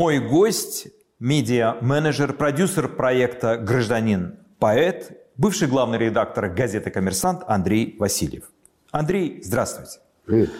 Мой 0.00 0.18
гость– 0.18 0.88
медиа-менеджер, 1.20 2.32
продюсер 2.32 2.88
проекта 2.88 3.58
«Гражданин 3.58 4.38
поэт», 4.58 5.12
бывший 5.36 5.68
главный 5.68 5.98
редактор 5.98 6.48
газеты 6.48 6.88
«Коммерсант» 6.88 7.42
Андрей 7.46 7.96
Васильев. 7.98 8.44
Андрей, 8.92 9.42
здравствуйте. 9.44 9.98
Привет. 10.24 10.52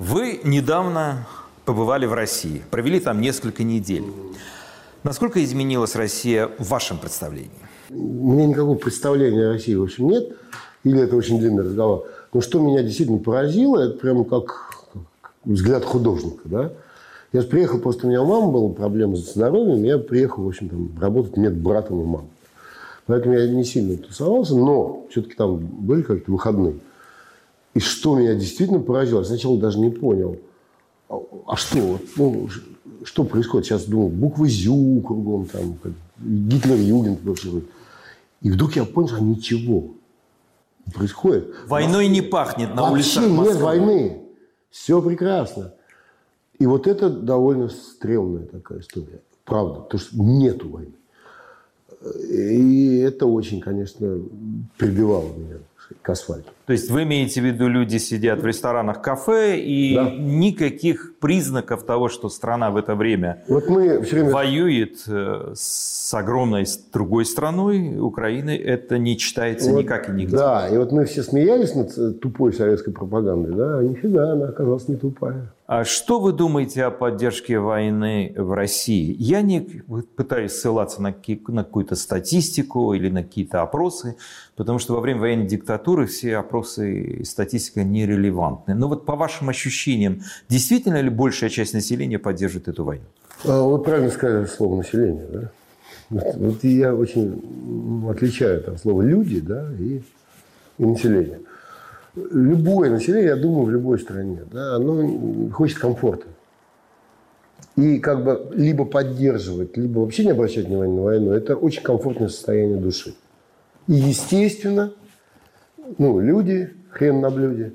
Вы 0.00 0.40
недавно 0.42 1.28
побывали 1.64 2.06
в 2.06 2.12
России, 2.12 2.64
провели 2.72 2.98
там 2.98 3.20
несколько 3.20 3.62
недель. 3.62 4.02
Насколько 5.04 5.44
изменилась 5.44 5.94
Россия 5.94 6.50
в 6.58 6.68
вашем 6.68 6.98
представлении? 6.98 7.52
У 7.90 8.32
меня 8.32 8.46
никакого 8.46 8.74
представления 8.76 9.46
о 9.46 9.52
России, 9.52 9.76
в 9.76 9.84
общем, 9.84 10.08
нет. 10.08 10.36
Или 10.82 11.02
это 11.02 11.14
очень 11.14 11.38
длинный 11.38 11.62
разговор. 11.62 12.08
Но 12.32 12.40
что 12.40 12.58
меня 12.58 12.82
действительно 12.82 13.18
поразило, 13.18 13.78
это 13.78 13.96
прямо 13.96 14.24
как 14.24 14.88
взгляд 15.44 15.84
художника. 15.84 16.40
Да? 16.46 16.72
Я 17.32 17.42
же 17.42 17.46
приехал, 17.46 17.78
просто 17.78 18.06
у 18.06 18.10
меня 18.10 18.22
у 18.22 18.26
мамы 18.26 18.52
была 18.52 18.68
проблема 18.70 19.16
с 19.16 19.32
здоровьем, 19.32 19.84
я 19.84 19.98
приехал, 19.98 20.44
в 20.44 20.48
общем, 20.48 20.68
там, 20.68 20.90
работать 20.98 21.36
медбратом 21.36 22.00
у 22.00 22.04
мамы. 22.04 22.28
Поэтому 23.06 23.34
я 23.34 23.48
не 23.48 23.64
сильно 23.64 23.96
тусовался, 23.96 24.56
но 24.56 25.06
все-таки 25.10 25.34
там 25.34 25.58
были 25.58 26.02
какие-то 26.02 26.30
выходные. 26.30 26.76
И 27.74 27.80
что 27.80 28.18
меня 28.18 28.34
действительно 28.34 28.80
поразило, 28.80 29.20
я 29.20 29.24
сначала 29.24 29.58
даже 29.58 29.78
не 29.78 29.90
понял, 29.90 30.38
а, 31.08 31.18
а 31.46 31.56
что, 31.56 31.98
ну, 32.16 32.48
что 33.04 33.24
происходит? 33.24 33.66
Сейчас 33.66 33.84
думал, 33.84 34.08
буквы 34.08 34.48
ЗЮ 34.48 35.00
кругом, 35.00 35.46
там, 35.46 35.78
Гитлер-Югент. 36.18 37.20
И 38.40 38.50
вдруг 38.50 38.76
я 38.76 38.84
понял, 38.84 39.08
что 39.08 39.22
ничего 39.22 39.84
происходит. 40.94 41.54
Войной 41.66 42.08
не 42.08 42.22
пахнет 42.22 42.74
на 42.74 42.90
Вообще 42.90 43.20
улицах 43.20 43.30
Москвы. 43.30 43.52
нет 43.52 43.62
войны. 43.62 44.22
Все 44.70 45.02
прекрасно. 45.02 45.74
И 46.58 46.66
вот 46.66 46.86
это 46.86 47.08
довольно 47.08 47.68
стрёмная 47.68 48.46
такая 48.46 48.80
история. 48.80 49.20
Правда, 49.44 49.80
потому 49.80 50.00
что 50.00 50.20
нету 50.20 50.68
войны. 50.68 50.92
И 52.30 52.98
это 52.98 53.26
очень, 53.26 53.60
конечно, 53.60 54.20
прибивало 54.76 55.32
меня 55.36 55.58
к 56.02 56.10
асфальту. 56.10 56.50
То 56.68 56.72
есть 56.72 56.90
вы 56.90 57.04
имеете 57.04 57.40
в 57.40 57.44
виду, 57.46 57.66
люди 57.66 57.96
сидят 57.96 58.42
в 58.42 58.46
ресторанах, 58.46 59.00
кафе, 59.00 59.58
и 59.58 59.94
Да. 59.94 60.10
никаких 60.10 61.14
признаков 61.18 61.84
того, 61.84 62.10
что 62.10 62.28
страна 62.28 62.70
в 62.70 62.76
это 62.76 62.94
время 62.94 63.42
Вот 63.48 63.70
мы 63.70 64.02
все 64.02 64.16
время... 64.16 64.30
воюет 64.30 64.98
э, 65.06 65.52
с 65.54 66.12
огромной 66.12 66.66
другой 66.92 67.24
страной, 67.24 67.98
Украины, 67.98 68.54
это 68.54 68.98
не 68.98 69.16
читается 69.16 69.70
Вот, 69.70 69.82
никак 69.82 70.10
и 70.10 70.12
нигде. 70.12 70.36
Да, 70.36 70.68
и 70.68 70.76
вот 70.76 70.92
мы 70.92 71.06
все 71.06 71.22
смеялись 71.22 71.74
над 71.74 71.96
э, 71.96 72.10
тупой 72.12 72.52
советской 72.52 72.92
пропагандой, 72.92 73.54
да, 73.54 73.78
а 73.78 73.82
нифига, 73.82 74.32
она 74.32 74.48
оказалась 74.48 74.88
не 74.88 74.96
тупая. 74.96 75.50
А 75.68 75.84
что 75.84 76.18
вы 76.18 76.32
думаете 76.32 76.84
о 76.84 76.90
поддержке 76.90 77.58
войны 77.58 78.32
в 78.34 78.52
России? 78.52 79.14
Я 79.18 79.42
не 79.42 79.60
пытаюсь 80.16 80.52
ссылаться 80.52 81.02
на 81.02 81.12
какую-то 81.12 81.94
статистику 81.94 82.94
или 82.94 83.10
на 83.10 83.22
какие-то 83.22 83.60
опросы, 83.60 84.16
потому 84.56 84.78
что 84.78 84.94
во 84.94 85.00
время 85.00 85.20
военной 85.20 85.46
диктатуры 85.46 86.06
все 86.06 86.38
опросы 86.38 86.57
и 86.62 87.24
статистика 87.24 87.84
нерелевантны. 87.84 88.74
Но 88.74 88.88
вот 88.88 89.06
по 89.06 89.16
вашим 89.16 89.48
ощущениям, 89.48 90.22
действительно 90.48 91.00
ли 91.00 91.10
большая 91.10 91.50
часть 91.50 91.74
населения 91.74 92.18
поддерживает 92.18 92.68
эту 92.68 92.84
войну? 92.84 93.04
А, 93.44 93.62
Вот 93.62 93.84
правильно 93.84 94.10
сказали 94.10 94.46
слово 94.46 94.78
население, 94.78 95.26
да? 95.32 95.50
Вот, 96.10 96.36
вот 96.36 96.64
я 96.64 96.94
очень 96.94 98.06
отличаю 98.08 98.62
там 98.62 98.78
слово 98.78 99.02
люди, 99.02 99.40
да, 99.40 99.68
и, 99.78 100.00
и 100.78 100.84
население. 100.84 101.40
Любое 102.14 102.90
население, 102.90 103.28
я 103.28 103.36
думаю, 103.36 103.64
в 103.64 103.70
любой 103.70 103.98
стране, 103.98 104.40
да, 104.50 104.76
оно 104.76 105.50
хочет 105.50 105.78
комфорта. 105.78 106.26
И 107.76 107.98
как 107.98 108.24
бы 108.24 108.50
либо 108.54 108.84
поддерживать, 108.84 109.76
либо 109.76 110.00
вообще 110.00 110.24
не 110.24 110.32
обращать 110.32 110.66
внимания 110.66 110.94
на 110.94 111.02
войну, 111.02 111.32
это 111.32 111.54
очень 111.54 111.82
комфортное 111.82 112.28
состояние 112.28 112.78
души. 112.78 113.14
И, 113.86 113.92
естественно, 113.92 114.92
ну, 115.96 116.20
люди, 116.20 116.70
хрен 116.90 117.20
на 117.20 117.30
блюде, 117.30 117.72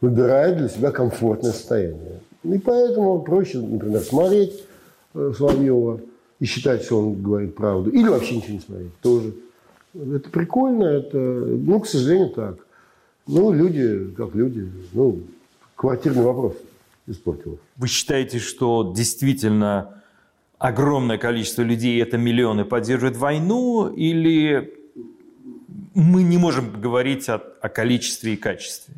выбирают 0.00 0.58
для 0.58 0.68
себя 0.68 0.90
комфортное 0.90 1.52
состояние. 1.52 2.20
И 2.42 2.58
поэтому 2.58 3.20
проще, 3.20 3.58
например, 3.58 4.00
смотреть 4.00 4.64
э, 5.14 5.32
Соловьева 5.36 6.00
и 6.38 6.44
считать, 6.44 6.82
что 6.82 6.98
он 6.98 7.22
говорит 7.22 7.54
правду. 7.54 7.90
Или 7.90 8.08
вообще 8.08 8.36
ничего 8.36 8.54
не 8.54 8.60
смотреть 8.60 9.00
тоже. 9.00 9.34
Это 9.94 10.28
прикольно, 10.30 10.84
это, 10.84 11.18
ну, 11.18 11.80
к 11.80 11.86
сожалению, 11.86 12.30
так. 12.30 12.56
Ну, 13.26 13.52
люди, 13.52 14.12
как 14.16 14.34
люди, 14.34 14.70
ну, 14.92 15.20
квартирный 15.74 16.22
вопрос 16.22 16.54
испортил. 17.06 17.58
Вы 17.76 17.88
считаете, 17.88 18.38
что 18.38 18.92
действительно 18.94 20.02
огромное 20.58 21.18
количество 21.18 21.62
людей, 21.62 22.00
это 22.02 22.18
миллионы, 22.18 22.64
поддерживают 22.64 23.16
войну, 23.16 23.88
или 23.88 24.75
мы 25.96 26.22
не 26.22 26.36
можем 26.36 26.78
говорить 26.78 27.26
о, 27.28 27.40
о 27.60 27.68
количестве 27.70 28.34
и 28.34 28.36
качестве? 28.36 28.94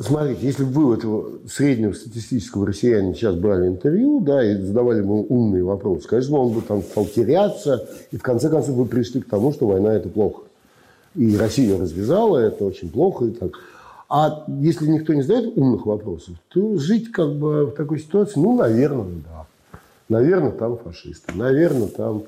Смотрите, 0.00 0.46
если 0.46 0.64
бы 0.64 0.70
вы 0.70 0.84
у 0.86 0.94
этого 0.94 1.48
среднего 1.48 1.92
статистического 1.92 2.66
россиянина 2.66 3.14
сейчас 3.14 3.36
брали 3.36 3.68
интервью, 3.68 4.20
да, 4.20 4.44
и 4.44 4.56
задавали 4.56 4.98
ему 4.98 5.24
умные 5.28 5.62
вопросы, 5.62 6.08
конечно, 6.08 6.38
он 6.38 6.52
бы 6.52 6.62
там 6.62 6.82
стал 6.82 7.04
теряться, 7.04 7.88
и 8.10 8.16
в 8.16 8.22
конце 8.22 8.48
концов 8.48 8.74
вы 8.74 8.86
пришли 8.86 9.20
к 9.20 9.28
тому, 9.28 9.52
что 9.52 9.66
война– 9.66 9.94
это 9.94 10.08
плохо. 10.08 10.42
И 11.14 11.36
Россия 11.36 11.78
развязала, 11.78 12.38
это 12.38 12.64
очень 12.64 12.90
плохо. 12.90 13.26
И 13.26 13.30
так. 13.30 13.52
А 14.08 14.44
если 14.48 14.88
никто 14.88 15.14
не 15.14 15.22
задает 15.22 15.56
умных 15.56 15.86
вопросов, 15.86 16.34
то 16.48 16.76
жить 16.78 17.12
как 17.12 17.32
бы 17.32 17.66
в 17.66 17.72
такой 17.72 18.00
ситуации, 18.00 18.40
ну, 18.40 18.56
наверное, 18.56 19.04
да. 19.24 19.46
Наверное, 20.08 20.50
там 20.50 20.78
фашисты, 20.78 21.32
наверное, 21.34 21.88
там 21.88 22.24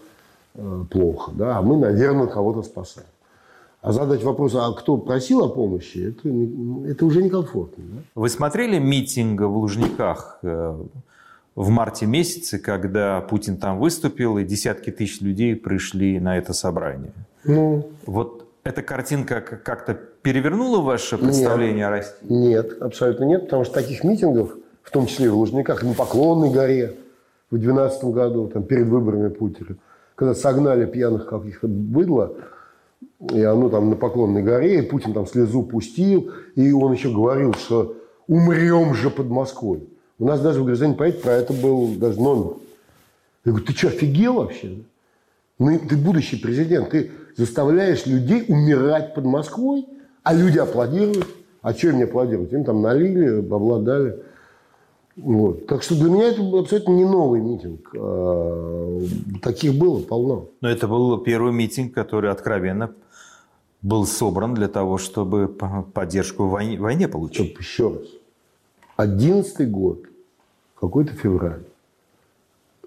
э, 0.55 0.85
плохо, 0.91 1.33
да, 1.35 1.59
а 1.59 1.63
мы, 1.63 1.77
наверное, 1.77 2.27
кого-то 2.27 2.63
спасаем. 2.63 3.09
А 3.87 3.93
задать 3.93 4.25
вопрос, 4.25 4.53
а 4.57 4.73
кто 4.73 4.97
просил 4.97 5.45
о 5.45 5.49
помощи, 5.49 6.09
это, 6.09 6.91
это 6.91 7.07
уже 7.07 7.23
некомфортно. 7.23 7.85
Да? 7.89 8.03
Вы 8.17 8.29
смотрели 8.29 8.81
митинг 8.81 9.41
в 9.43 9.57
Лужниках 9.57 10.41
э, 10.43 10.77
в 11.55 11.69
марте 11.69 12.05
месяце, 12.07 12.59
когда 12.59 13.21
Путин 13.21 13.59
там 13.59 13.79
выступил, 13.79 14.39
и 14.39 14.45
десятки 14.45 14.91
тысяч 14.91 15.21
людей 15.21 15.55
пришли 15.55 16.19
на 16.19 16.37
это 16.37 16.53
собрание? 16.53 17.13
Ну, 17.45 17.89
Вот 18.07 18.49
эта 18.65 18.83
картинка 18.83 19.41
как- 19.41 19.63
как-то 19.63 19.95
перевернула 19.95 20.81
ваше 20.81 21.17
представление 21.17 21.87
о 21.87 21.91
России? 21.91 22.17
нет, 22.29 22.83
абсолютно 22.83 23.23
нет, 23.23 23.43
потому 23.45 23.63
что 23.65 23.75
таких 23.75 24.03
митингов, 24.03 24.57
в 24.83 24.91
том 24.91 25.07
числе 25.07 25.27
и 25.27 25.29
в 25.29 25.37
Лужниках, 25.37 25.85
на 25.85 25.95
Поклонной 25.95 26.51
горе 26.51 26.97
в 27.53 27.57
2012 27.57 28.03
году, 28.13 28.49
там, 28.49 28.65
перед 28.65 28.89
выборами 28.89 29.29
Путина, 29.29 29.77
когда 30.17 30.35
согнали 30.35 30.87
пьяных 30.87 31.27
каких-то 31.29 31.69
быдло, 31.69 32.33
и 33.33 33.43
оно 33.43 33.69
там 33.69 33.91
на 33.91 33.97
Поклонной 33.97 34.43
горе, 34.43 34.81
и 34.81 34.83
Путин 34.83 35.13
там 35.13 35.27
слезу 35.27 35.63
пустил, 35.63 36.31
и 36.55 36.73
он 36.73 36.93
еще 36.93 37.11
говорил, 37.11 37.55
что 37.55 37.97
умрем 38.27 38.95
же 38.95 39.11
под 39.11 39.29
Москвой. 39.29 39.89
У 40.19 40.27
нас 40.27 40.41
даже 40.41 40.63
в 40.63 40.65
«Гражданин 40.65 40.95
поэт» 40.95 41.23
про 41.23 41.33
это 41.33 41.53
был 41.53 41.89
даже 41.89 42.21
номер. 42.21 42.55
Я 43.45 43.53
говорю, 43.53 43.67
ты 43.67 43.73
что, 43.75 43.89
офигел 43.89 44.35
вообще? 44.35 44.79
Ну, 45.59 45.79
ты 45.79 45.97
будущий 45.97 46.37
президент, 46.37 46.91
ты 46.91 47.11
заставляешь 47.37 48.07
людей 48.07 48.45
умирать 48.49 49.15
под 49.15 49.25
Москвой, 49.25 49.87
а 50.23 50.35
люди 50.35 50.59
аплодируют. 50.59 51.27
А 51.63 51.73
что 51.73 51.89
им 51.89 51.99
не 51.99 52.05
аплодировать? 52.05 52.53
Им 52.53 52.65
там 52.65 52.83
налили, 52.83 53.41
бабла 53.41 53.81
дали. 53.81 54.23
Вот. 55.17 55.67
Так 55.67 55.83
что 55.83 55.95
для 55.95 56.11
меня 56.11 56.29
это 56.29 56.43
был 56.43 56.59
абсолютно 56.59 56.93
не 56.93 57.05
новый 57.05 57.41
митинг. 57.41 57.91
А, 57.97 59.03
Таких 59.43 59.75
было 59.75 60.01
полно. 60.03 60.49
Но 60.61 60.69
это 60.69 60.87
был 60.87 61.19
первый 61.19 61.53
митинг, 61.53 61.95
который 61.95 62.31
откровенно 62.31 62.93
был 63.81 64.07
собран 64.07 64.55
для 64.55 64.69
того, 64.69 64.99
чтобы 64.99 65.49
по- 65.49 65.83
поддержку 65.83 66.45
в 66.45 66.51
войне, 66.51 66.79
войне 66.79 67.09
получить. 67.09 67.47
Чтоб 67.53 67.61
еще 67.61 67.89
раз. 67.95 68.09
Одиннадцатый 68.97 69.67
год, 69.67 70.05
какой-то 70.79 71.13
февраль, 71.15 71.65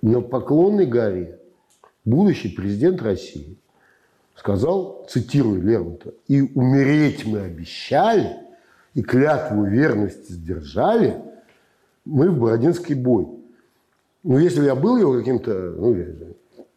на 0.02 0.22
Поклонной 0.22 0.86
горе 0.86 1.40
будущий 2.06 2.50
президент 2.50 3.02
России 3.02 3.58
сказал, 4.36 5.06
цитирую 5.10 5.62
Лермонтова, 5.62 6.14
«И 6.28 6.42
умереть 6.42 7.26
мы 7.26 7.40
обещали, 7.40 8.38
и 8.94 9.02
клятву 9.02 9.66
верности 9.66 10.32
сдержали, 10.32 11.22
мы 12.10 12.30
в 12.30 12.40
Бородинский 12.40 12.96
бой». 12.96 13.28
Ну, 14.24 14.38
если 14.38 14.60
бы 14.60 14.66
я 14.66 14.76
был 14.76 14.98
его 14.98 15.14
каким-то, 15.14 15.76
ну, 15.78 15.96
я 15.96 16.06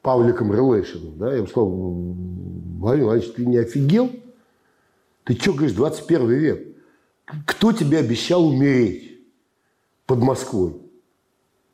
Павликом 0.00 0.52
Релейшином, 0.52 1.18
да, 1.18 1.34
я 1.34 1.42
бы 1.42 1.48
сказал, 1.48 1.68
Владимир 1.70 3.06
Владимирович, 3.06 3.34
ты 3.34 3.46
не 3.46 3.56
офигел? 3.56 4.10
Ты 5.24 5.34
что 5.34 5.52
говоришь, 5.52 5.76
21 5.76 6.28
век? 6.30 6.76
Кто 7.46 7.72
тебе 7.72 7.98
обещал 7.98 8.46
умереть 8.46 9.20
под 10.06 10.18
Москвой? 10.18 10.74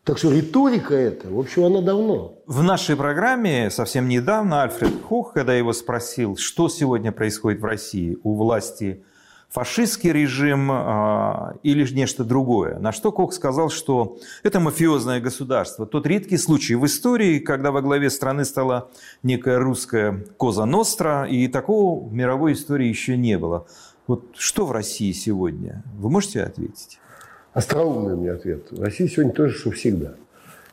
Так 0.05 0.17
что 0.19 0.31
риторика 0.31 0.95
эта, 0.95 1.29
в 1.29 1.39
общем, 1.39 1.65
она 1.65 1.83
давно. 1.83 2.39
В 2.47 2.63
нашей 2.63 2.97
программе 2.97 3.71
совсем 3.71 4.09
недавно 4.09 4.63
Альфред 4.63 5.03
Хох, 5.03 5.35
когда 5.35 5.55
его 5.55 5.73
спросил, 5.73 6.37
что 6.37 6.69
сегодня 6.69 7.13
происходит 7.13 7.61
в 7.61 7.65
России, 7.65 8.19
у 8.23 8.35
власти 8.35 9.05
фашистский 9.49 10.13
режим 10.13 10.71
а, 10.71 11.55
или 11.63 11.87
нечто 11.93 12.25
другое. 12.25 12.79
На 12.79 12.93
что 12.93 13.13
Кок 13.13 13.33
сказал, 13.33 13.71
что 13.71 14.19
это 14.43 14.61
мафиозное 14.61 15.21
государство. 15.21 15.87
Тот 15.87 16.07
редкий 16.07 16.37
случай 16.37 16.75
в 16.75 16.85
истории, 16.87 17.39
когда 17.39 17.71
во 17.71 17.81
главе 17.81 18.11
страны 18.11 18.45
стала 18.45 18.91
некая 19.23 19.59
русская 19.59 20.25
Коза 20.37 20.67
Ностра, 20.67 21.27
и 21.27 21.49
такого 21.49 22.07
в 22.07 22.13
мировой 22.13 22.53
истории 22.53 22.89
еще 22.89 23.17
не 23.17 23.39
было. 23.39 23.67
Вот 24.07 24.25
что 24.37 24.67
в 24.67 24.73
России 24.73 25.13
сегодня? 25.13 25.83
Вы 25.99 26.11
можете 26.11 26.43
ответить? 26.43 26.99
Остроумный 27.53 28.15
у 28.15 28.17
меня 28.19 28.35
ответ. 28.35 28.71
В 28.71 28.83
России 28.83 29.07
сегодня 29.07 29.33
то 29.33 29.49
же, 29.49 29.59
что 29.59 29.71
всегда. 29.71 30.15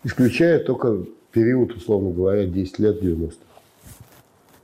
Исключая 0.04 0.60
только 0.60 1.06
период, 1.32 1.74
условно 1.74 2.12
говоря, 2.12 2.46
10 2.46 2.80
лет 2.80 3.02
90-х. 3.02 3.38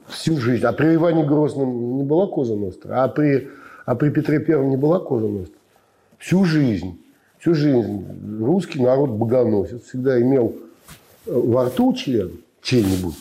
Всю 0.08 0.38
жизнь. 0.38 0.66
А 0.66 0.74
при 0.74 0.96
Иване 0.96 1.26
Грозном 1.26 1.98
не 1.98 2.04
была 2.04 2.28
Коза 2.28 2.56
Ностра, 2.56 3.04
а 3.04 3.08
при 3.08 3.50
а 3.92 3.96
при 3.96 4.10
Петре 4.10 4.40
Первом 4.40 4.70
не 4.70 4.78
была 4.78 5.00
мост. 5.00 5.52
Всю 6.18 6.46
жизнь, 6.46 6.98
всю 7.40 7.54
жизнь 7.54 8.06
русский 8.40 8.82
народ 8.82 9.10
богоносец 9.10 9.84
всегда 9.84 10.22
имел 10.22 10.56
э, 11.26 11.32
во 11.34 11.66
рту 11.66 11.94
член 11.94 12.32
чей-нибудь. 12.62 13.18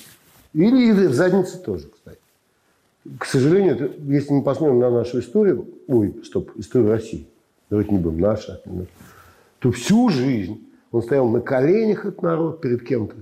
Или 0.52 0.92
в 0.92 1.12
заднице 1.12 1.58
тоже, 1.58 1.88
кстати. 1.88 2.20
К 3.18 3.24
сожалению, 3.24 3.74
это, 3.74 3.90
если 4.04 4.32
мы 4.32 4.44
посмотрим 4.44 4.78
на 4.78 4.90
нашу 4.90 5.18
историю, 5.18 5.66
ой, 5.88 6.14
стоп, 6.24 6.52
историю 6.54 6.90
России, 6.90 7.26
давайте 7.68 7.90
не 7.90 7.98
будем, 7.98 8.20
наша, 8.20 8.62
то 9.58 9.72
всю 9.72 10.08
жизнь 10.08 10.60
он 10.92 11.02
стоял 11.02 11.28
на 11.28 11.40
коленях, 11.40 12.06
этот 12.06 12.22
народ, 12.22 12.60
перед 12.60 12.86
кем-то. 12.86 13.16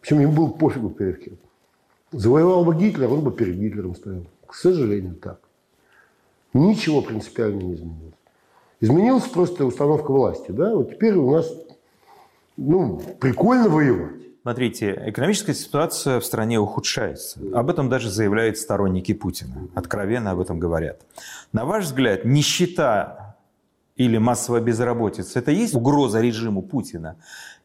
Причем 0.00 0.18
ему 0.18 0.32
было 0.32 0.48
пофигу 0.48 0.90
перед 0.90 1.22
кем. 1.22 1.34
Завоевал 2.10 2.64
бы 2.64 2.74
Гитлер, 2.74 3.12
он 3.12 3.20
бы 3.20 3.30
перед 3.30 3.60
Гитлером 3.60 3.94
стоял. 3.94 4.26
К 4.44 4.54
сожалению, 4.54 5.14
так. 5.14 5.38
Ничего 6.54 7.02
принципиально 7.02 7.60
не 7.62 7.74
изменилось. 7.74 8.14
Изменилась 8.80 9.24
просто 9.24 9.66
установка 9.66 10.12
власти. 10.12 10.50
Да? 10.50 10.74
Вот 10.74 10.90
теперь 10.90 11.14
у 11.14 11.30
нас 11.30 11.50
ну, 12.56 13.00
прикольно 13.20 13.68
воевать. 13.68 14.24
Смотрите, 14.42 15.02
экономическая 15.06 15.54
ситуация 15.54 16.20
в 16.20 16.24
стране 16.24 16.60
ухудшается. 16.60 17.40
Об 17.54 17.70
этом 17.70 17.88
даже 17.88 18.10
заявляют 18.10 18.58
сторонники 18.58 19.14
Путина. 19.14 19.68
Откровенно 19.74 20.32
об 20.32 20.40
этом 20.40 20.58
говорят. 20.58 21.00
На 21.52 21.64
ваш 21.64 21.84
взгляд, 21.84 22.26
нищета 22.26 23.23
или 23.96 24.18
массовая 24.18 24.60
безработица– 24.60 25.38
это 25.40 25.52
есть 25.52 25.74
угроза 25.74 26.20
режиму 26.20 26.62
Путина? 26.62 27.16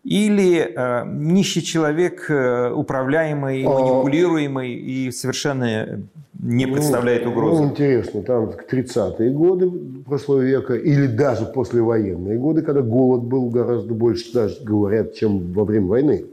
Или 0.04 0.60
э, 0.60 1.06
нищий 1.08 1.62
человек, 1.62 2.30
э, 2.30 2.72
управляемый, 2.72 3.64
а. 3.66 3.70
манипулируемый 3.70 4.74
и 4.74 5.12
совершенно 5.12 6.02
не 6.40 6.66
ну, 6.66 6.74
представляет 6.74 7.26
ну, 7.26 7.32
угрозы? 7.32 7.64
Ну, 7.64 7.70
интересно, 7.70 8.22
там 8.22 8.52
30-е 8.72 9.32
годы 9.32 9.70
прошлого 10.06 10.40
века 10.42 10.76
или 10.76 11.08
даже 11.08 11.46
послевоенные 11.46 12.38
годы, 12.38 12.62
когда 12.62 12.82
голод 12.82 13.24
был 13.24 13.50
гораздо 13.50 13.94
больше, 13.94 14.32
даже 14.32 14.64
говорят, 14.64 15.16
чем 15.16 15.52
во 15.52 15.66
время 15.66 15.88
войны. 15.88 16.26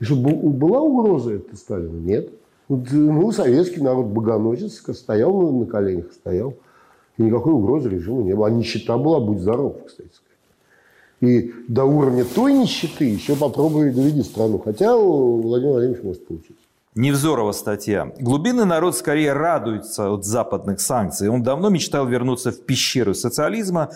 И 0.00 0.04
что, 0.04 0.16
была 0.16 0.80
угроза 0.80 1.34
это 1.34 1.56
Сталина? 1.56 1.96
Нет. 1.96 2.30
Ну, 2.68 3.32
советский 3.32 3.80
народ 3.80 4.06
богоносец 4.06 4.82
стоял 4.94 5.32
на 5.52 5.64
коленях, 5.64 6.12
стоял. 6.12 6.54
Никакой 7.18 7.52
угрозы 7.52 7.88
режима 7.90 8.22
не 8.22 8.34
было. 8.34 8.46
А 8.46 8.50
нищета 8.50 8.96
была, 8.96 9.20
будь 9.20 9.40
здоров, 9.40 9.76
кстати 9.86 10.10
и 11.20 11.52
до 11.66 11.84
уровня 11.84 12.24
той 12.24 12.52
нищеты 12.52 13.04
еще 13.04 13.34
попробуй 13.34 13.90
доведи 13.90 14.22
страну. 14.22 14.60
Хотя 14.64 14.96
у 14.96 15.40
Владимира 15.40 15.72
Владимировича 15.74 16.06
может 16.06 16.26
получиться. 16.26 16.54
Невзорова 16.94 17.52
статья. 17.52 18.12
Глубинный 18.18 18.64
народ 18.64 18.96
скорее 18.96 19.32
радуется 19.32 20.10
от 20.10 20.24
западных 20.24 20.80
санкций. 20.80 21.28
Он 21.28 21.42
давно 21.42 21.68
мечтал 21.68 22.06
вернуться 22.06 22.50
в 22.50 22.64
пещеру 22.64 23.14
социализма, 23.14 23.90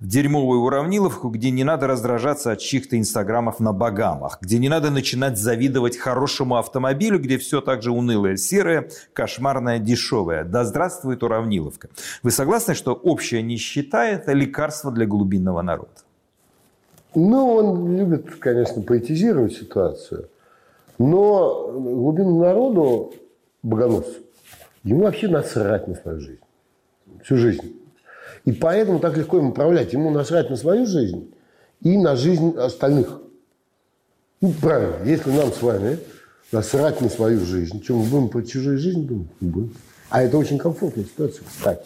в 0.00 0.06
дерьмовую 0.06 0.60
уравниловку, 0.60 1.28
где 1.28 1.50
не 1.50 1.64
надо 1.64 1.88
раздражаться 1.88 2.52
от 2.52 2.60
чьих-то 2.60 2.96
инстаграмов 2.98 3.58
на 3.58 3.72
Багамах, 3.72 4.38
где 4.40 4.58
не 4.58 4.68
надо 4.68 4.90
начинать 4.90 5.36
завидовать 5.36 5.96
хорошему 5.96 6.56
автомобилю, 6.56 7.18
где 7.18 7.36
все 7.36 7.60
так 7.60 7.82
же 7.82 7.90
унылое, 7.90 8.36
серое, 8.36 8.90
кошмарное, 9.12 9.78
дешевое. 9.80 10.44
Да 10.44 10.64
здравствует 10.64 11.22
уравниловка. 11.22 11.88
Вы 12.22 12.30
согласны, 12.30 12.74
что 12.74 12.94
общая 12.94 13.42
нищета– 13.42 14.06
это 14.06 14.32
лекарство 14.32 14.92
для 14.92 15.06
глубинного 15.06 15.62
народа? 15.62 15.90
Ну, 17.14 17.54
он 17.54 17.96
любит, 17.96 18.36
конечно, 18.36 18.82
поэтизировать 18.82 19.54
ситуацию, 19.54 20.28
но 20.98 21.72
глубинному 21.72 22.40
народу, 22.40 23.14
богоносцу, 23.62 24.20
ему 24.84 25.02
вообще 25.02 25.26
насрать 25.26 25.88
на 25.88 25.94
свою 25.94 26.20
жизнь. 26.20 26.40
Всю 27.24 27.36
жизнь. 27.36 27.77
И 28.48 28.52
поэтому 28.52 28.98
так 28.98 29.14
легко 29.14 29.36
им 29.36 29.50
управлять. 29.50 29.92
Ему 29.92 30.08
насрать 30.08 30.48
на 30.48 30.56
свою 30.56 30.86
жизнь 30.86 31.34
и 31.82 31.98
на 31.98 32.16
жизнь 32.16 32.56
остальных. 32.56 33.20
Ну, 34.40 34.54
правильно. 34.58 35.04
Если 35.04 35.30
нам 35.32 35.52
с 35.52 35.60
вами 35.60 35.98
насрать 36.50 37.02
на 37.02 37.10
свою 37.10 37.40
жизнь, 37.40 37.82
чем 37.82 37.96
мы 37.96 38.04
будем 38.06 38.28
про 38.30 38.42
чужую 38.42 38.78
жизнь 38.78 39.06
думать? 39.06 39.28
Будем. 39.40 39.74
А 40.08 40.22
это 40.22 40.38
очень 40.38 40.56
комфортная 40.56 41.04
ситуация, 41.04 41.44
кстати. 41.46 41.84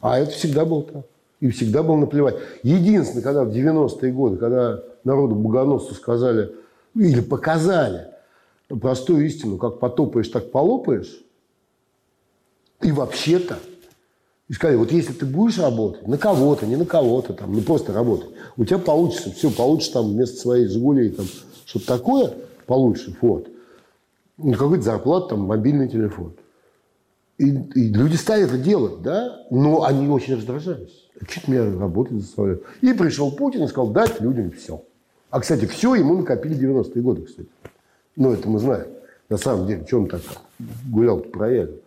А 0.00 0.18
это 0.18 0.32
всегда 0.32 0.64
было 0.64 0.82
так. 0.82 1.06
И 1.38 1.48
всегда 1.50 1.84
было 1.84 1.94
наплевать. 1.94 2.34
Единственное, 2.64 3.22
когда 3.22 3.44
в 3.44 3.50
90-е 3.50 4.12
годы, 4.12 4.38
когда 4.38 4.82
народу 5.04 5.36
богоносцу 5.36 5.94
сказали, 5.94 6.50
или 6.96 7.20
показали 7.20 8.08
простую 8.68 9.24
истину, 9.24 9.58
как 9.58 9.78
потопаешь, 9.78 10.26
так 10.26 10.50
полопаешь, 10.50 11.22
и 12.82 12.90
вообще-то, 12.90 13.60
и 14.48 14.52
сказали, 14.52 14.76
вот 14.76 14.92
если 14.92 15.12
ты 15.12 15.26
будешь 15.26 15.58
работать 15.58 16.06
на 16.06 16.18
кого-то, 16.18 16.66
не 16.66 16.76
на 16.76 16.86
кого-то, 16.86 17.32
там, 17.32 17.52
не 17.52 17.62
просто 17.62 17.92
работать, 17.92 18.30
у 18.56 18.64
тебя 18.64 18.78
получится, 18.78 19.32
все, 19.32 19.50
получишь 19.50 19.88
там 19.88 20.12
вместо 20.12 20.36
своей 20.36 20.66
«Жигулей» 20.66 21.10
там 21.10 21.26
что-то 21.64 21.86
такое, 21.86 22.32
получше, 22.66 23.16
вот, 23.20 23.48
ну, 24.38 24.52
какую-то 24.52 24.84
зарплату, 24.84 25.28
там, 25.28 25.40
мобильный 25.40 25.88
телефон. 25.88 26.34
И, 27.38 27.48
и 27.48 27.92
люди 27.92 28.16
стали 28.16 28.44
это 28.44 28.56
делать, 28.56 29.02
да, 29.02 29.44
но 29.50 29.82
они 29.84 30.08
очень 30.08 30.36
раздражались. 30.36 31.06
Чуть 31.28 31.48
меня 31.48 31.64
работать 31.78 32.20
заставляют. 32.20 32.62
И 32.80 32.92
пришел 32.92 33.32
Путин 33.32 33.64
и 33.64 33.68
сказал, 33.68 33.90
дать 33.90 34.20
людям 34.20 34.52
все. 34.52 34.82
А, 35.30 35.40
кстати, 35.40 35.66
все 35.66 35.94
ему 35.96 36.16
накопили 36.16 36.56
90-е 36.56 37.02
годы, 37.02 37.22
кстати. 37.22 37.48
Ну, 38.14 38.32
это 38.32 38.48
мы 38.48 38.58
знаем. 38.58 38.86
На 39.28 39.36
самом 39.38 39.66
деле, 39.66 39.84
что 39.86 39.98
он 39.98 40.08
так 40.08 40.22
гулял 40.88 41.18
по 41.18 41.40
роялю. 41.40 41.80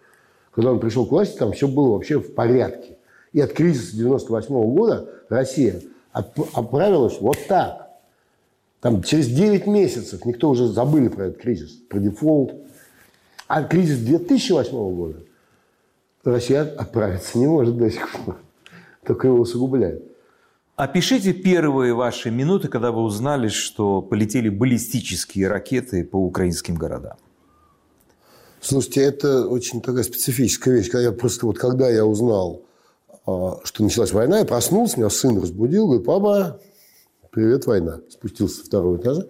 Когда 0.51 0.71
он 0.71 0.79
пришел 0.79 1.05
к 1.05 1.11
власти, 1.11 1.37
там 1.37 1.51
все 1.51 1.67
было 1.67 1.93
вообще 1.93 2.19
в 2.19 2.33
порядке. 2.33 2.97
И 3.33 3.39
от 3.39 3.53
кризиса 3.53 3.95
98 3.95 4.55
-го 4.55 4.73
года 4.73 5.09
Россия 5.29 5.81
оправилась 6.11 7.19
вот 7.21 7.37
так. 7.47 7.89
Там 8.81 9.03
через 9.03 9.27
9 9.27 9.67
месяцев 9.67 10.25
никто 10.25 10.49
уже 10.49 10.67
забыли 10.67 11.09
про 11.09 11.27
этот 11.27 11.41
кризис, 11.41 11.71
про 11.89 11.99
дефолт. 11.99 12.53
А 13.47 13.63
кризис 13.63 13.99
2008 13.99 14.95
года 14.95 15.19
Россия 16.23 16.61
отправиться 16.61 17.37
не 17.37 17.47
может 17.47 17.77
до 17.77 17.89
сих 17.89 18.09
пор 18.11 18.37
только 19.05 19.27
его 19.27 19.39
усугубляет. 19.39 20.03
Опишите 20.75 21.33
первые 21.33 21.93
ваши 21.93 22.31
минуты, 22.31 22.69
когда 22.69 22.91
вы 22.91 23.01
узнали, 23.01 23.49
что 23.49 24.01
полетели 24.01 24.47
баллистические 24.47 25.49
ракеты 25.49 26.05
по 26.05 26.15
украинским 26.15 26.75
городам. 26.75 27.17
Слушайте, 28.61 29.01
это 29.01 29.47
очень 29.47 29.81
такая 29.81 30.03
специфическая 30.03 30.75
вещь. 30.75 30.89
Когда 30.89 31.03
я 31.03 31.11
просто 31.11 31.45
вот 31.45 31.57
когда 31.57 31.89
я 31.89 32.05
узнал, 32.05 32.63
а, 33.25 33.59
что 33.63 33.83
началась 33.83 34.11
война, 34.11 34.39
я 34.39 34.45
проснулся, 34.45 34.97
меня 34.97 35.09
сын 35.09 35.41
разбудил, 35.41 35.85
говорит, 35.87 36.05
папа, 36.05 36.59
привет, 37.31 37.65
война. 37.65 38.01
Спустился 38.09 38.57
со 38.57 38.65
второго 38.65 38.97
этажа. 38.97 39.25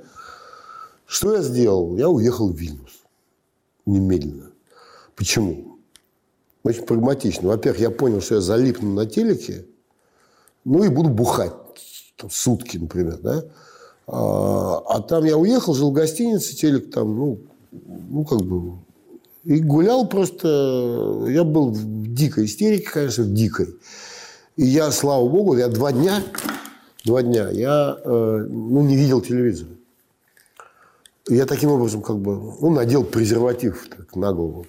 Что 1.05 1.35
я 1.35 1.41
сделал? 1.41 1.95
Я 1.95 2.09
уехал 2.09 2.49
в 2.49 2.55
Вильнюс. 2.55 3.03
Немедленно. 3.85 4.51
Почему? 5.15 5.79
Очень 6.63 6.85
прагматично. 6.85 7.49
Во-первых, 7.49 7.81
я 7.81 7.89
понял, 7.89 8.21
что 8.21 8.35
я 8.35 8.41
залипну 8.41 8.93
на 8.93 9.05
телеке, 9.05 9.65
ну 10.65 10.83
и 10.83 10.89
буду 10.89 11.09
бухать 11.09 11.53
там, 12.17 12.29
сутки, 12.29 12.77
например, 12.77 13.17
да. 13.17 13.45
А, 14.07 14.77
а 14.87 15.01
там 15.01 15.23
я 15.23 15.37
уехал, 15.37 15.73
жил 15.73 15.91
в 15.91 15.93
гостинице, 15.93 16.55
телек 16.55 16.91
там, 16.91 17.15
ну, 17.15 17.39
ну 17.71 18.25
как 18.25 18.41
бы, 18.41 18.77
и 19.49 19.61
гулял 19.61 20.07
просто, 20.07 21.25
я 21.27 21.43
был 21.43 21.71
в 21.71 22.13
дикой 22.13 22.45
истерике, 22.45 22.87
конечно, 22.87 23.23
в 23.23 23.33
дикой. 23.33 23.75
И 24.57 24.63
я, 24.63 24.91
слава 24.91 25.27
богу, 25.27 25.57
я 25.57 25.69
два 25.69 25.91
дня, 25.91 26.21
два 27.03 27.23
дня 27.23 27.49
я 27.49 27.97
э, 27.99 28.45
ну, 28.47 28.83
не 28.83 28.95
видел 28.95 29.21
телевизора. 29.21 29.71
Я 31.27 31.47
таким 31.47 31.71
образом 31.71 32.03
как 32.03 32.19
бы, 32.19 32.35
ну, 32.61 32.69
надел 32.69 33.03
презерватив 33.03 33.87
так, 33.89 34.15
на 34.15 34.33
голову. 34.33 34.67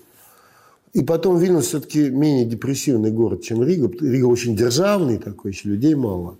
И 0.94 1.02
потом 1.02 1.36
Вильнюс 1.36 1.66
все-таки 1.66 2.08
менее 2.08 2.46
депрессивный 2.46 3.10
город, 3.10 3.42
чем 3.42 3.62
Рига. 3.62 3.90
Рига 4.00 4.24
очень 4.24 4.56
державный 4.56 5.18
такой, 5.18 5.50
еще 5.50 5.68
людей 5.68 5.94
мало. 5.94 6.38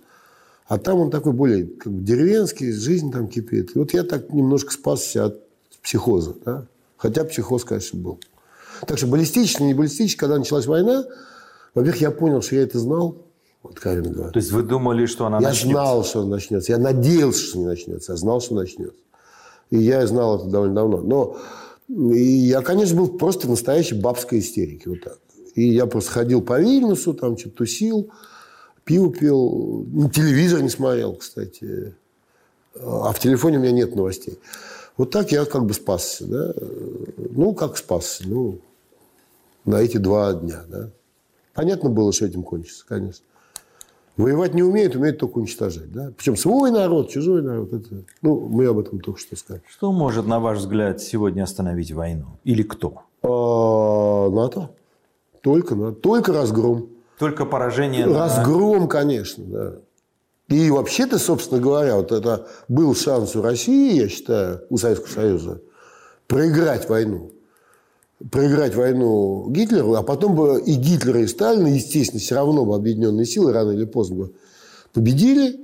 А 0.66 0.78
там 0.78 0.99
он 0.99 1.11
такой 1.11 1.35
более 1.35 1.66
как 1.66 1.92
бы, 1.92 2.02
деревенский, 2.02 2.73
жизнь 2.73 3.12
там 3.12 3.28
кипит. 3.28 3.76
И 3.76 3.78
вот 3.78 3.92
я 3.92 4.02
так 4.02 4.32
немножко 4.32 4.73
спасся 4.73 5.26
от 5.26 5.42
психоза. 5.82 6.37
Да? 6.42 6.66
Хотя 6.97 7.25
психоз, 7.25 7.64
конечно, 7.64 8.00
был. 8.00 8.18
Так 8.87 8.99
что 8.99 9.07
баллистически, 9.07 9.63
не 9.63 9.75
баллистически, 9.75 10.19
когда 10.19 10.39
началась 10.39 10.67
война, 10.67 11.05
Во-первых, 11.75 12.01
я 12.01 12.11
понял, 12.11 12.43
что 12.43 12.57
я 12.57 12.63
это 12.63 12.79
знал, 12.79 13.27
откровенно 13.63 14.11
говоря. 14.11 14.33
То 14.33 14.39
есть 14.39 14.51
вы 14.51 14.63
думали, 14.63 15.07
что 15.07 15.27
она 15.27 15.39
я 15.39 15.49
начнется? 15.49 15.69
знал, 15.69 16.05
что 16.05 16.21
она 16.21 16.31
начнется. 16.31 16.73
Я 16.73 16.79
надеялся, 16.79 17.41
что 17.41 17.59
не 17.59 17.67
начнется. 17.67 18.13
Я 18.13 18.17
знал, 18.17 18.41
что 18.41 18.55
начнется. 18.55 18.99
И 19.71 19.79
я 19.79 20.07
знал 20.07 20.39
это 20.39 20.47
довольно 20.47 20.75
давно. 20.75 20.99
Но 20.99 21.37
и 21.89 22.23
я, 22.23 22.63
конечно, 22.63 22.97
был 22.97 23.09
просто 23.09 23.47
в 23.47 23.51
настоящей 23.51 23.95
бабской 23.95 24.41
истерике. 24.41 24.91
Вот 24.91 25.03
так. 25.03 25.19
И 25.55 25.69
я 25.69 25.87
просто 25.87 26.11
ходил 26.11 26.43
по 26.43 26.61
Вильнюсу, 26.61 27.15
там 27.15 27.37
что-то 27.37 27.59
тусил, 27.59 28.11
пиво 28.85 29.13
пил. 29.13 29.87
Ну, 29.93 30.09
телевизор 30.09 30.63
не 30.63 30.69
смотрел, 30.69 31.15
кстати. 31.15 31.95
А 32.81 33.13
в 33.13 33.19
телефоне 33.19 33.59
у 33.59 33.61
меня 33.61 33.73
нет 33.73 33.95
новостей. 33.95 34.39
Вот 34.97 35.11
так 35.11 35.33
я 35.33 35.45
как 35.45 35.67
бы 35.67 35.75
спасся. 35.75 36.25
Да? 36.27 36.53
Ну, 37.17 37.55
как 37.55 37.77
спасся? 37.77 38.25
Ну, 38.27 38.61
на 39.64 39.76
эти 39.76 39.97
два 39.99 40.33
дня. 40.35 40.62
Да? 40.69 40.90
Понятно 41.55 41.90
было, 41.90 42.12
что 42.12 42.26
этим 42.26 42.43
кончится, 42.43 42.85
конечно. 42.87 43.25
Воевать 44.17 44.55
не 44.55 44.62
умеют, 44.62 44.97
умеют 44.97 45.19
только 45.19 45.38
уничтожать. 45.38 45.90
Да? 45.93 46.12
Причем 46.17 46.37
свой 46.37 46.71
народ, 46.71 47.11
чужой 47.11 47.43
народ. 47.43 47.73
Это, 47.73 48.05
ну, 48.23 48.40
мы 48.40 48.67
об 48.67 48.79
этом 48.79 49.00
только 49.00 49.19
что 49.19 49.37
сказали. 49.37 49.62
Что 49.69 49.93
может, 49.93 50.26
на 50.26 50.40
ваш 50.40 50.59
взгляд, 50.59 51.00
сегодня 51.00 51.43
остановить 51.43 51.93
войну? 51.93 52.26
Или 52.45 52.62
кто? 52.62 53.02
А, 53.23 54.31
НАТО. 54.31 54.71
Только 55.43 55.75
НАТО. 55.75 55.93
Только 56.00 56.33
разгром. 56.33 56.88
Только 57.19 57.45
поражение... 57.47 58.07
Разгром, 58.07 58.88
конечно, 58.88 59.45
да. 59.45 59.75
И 60.49 60.71
вообще-то, 60.71 61.19
собственно 61.19 61.61
говоря, 61.61 61.97
вот 61.97 62.11
это 62.11 62.49
был 62.69 62.95
шанс 62.95 63.37
у 63.37 63.43
России, 63.43 64.00
я 64.00 64.09
считаю, 64.09 64.62
у 64.69 64.76
Советского 64.76 65.09
Союза, 65.09 65.62
проиграть 66.26 66.88
войну. 66.88 67.31
Проиграть 68.31 68.75
войну 68.75 69.49
Гитлеру, 69.49 69.95
а 69.95 70.03
потом 70.03 70.35
бы 70.35 70.61
и 70.61 70.75
Гитлер, 70.75 71.17
и 71.19 71.27
Сталин, 71.27 71.65
естественно, 71.67 72.21
все 72.21 72.35
равно 72.35 72.67
бы 72.67 72.75
объединенные 72.75 73.25
силы 73.25 73.53
рано 73.53 73.71
или 73.71 73.87
поздно 73.87 74.17
бы 74.17 74.33
победили. 74.93 75.59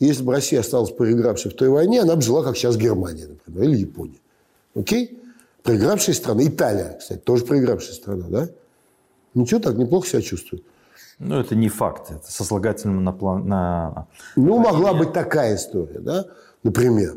И 0.00 0.06
если 0.06 0.22
бы 0.22 0.32
Россия 0.32 0.60
осталась 0.60 0.90
проигравшей 0.90 1.50
в 1.50 1.54
той 1.54 1.70
войне, 1.70 2.02
она 2.02 2.16
бы 2.16 2.20
жила, 2.20 2.42
как 2.42 2.56
сейчас 2.56 2.76
Германия, 2.76 3.26
например, 3.28 3.62
или 3.62 3.76
Япония. 3.78 4.18
Окей? 4.74 5.18
Проигравшая 5.62 6.14
страна. 6.14 6.44
Италия, 6.44 6.98
кстати, 6.98 7.20
тоже 7.20 7.46
проигравшая 7.46 7.94
страна, 7.94 8.26
да? 8.28 8.48
Ничего 9.32 9.60
так, 9.60 9.76
неплохо 9.76 10.06
себя 10.06 10.20
чувствует. 10.20 10.62
Ну, 11.18 11.40
это 11.40 11.54
не 11.54 11.70
факт. 11.70 12.10
Это 12.10 12.30
сослагательным 12.30 13.02
на... 13.02 13.12
план, 13.12 13.48
на... 13.48 14.08
Ну, 14.36 14.58
могла 14.58 14.92
быть 14.92 15.14
такая 15.14 15.56
история, 15.56 16.00
да? 16.00 16.26
Например. 16.62 17.16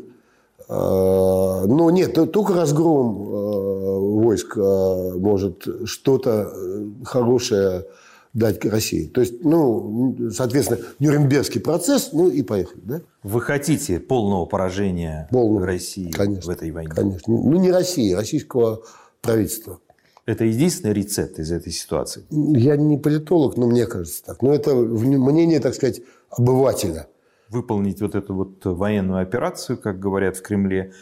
А, 0.68 1.64
но 1.66 1.90
нет, 1.90 2.14
только 2.30 2.52
разгром 2.52 3.16
а, 3.16 3.98
войск 3.98 4.56
а, 4.58 5.16
может 5.16 5.66
что-то 5.84 6.52
э, 6.52 6.86
хорошее 7.04 7.86
дать 8.34 8.64
России. 8.66 9.06
То 9.06 9.22
есть, 9.22 9.42
ну, 9.42 10.30
соответственно, 10.30 10.80
Нюрнбергский 10.98 11.60
процесс, 11.60 12.10
ну 12.12 12.28
и 12.28 12.42
поехали, 12.42 12.80
да? 12.84 13.00
Вы 13.22 13.40
хотите 13.40 13.98
полного 13.98 14.44
поражения 14.44 15.28
полного, 15.30 15.66
России 15.66 16.10
конечно, 16.10 16.52
в 16.52 16.54
этой 16.54 16.70
войне? 16.70 16.90
Конечно. 16.90 17.32
Ну, 17.32 17.58
не 17.58 17.72
России, 17.72 18.12
российского 18.12 18.82
правительства. 19.22 19.80
Это 20.26 20.44
единственный 20.44 20.92
рецепт 20.92 21.38
из 21.38 21.50
этой 21.50 21.72
ситуации? 21.72 22.24
Я 22.30 22.76
не 22.76 22.98
политолог, 22.98 23.56
но 23.56 23.66
мне 23.66 23.86
кажется 23.86 24.22
так. 24.22 24.42
Но 24.42 24.52
это 24.52 24.74
мнение, 24.74 25.58
так 25.58 25.74
сказать, 25.74 26.02
обывателя. 26.30 27.08
Выполнить 27.50 28.00
вот 28.00 28.14
эту 28.14 28.34
вот 28.34 28.64
военную 28.64 29.22
операцию, 29.22 29.78
как 29.78 29.98
говорят 29.98 30.36
в 30.36 30.42
Кремле, 30.42 30.92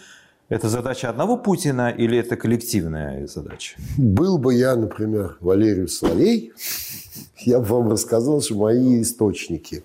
это 0.48 0.68
задача 0.68 1.10
одного 1.10 1.36
Путина 1.36 1.90
или 1.90 2.18
это 2.18 2.36
коллективная 2.36 3.26
задача? 3.26 3.76
Был 3.98 4.38
бы 4.38 4.54
я, 4.54 4.76
например, 4.76 5.36
Валерий 5.40 5.88
Соловей, 5.88 6.52
я 7.38 7.58
бы 7.58 7.64
вам 7.64 7.90
рассказал, 7.90 8.40
что 8.40 8.54
мои 8.54 9.02
источники. 9.02 9.82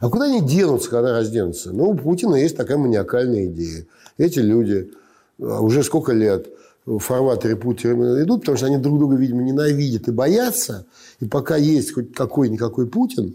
А 0.00 0.10
куда 0.10 0.26
они 0.26 0.42
денутся, 0.42 0.90
когда 0.90 1.12
разденутся? 1.12 1.72
Ну, 1.72 1.90
у 1.90 1.94
Путина 1.96 2.36
есть 2.36 2.56
такая 2.56 2.76
маниакальная 2.76 3.46
идея. 3.46 3.86
Эти 4.18 4.40
люди 4.40 4.92
а, 5.40 5.60
уже 5.60 5.82
сколько 5.82 6.12
лет 6.12 6.48
в 6.84 6.98
фарватере 6.98 7.56
Путина 7.56 8.22
идут, 8.22 8.40
потому 8.40 8.56
что 8.56 8.66
они 8.66 8.76
друг 8.76 8.98
друга, 8.98 9.16
видимо, 9.16 9.42
ненавидят 9.42 10.08
и 10.08 10.12
боятся. 10.12 10.86
И 11.20 11.26
пока 11.26 11.56
есть 11.56 11.94
хоть 11.94 12.14
какой-никакой 12.14 12.86
Путин, 12.86 13.34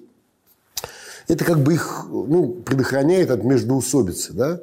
это 1.33 1.45
как 1.45 1.59
бы 1.59 1.73
их 1.73 2.05
ну, 2.09 2.61
предохраняет 2.65 3.31
от 3.31 3.43
междоусобицы. 3.43 4.33
Да? 4.33 4.61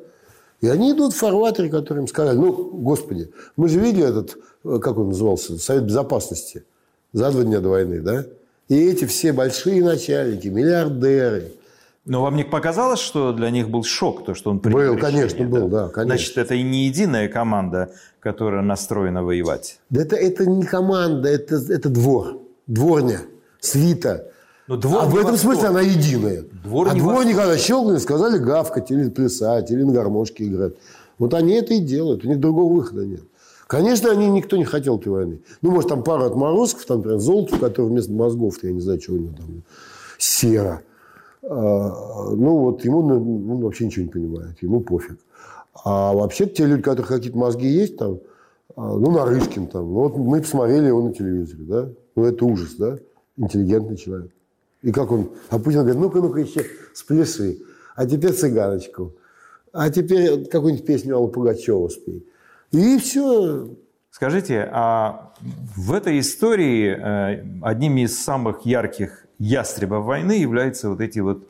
И 0.61 0.69
они 0.69 0.93
идут 0.93 1.15
в 1.15 1.19
фарватере, 1.19 1.69
который 1.69 2.00
им 2.00 2.09
сказали, 2.09 2.37
ну, 2.37 2.53
господи, 2.53 3.31
мы 3.57 3.69
же 3.69 3.81
видели 3.81 4.09
этот, 4.09 4.37
э, 4.65 4.79
как 4.81 4.99
он 4.99 5.09
назывался, 5.09 5.59
Совет 5.59 5.85
Безопасности 5.85 6.65
за 7.12 7.31
два 7.31 7.43
дня 7.43 7.61
до 7.61 7.71
войны, 7.71 8.00
да? 8.00 8.27
И 8.69 8.77
эти 8.77 9.05
все 9.05 9.33
большие 9.33 9.83
начальники, 9.83 10.47
миллиардеры, 10.47 11.53
но 12.07 12.23
вам 12.23 12.37
не 12.37 12.45
показалось, 12.45 13.00
что 13.00 13.33
для 13.33 13.50
них 13.50 13.69
был 13.69 13.85
шок, 13.85 14.25
то, 14.25 14.35
что 14.35 14.50
он 14.50 14.61
принял 14.61 14.79
Был, 14.79 14.97
решение, 14.97 15.12
конечно, 15.12 15.45
был, 15.45 15.69
да, 15.69 15.89
конечно. 15.89 16.17
Значит, 16.17 16.39
это 16.39 16.55
и 16.55 16.62
не 16.62 16.87
единая 16.87 17.29
команда, 17.29 17.93
которая 18.21 18.62
настроена 18.62 19.23
воевать. 19.23 19.81
Да 19.91 20.03
это, 20.03 20.17
это 20.17 20.47
не 20.47 20.65
команда, 20.65 21.29
это, 21.29 21.57
это 21.57 21.89
двор, 21.89 22.39
дворня, 22.67 23.21
свита. 23.61 24.27
Но 24.71 24.77
двор 24.77 25.03
а 25.03 25.07
в 25.07 25.17
этом 25.17 25.37
смысле 25.37 25.67
она 25.67 25.81
единая. 25.81 26.45
Двор 26.62 26.91
а 26.91 26.95
дворник, 26.95 27.37
когда 27.37 27.59
щелкнули, 27.59 27.99
сказали 27.99 28.39
гавкать 28.39 28.93
или 28.93 29.09
плясать, 29.09 29.69
или 29.73 29.83
на 29.83 29.91
гармошке 29.91 30.47
играть. 30.47 30.75
Вот 31.19 31.35
они 31.35 31.55
это 31.55 31.75
и 31.75 31.81
делают, 31.81 32.25
у 32.25 32.29
них 32.29 32.39
другого 32.39 32.73
выхода 32.73 33.05
нет. 33.05 33.23
Конечно, 33.67 34.12
они 34.12 34.29
никто 34.29 34.57
не 34.57 34.65
хотел 34.65 34.99
этой 34.99 35.09
войны. 35.09 35.41
Ну, 35.61 35.73
может, 35.73 35.91
там 35.91 36.05
пару 36.05 36.23
отморозков, 36.23 36.85
там, 36.85 36.99
например, 36.99 37.19
Золотов, 37.19 37.59
который 37.59 37.87
вместо 37.87 38.12
мозгов, 38.12 38.62
я 38.62 38.71
не 38.71 38.81
знаю, 38.81 39.00
что 39.00 39.15
у 39.15 39.17
него 39.17 39.35
там, 39.37 39.65
сера. 40.19 40.83
А, 41.43 42.31
ну, 42.31 42.59
вот 42.59 42.85
ему 42.85 43.03
ну, 43.03 43.53
он 43.53 43.62
вообще 43.62 43.87
ничего 43.87 44.05
не 44.05 44.11
понимает, 44.12 44.62
ему 44.62 44.83
пофиг. 44.83 45.19
А 45.85 46.12
вообще 46.12 46.47
те 46.47 46.65
люди, 46.65 46.79
у 46.79 46.85
которых 46.85 47.09
какие-то 47.09 47.37
мозги 47.37 47.67
есть, 47.67 47.97
там, 47.97 48.21
а, 48.77 48.95
ну, 48.95 49.11
Нарышкин 49.11 49.67
там, 49.67 49.93
ну, 49.93 50.00
вот 50.03 50.17
мы 50.17 50.41
посмотрели 50.41 50.87
его 50.87 51.03
на 51.03 51.12
телевизоре, 51.12 51.65
да, 51.65 51.89
ну, 52.15 52.25
это 52.25 52.45
ужас, 52.45 52.77
да, 52.79 52.99
интеллигентный 53.37 53.97
человек. 53.97 54.31
И 54.83 54.93
как 54.93 55.13
он, 55.13 55.33
а 55.51 55.59
Путин 55.59 55.81
говорит, 55.81 56.01
ну-ка, 56.01 56.19
ну-ка 56.21 56.41
еще 56.41 56.65
спляши, 56.95 57.59
а 57.95 58.07
теперь 58.07 58.33
цыганочку, 58.33 59.15
а 59.73 59.91
теперь 59.91 60.47
какую-нибудь 60.47 60.87
песню 60.87 61.17
Аллы 61.17 61.31
Пугачева 61.31 61.89
спей. 61.89 62.27
И 62.73 62.99
все. 62.99 63.77
Скажите, 64.11 64.69
а 64.73 65.35
в 65.77 65.93
этой 65.93 66.19
истории 66.19 66.89
э, 66.91 67.45
одним 67.63 67.99
из 67.99 68.19
самых 68.19 68.67
ярких 68.67 69.27
ястребов 69.39 70.05
войны 70.05 70.33
являются 70.33 70.91
вот 70.91 71.01
эти 71.01 71.21
вот 71.21 71.47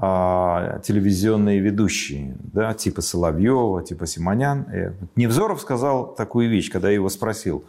а, 0.00 0.78
телевизионные 0.84 1.58
ведущие, 1.58 2.36
да, 2.38 2.72
типа 2.72 3.02
Соловьева, 3.02 3.82
типа 3.82 4.06
Симонян. 4.06 4.66
Э, 4.70 4.92
Невзоров 5.16 5.60
сказал 5.60 6.14
такую 6.14 6.48
вещь, 6.48 6.70
когда 6.70 6.88
я 6.88 6.94
его 6.94 7.08
спросил, 7.08 7.64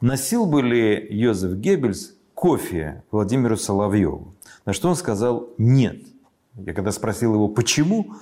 носил 0.00 0.46
бы 0.46 0.62
ли 0.62 1.06
Йозеф 1.08 1.52
Геббельс 1.52 2.14
кофе 2.38 3.02
Владимиру 3.10 3.56
Соловьеву? 3.56 4.32
На 4.64 4.72
что 4.72 4.88
он 4.88 4.94
сказал 4.94 5.48
«нет». 5.58 5.96
Я 6.54 6.72
когда 6.72 6.92
спросил 6.92 7.34
его, 7.34 7.48
почему, 7.48 8.14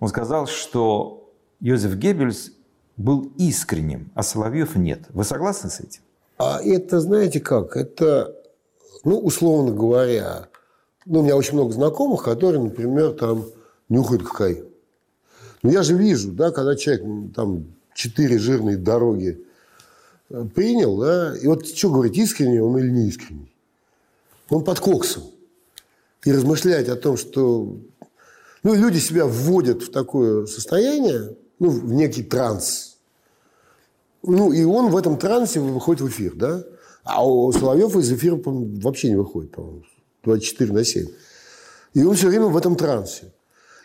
он 0.00 0.08
сказал, 0.08 0.46
что 0.46 1.30
Йозеф 1.60 1.94
Геббельс 1.94 2.52
был 2.96 3.32
искренним, 3.38 4.10
а 4.14 4.24
Соловьев 4.24 4.74
нет. 4.74 5.06
Вы 5.10 5.22
согласны 5.22 5.70
с 5.70 5.80
этим? 5.80 6.02
А 6.36 6.60
это, 6.60 7.00
знаете 7.00 7.38
как, 7.38 7.76
это 7.76 8.34
ну, 9.04 9.18
условно 9.18 9.72
говоря, 9.72 10.48
ну, 11.06 11.20
у 11.20 11.22
меня 11.22 11.36
очень 11.36 11.54
много 11.54 11.72
знакомых, 11.72 12.24
которые, 12.24 12.60
например, 12.60 13.12
там 13.12 13.44
нюхают 13.88 14.24
кокаин. 14.24 14.66
Ну, 15.62 15.70
я 15.70 15.82
же 15.82 15.96
вижу, 15.96 16.32
да, 16.32 16.50
когда 16.50 16.74
человек 16.74 17.34
там 17.34 17.66
четыре 17.94 18.38
жирные 18.38 18.76
дороги 18.76 19.43
принял, 20.54 20.96
да, 20.98 21.36
и 21.36 21.46
вот 21.46 21.66
что 21.66 21.90
говорить, 21.90 22.16
искренний 22.16 22.60
он 22.60 22.78
или 22.78 22.90
не 22.90 23.08
искренний? 23.08 23.52
Он 24.50 24.64
под 24.64 24.80
коксом. 24.80 25.24
И 26.24 26.32
размышлять 26.32 26.88
о 26.88 26.96
том, 26.96 27.16
что 27.16 27.78
ну, 28.62 28.74
люди 28.74 28.98
себя 28.98 29.26
вводят 29.26 29.82
в 29.82 29.90
такое 29.90 30.46
состояние, 30.46 31.36
ну, 31.58 31.68
в 31.68 31.92
некий 31.92 32.22
транс. 32.22 32.96
Ну, 34.22 34.52
и 34.52 34.64
он 34.64 34.90
в 34.90 34.96
этом 34.96 35.18
трансе 35.18 35.60
выходит 35.60 36.00
в 36.00 36.08
эфир, 36.08 36.34
да? 36.34 36.64
А 37.02 37.26
у 37.26 37.52
Соловьев 37.52 37.94
из 37.96 38.10
эфира 38.10 38.40
вообще 38.42 39.10
не 39.10 39.16
выходит, 39.16 39.52
по-моему, 39.52 39.82
24 40.24 40.72
на 40.72 40.84
7. 40.84 41.06
И 41.92 42.02
он 42.02 42.16
все 42.16 42.28
время 42.28 42.46
в 42.46 42.56
этом 42.56 42.76
трансе. 42.76 43.32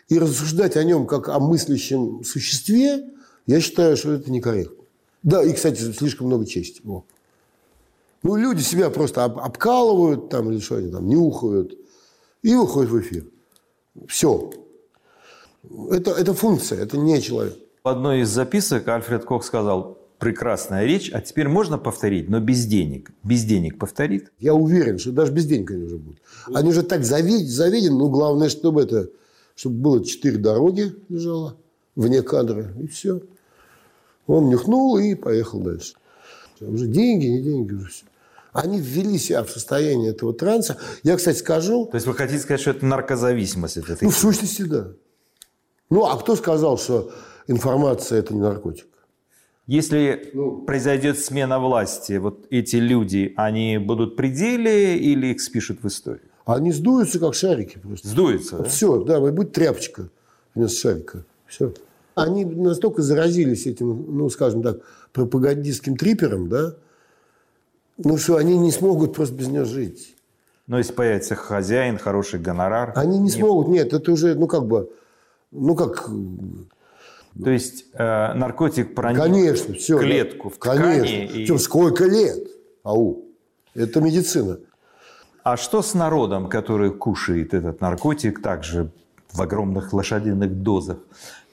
И 0.08 0.18
рассуждать 0.18 0.76
о 0.76 0.84
нем 0.84 1.06
как 1.06 1.28
о 1.28 1.38
мыслящем 1.38 2.24
существе, 2.24 3.04
я 3.46 3.60
считаю, 3.60 3.96
что 3.96 4.12
это 4.12 4.32
некорректно. 4.32 4.79
Да, 5.22 5.42
и, 5.42 5.52
кстати, 5.52 5.80
слишком 5.92 6.28
много 6.28 6.46
чести. 6.46 6.80
О. 6.86 7.04
Ну, 8.22 8.36
люди 8.36 8.62
себя 8.62 8.90
просто 8.90 9.24
об, 9.24 9.38
обкалывают 9.38 10.28
там, 10.28 10.50
или 10.50 10.60
что 10.60 10.76
они 10.76 10.90
там, 10.90 11.08
нюхают, 11.08 11.78
и 12.42 12.54
выходят 12.54 12.90
в 12.90 13.00
эфир. 13.00 13.26
Все. 14.08 14.50
Это, 15.90 16.12
это 16.12 16.34
функция, 16.34 16.82
это 16.82 16.96
не 16.96 17.20
человек. 17.20 17.56
В 17.82 17.88
одной 17.88 18.20
из 18.20 18.28
записок 18.28 18.88
Альфред 18.88 19.24
Кох 19.24 19.44
сказал, 19.44 19.98
прекрасная 20.18 20.84
речь, 20.84 21.10
а 21.12 21.20
теперь 21.20 21.48
можно 21.48 21.78
повторить, 21.78 22.28
но 22.28 22.40
без 22.40 22.66
денег. 22.66 23.10
Без 23.24 23.44
денег 23.44 23.78
повторит? 23.78 24.30
Я 24.38 24.54
уверен, 24.54 24.98
что 24.98 25.12
даже 25.12 25.32
без 25.32 25.46
денег 25.46 25.70
они 25.70 25.84
уже 25.84 25.96
будут. 25.96 26.20
Они 26.54 26.70
уже 26.70 26.82
так 26.82 27.04
заведены, 27.04 27.90
ну, 27.90 28.10
главное, 28.10 28.50
чтобы 28.50 28.82
это, 28.82 29.08
чтобы 29.54 29.76
было 29.76 30.04
четыре 30.04 30.36
дороги 30.36 30.94
лежало 31.08 31.56
вне 31.96 32.22
кадра, 32.22 32.72
и 32.78 32.86
все. 32.86 33.22
Он 34.30 34.48
нюхнул 34.48 34.96
и 34.96 35.14
поехал 35.14 35.60
дальше. 35.60 35.94
Уже 36.60 36.86
деньги, 36.86 37.26
не 37.26 37.42
деньги, 37.42 37.74
уже 37.74 37.88
все. 37.88 38.04
Они 38.52 38.80
ввели 38.80 39.18
себя 39.18 39.42
в 39.42 39.50
состояние 39.50 40.10
этого 40.10 40.32
транса. 40.32 40.76
Я, 41.02 41.16
кстати, 41.16 41.38
скажу... 41.38 41.86
То 41.86 41.96
есть 41.96 42.06
вы 42.06 42.14
хотите 42.14 42.38
сказать, 42.38 42.60
что 42.60 42.70
это 42.70 42.86
наркозависимость? 42.86 43.76
Это 43.76 43.96
ну, 44.00 44.10
в 44.10 44.16
сущности, 44.16 44.62
да. 44.62 44.88
Ну, 45.88 46.04
а 46.04 46.16
кто 46.16 46.36
сказал, 46.36 46.78
что 46.78 47.12
информация– 47.48 48.18
это 48.20 48.32
не 48.32 48.40
наркотик? 48.40 48.86
Если 49.66 50.30
ну, 50.32 50.62
произойдет 50.62 51.18
смена 51.18 51.58
власти, 51.58 52.18
вот 52.18 52.46
эти 52.50 52.76
люди, 52.76 53.32
они 53.36 53.78
будут 53.78 54.16
при 54.16 54.28
деле 54.28 54.96
или 54.96 55.28
их 55.28 55.40
спишут 55.40 55.82
в 55.82 55.88
историю? 55.88 56.28
Они 56.44 56.70
сдуются, 56.72 57.18
как 57.18 57.34
шарики 57.34 57.78
просто. 57.78 58.06
Сдуются, 58.06 58.58
да? 58.58 58.64
Все, 58.64 59.02
да, 59.02 59.20
будет 59.20 59.52
тряпочка 59.52 60.08
вместо 60.54 60.78
шарика. 60.78 61.24
Все. 61.46 61.72
Они 62.14 62.44
настолько 62.44 63.02
заразились 63.02 63.66
этим, 63.66 64.16
ну, 64.16 64.28
скажем 64.30 64.62
так, 64.62 64.78
пропагандистским 65.12 65.96
трипером, 65.96 66.48
да, 66.48 66.74
ну, 67.98 68.16
что 68.16 68.36
они 68.36 68.58
не 68.58 68.72
смогут 68.72 69.14
просто 69.14 69.34
без 69.34 69.48
него 69.48 69.64
жить. 69.64 70.16
Но 70.66 70.78
если 70.78 70.92
появится 70.92 71.34
хозяин, 71.34 71.98
хороший 71.98 72.40
гонорар... 72.40 72.92
Они 72.96 73.18
не, 73.18 73.24
не 73.24 73.30
смогут, 73.30 73.68
нет, 73.68 73.92
это 73.92 74.12
уже, 74.12 74.34
ну, 74.34 74.46
как 74.46 74.66
бы, 74.66 74.90
ну, 75.50 75.74
как 75.74 76.08
то 77.42 77.50
есть 77.50 77.86
э, 77.94 78.34
наркотик 78.34 78.94
проник 78.94 79.20
конечно, 79.20 79.74
все, 79.74 79.98
клетку, 79.98 80.48
да, 80.48 80.54
в 80.54 80.58
ткани. 80.58 80.78
Конечно. 80.78 81.14
И... 81.14 81.28
Причем 81.28 81.58
сколько 81.58 82.04
лет? 82.04 82.48
Ау. 82.82 83.24
Это 83.74 84.00
медицина. 84.00 84.58
А 85.42 85.56
что 85.56 85.80
с 85.80 85.94
народом, 85.94 86.48
который 86.48 86.90
кушает 86.90 87.54
этот 87.54 87.80
наркотик 87.80 88.42
также 88.42 88.90
в 89.32 89.40
огромных 89.40 89.92
лошадиных 89.92 90.62
дозах? 90.62 90.98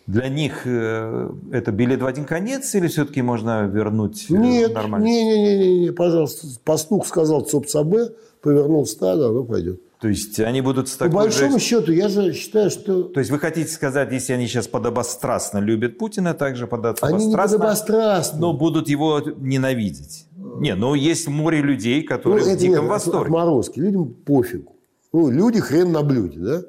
Для 0.08 0.30
них 0.30 0.62
э, 0.64 1.30
это 1.52 1.72
билет 1.74 2.02
в 2.02 2.06
один 2.06 2.24
конец 2.24 2.74
или 2.76 2.88
все-таки 2.88 3.22
можно 3.22 3.68
вернуть 3.68 4.28
э, 4.30 4.34
нет, 4.36 4.74
нормально? 4.74 5.04
Нет, 5.04 5.26
нет, 5.26 5.38
нет, 5.38 5.60
нет, 5.60 5.82
не, 5.82 5.92
пожалуйста. 5.92 6.48
Пастух 6.64 7.06
сказал 7.06 7.42
ЦОП-ЦАБ, 7.42 7.94
повернул 8.42 8.86
стадо, 8.86 9.28
оно 9.28 9.44
пойдет. 9.44 9.82
То 10.00 10.08
есть 10.08 10.40
они 10.40 10.62
будут 10.62 10.88
с 10.88 10.96
такой 10.96 11.12
По 11.12 11.18
большому 11.24 11.60
же... 11.60 11.66
счету, 11.66 11.92
я 11.92 12.08
же 12.08 12.32
считаю, 12.32 12.70
что... 12.70 13.04
То 13.04 13.20
есть 13.20 13.32
вы 13.32 13.40
хотите 13.40 13.70
сказать, 13.70 14.10
если 14.14 14.32
они 14.32 14.48
сейчас 14.48 14.68
подобострастно 14.70 15.58
любят 15.58 15.98
Путина, 15.98 16.34
также 16.34 16.68
подобострастно... 16.68 17.18
Они 17.18 17.26
не 17.28 17.36
подобострастно. 17.36 18.40
Но 18.40 18.54
будут 18.54 18.88
его 18.88 19.22
ненавидеть. 19.38 20.28
Не, 20.38 20.76
но 20.76 20.96
есть 20.96 21.28
море 21.28 21.62
людей, 21.62 22.02
которые 22.04 22.46
ну, 22.46 22.54
в 22.54 22.58
диком 22.58 22.84
нет, 22.84 22.90
восторге. 22.90 23.26
Отморозки. 23.26 23.80
Людям 23.80 24.14
пофигу. 24.14 24.76
Ну, 25.12 25.30
люди 25.30 25.60
хрен 25.60 25.92
на 25.92 26.02
блюде, 26.02 26.40
да? 26.40 26.62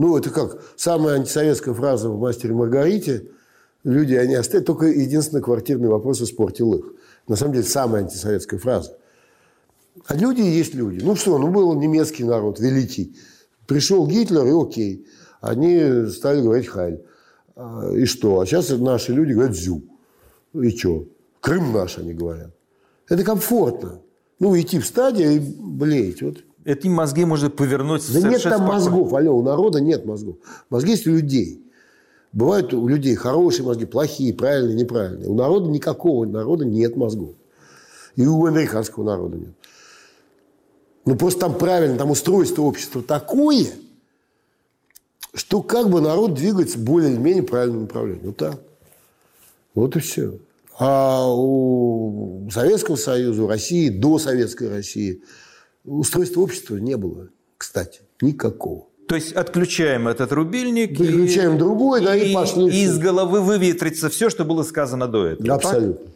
Ну, 0.00 0.16
это 0.16 0.30
как 0.30 0.62
самая 0.76 1.16
антисоветская 1.16 1.74
фраза 1.74 2.08
в 2.08 2.18
«Мастере 2.18 2.54
Маргарите». 2.54 3.28
Люди, 3.84 4.14
они 4.14 4.34
оставят, 4.34 4.64
только 4.64 4.86
единственный 4.86 5.42
квартирный 5.42 5.90
вопрос 5.90 6.22
испортил 6.22 6.72
их. 6.72 6.94
На 7.28 7.36
самом 7.36 7.52
деле, 7.52 7.66
самая 7.66 8.04
антисоветская 8.04 8.58
фраза. 8.58 8.96
А 10.06 10.16
люди 10.16 10.40
есть 10.40 10.74
люди. 10.74 11.04
Ну 11.04 11.16
что, 11.16 11.36
ну 11.36 11.48
был 11.48 11.74
немецкий 11.74 12.24
народ 12.24 12.60
великий. 12.60 13.14
Пришел 13.66 14.06
Гитлер, 14.06 14.46
и 14.46 14.52
окей. 14.52 15.06
Они 15.42 16.06
стали 16.06 16.40
говорить 16.40 16.68
«Хайль». 16.68 17.04
А, 17.54 17.92
и 17.92 18.06
что? 18.06 18.40
А 18.40 18.46
сейчас 18.46 18.70
наши 18.70 19.12
люди 19.12 19.34
говорят 19.34 19.54
«Зю». 19.54 19.82
И 20.54 20.70
что? 20.70 21.04
Крым 21.42 21.74
наш, 21.74 21.98
они 21.98 22.14
говорят. 22.14 22.54
Это 23.06 23.22
комфортно. 23.22 24.00
Ну, 24.38 24.58
идти 24.58 24.78
в 24.78 24.86
стадию 24.86 25.32
и 25.32 25.38
блеять. 25.40 26.22
Вот. 26.22 26.38
Эти 26.64 26.88
мозги 26.88 27.24
можно 27.24 27.48
повернуть 27.50 28.02
Да 28.12 28.20
нет 28.20 28.42
там 28.42 28.52
спокойно. 28.52 28.72
мозгов, 28.72 29.14
алло, 29.14 29.36
у 29.36 29.42
народа 29.42 29.80
нет 29.80 30.04
мозгов. 30.04 30.36
Мозги 30.68 30.90
есть 30.92 31.06
у 31.06 31.10
людей. 31.10 31.64
Бывают 32.32 32.72
у 32.74 32.86
людей 32.86 33.14
хорошие 33.14 33.64
мозги, 33.64 33.86
плохие, 33.86 34.34
правильные, 34.34 34.76
неправильные. 34.76 35.28
У 35.28 35.34
народа 35.34 35.68
никакого 35.68 36.26
народа 36.26 36.64
нет 36.64 36.96
мозгов. 36.96 37.30
И 38.16 38.26
у 38.26 38.44
американского 38.44 39.04
народа 39.04 39.38
нет. 39.38 39.54
Ну, 41.06 41.16
просто 41.16 41.40
там 41.40 41.54
правильно, 41.54 41.96
там 41.96 42.10
устройство 42.10 42.62
общества 42.62 43.02
такое, 43.02 43.66
что 45.34 45.62
как 45.62 45.88
бы 45.88 46.00
народ 46.00 46.34
двигается 46.34 46.78
более 46.78 47.12
или 47.12 47.18
менее 47.18 47.42
правильном 47.42 47.82
направлении. 47.82 48.26
Вот 48.26 48.36
так. 48.36 48.60
Вот 49.74 49.96
и 49.96 50.00
все. 50.00 50.38
А 50.78 51.26
у 51.28 52.48
Советского 52.52 52.96
Союза, 52.96 53.44
у 53.44 53.48
России, 53.48 53.88
до 53.88 54.18
Советской 54.18 54.68
России, 54.68 55.22
устройства 55.84 56.40
общества 56.42 56.76
не 56.76 56.96
было, 56.96 57.28
кстати, 57.56 58.00
никакого. 58.20 58.86
То 59.08 59.16
есть 59.16 59.32
отключаем 59.32 60.06
этот 60.06 60.30
рубильник. 60.32 60.96
Выключаем 60.96 61.56
и, 61.56 61.58
другой, 61.58 62.04
да, 62.04 62.14
и, 62.14 62.30
и 62.30 62.34
пошли. 62.34 62.66
И 62.66 62.84
из 62.84 62.96
головы 62.96 63.40
выветрится 63.40 64.08
все, 64.08 64.30
что 64.30 64.44
было 64.44 64.62
сказано 64.62 65.08
до 65.08 65.26
этого. 65.26 65.54
Абсолютно. 65.54 66.06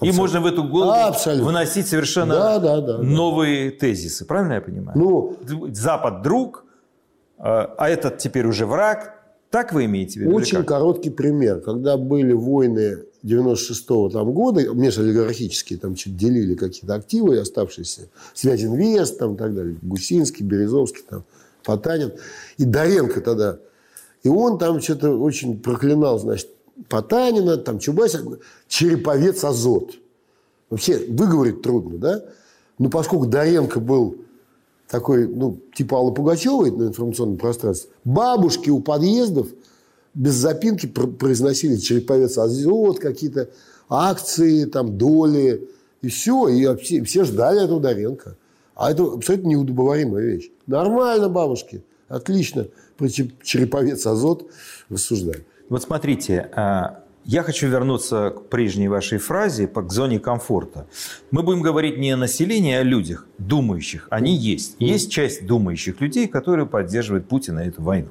Так? 0.00 0.08
И 0.08 0.12
можно 0.12 0.40
в 0.40 0.46
эту 0.46 0.64
голову 0.64 0.90
Абсолютно. 0.92 1.46
выносить 1.46 1.86
совершенно 1.86 2.34
да, 2.34 2.58
да, 2.58 2.80
да, 2.80 2.98
новые 2.98 3.70
да. 3.70 3.78
тезисы. 3.78 4.26
Правильно 4.26 4.54
я 4.54 4.60
понимаю? 4.60 4.98
Ну, 4.98 5.36
Запад 5.72 6.22
друг, 6.22 6.64
а, 7.38 7.74
а 7.78 7.88
этот 7.88 8.18
теперь 8.18 8.46
уже 8.46 8.66
враг. 8.66 9.14
Так 9.50 9.72
вы 9.72 9.84
имеете 9.84 10.18
в 10.18 10.22
виду? 10.24 10.34
Очень 10.34 10.64
короткий 10.64 11.10
пример. 11.10 11.60
Когда 11.60 11.96
были 11.96 12.32
войны 12.32 13.04
96-го 13.22 14.10
там 14.10 14.32
года, 14.32 14.68
межолигархические, 14.68 15.78
там 15.78 15.96
что-то 15.96 16.16
делили 16.16 16.54
какие-то 16.54 16.94
активы 16.94 17.38
оставшиеся, 17.38 18.08
Связинвест, 18.34 19.18
там 19.18 19.36
так 19.36 19.54
далее, 19.54 19.76
Гусинский, 19.82 20.44
Березовский, 20.44 21.02
там, 21.08 21.24
Потанин, 21.64 22.12
и 22.58 22.64
Доренко 22.64 23.20
тогда. 23.20 23.58
И 24.22 24.28
он 24.28 24.58
там 24.58 24.80
что-то 24.80 25.10
очень 25.10 25.58
проклинал, 25.58 26.18
значит, 26.18 26.48
Потанина, 26.88 27.56
там 27.56 27.78
Чубайса, 27.78 28.22
Череповец 28.68 29.42
Азот. 29.44 29.94
Вообще 30.68 30.98
выговорить 31.08 31.62
трудно, 31.62 31.98
да? 31.98 32.24
Но 32.78 32.90
поскольку 32.90 33.26
Доренко 33.26 33.80
был 33.80 34.18
такой, 34.88 35.26
ну, 35.26 35.58
типа 35.74 35.98
Аллы 35.98 36.12
Пугачевой 36.12 36.70
на 36.70 36.88
информационном 36.88 37.38
пространстве, 37.38 37.90
бабушки 38.04 38.70
у 38.70 38.80
подъездов 38.80 39.48
без 40.16 40.34
запинки 40.34 40.86
произносили 40.86 41.76
Череповец 41.76 42.38
Азот, 42.38 42.98
какие-то 42.98 43.50
акции, 43.88 44.64
там, 44.64 44.96
доли, 44.96 45.68
и 46.00 46.08
все. 46.08 46.48
И 46.48 46.76
все, 46.76 47.04
все 47.04 47.24
ждали 47.24 47.62
этого 47.62 47.80
Доренко. 47.80 48.36
А 48.74 48.90
это 48.90 49.04
абсолютно 49.04 49.48
неудобоваримая 49.48 50.24
вещь. 50.24 50.50
Нормально, 50.66 51.28
бабушки. 51.28 51.84
Отлично. 52.08 52.66
Про 52.96 53.08
Череповец 53.08 54.06
Азот 54.06 54.50
рассуждали. 54.88 55.44
Вот 55.68 55.82
смотрите, 55.82 56.50
а, 56.54 57.02
я 57.24 57.42
хочу 57.42 57.68
вернуться 57.68 58.30
к 58.30 58.48
прежней 58.48 58.88
вашей 58.88 59.18
фразе 59.18 59.68
по 59.68 59.82
к 59.82 59.92
зоне 59.92 60.18
комфорта. 60.18 60.86
Мы 61.30 61.42
будем 61.42 61.60
говорить 61.60 61.98
не 61.98 62.12
о 62.12 62.16
населении, 62.16 62.74
а 62.74 62.80
о 62.80 62.84
людях, 62.84 63.26
думающих. 63.38 64.06
Они 64.10 64.34
есть. 64.34 64.76
Есть 64.78 65.10
часть 65.10 65.46
думающих 65.46 66.00
людей, 66.00 66.26
которые 66.26 66.66
поддерживают 66.66 67.28
Путина 67.28 67.60
эту 67.60 67.82
войну. 67.82 68.08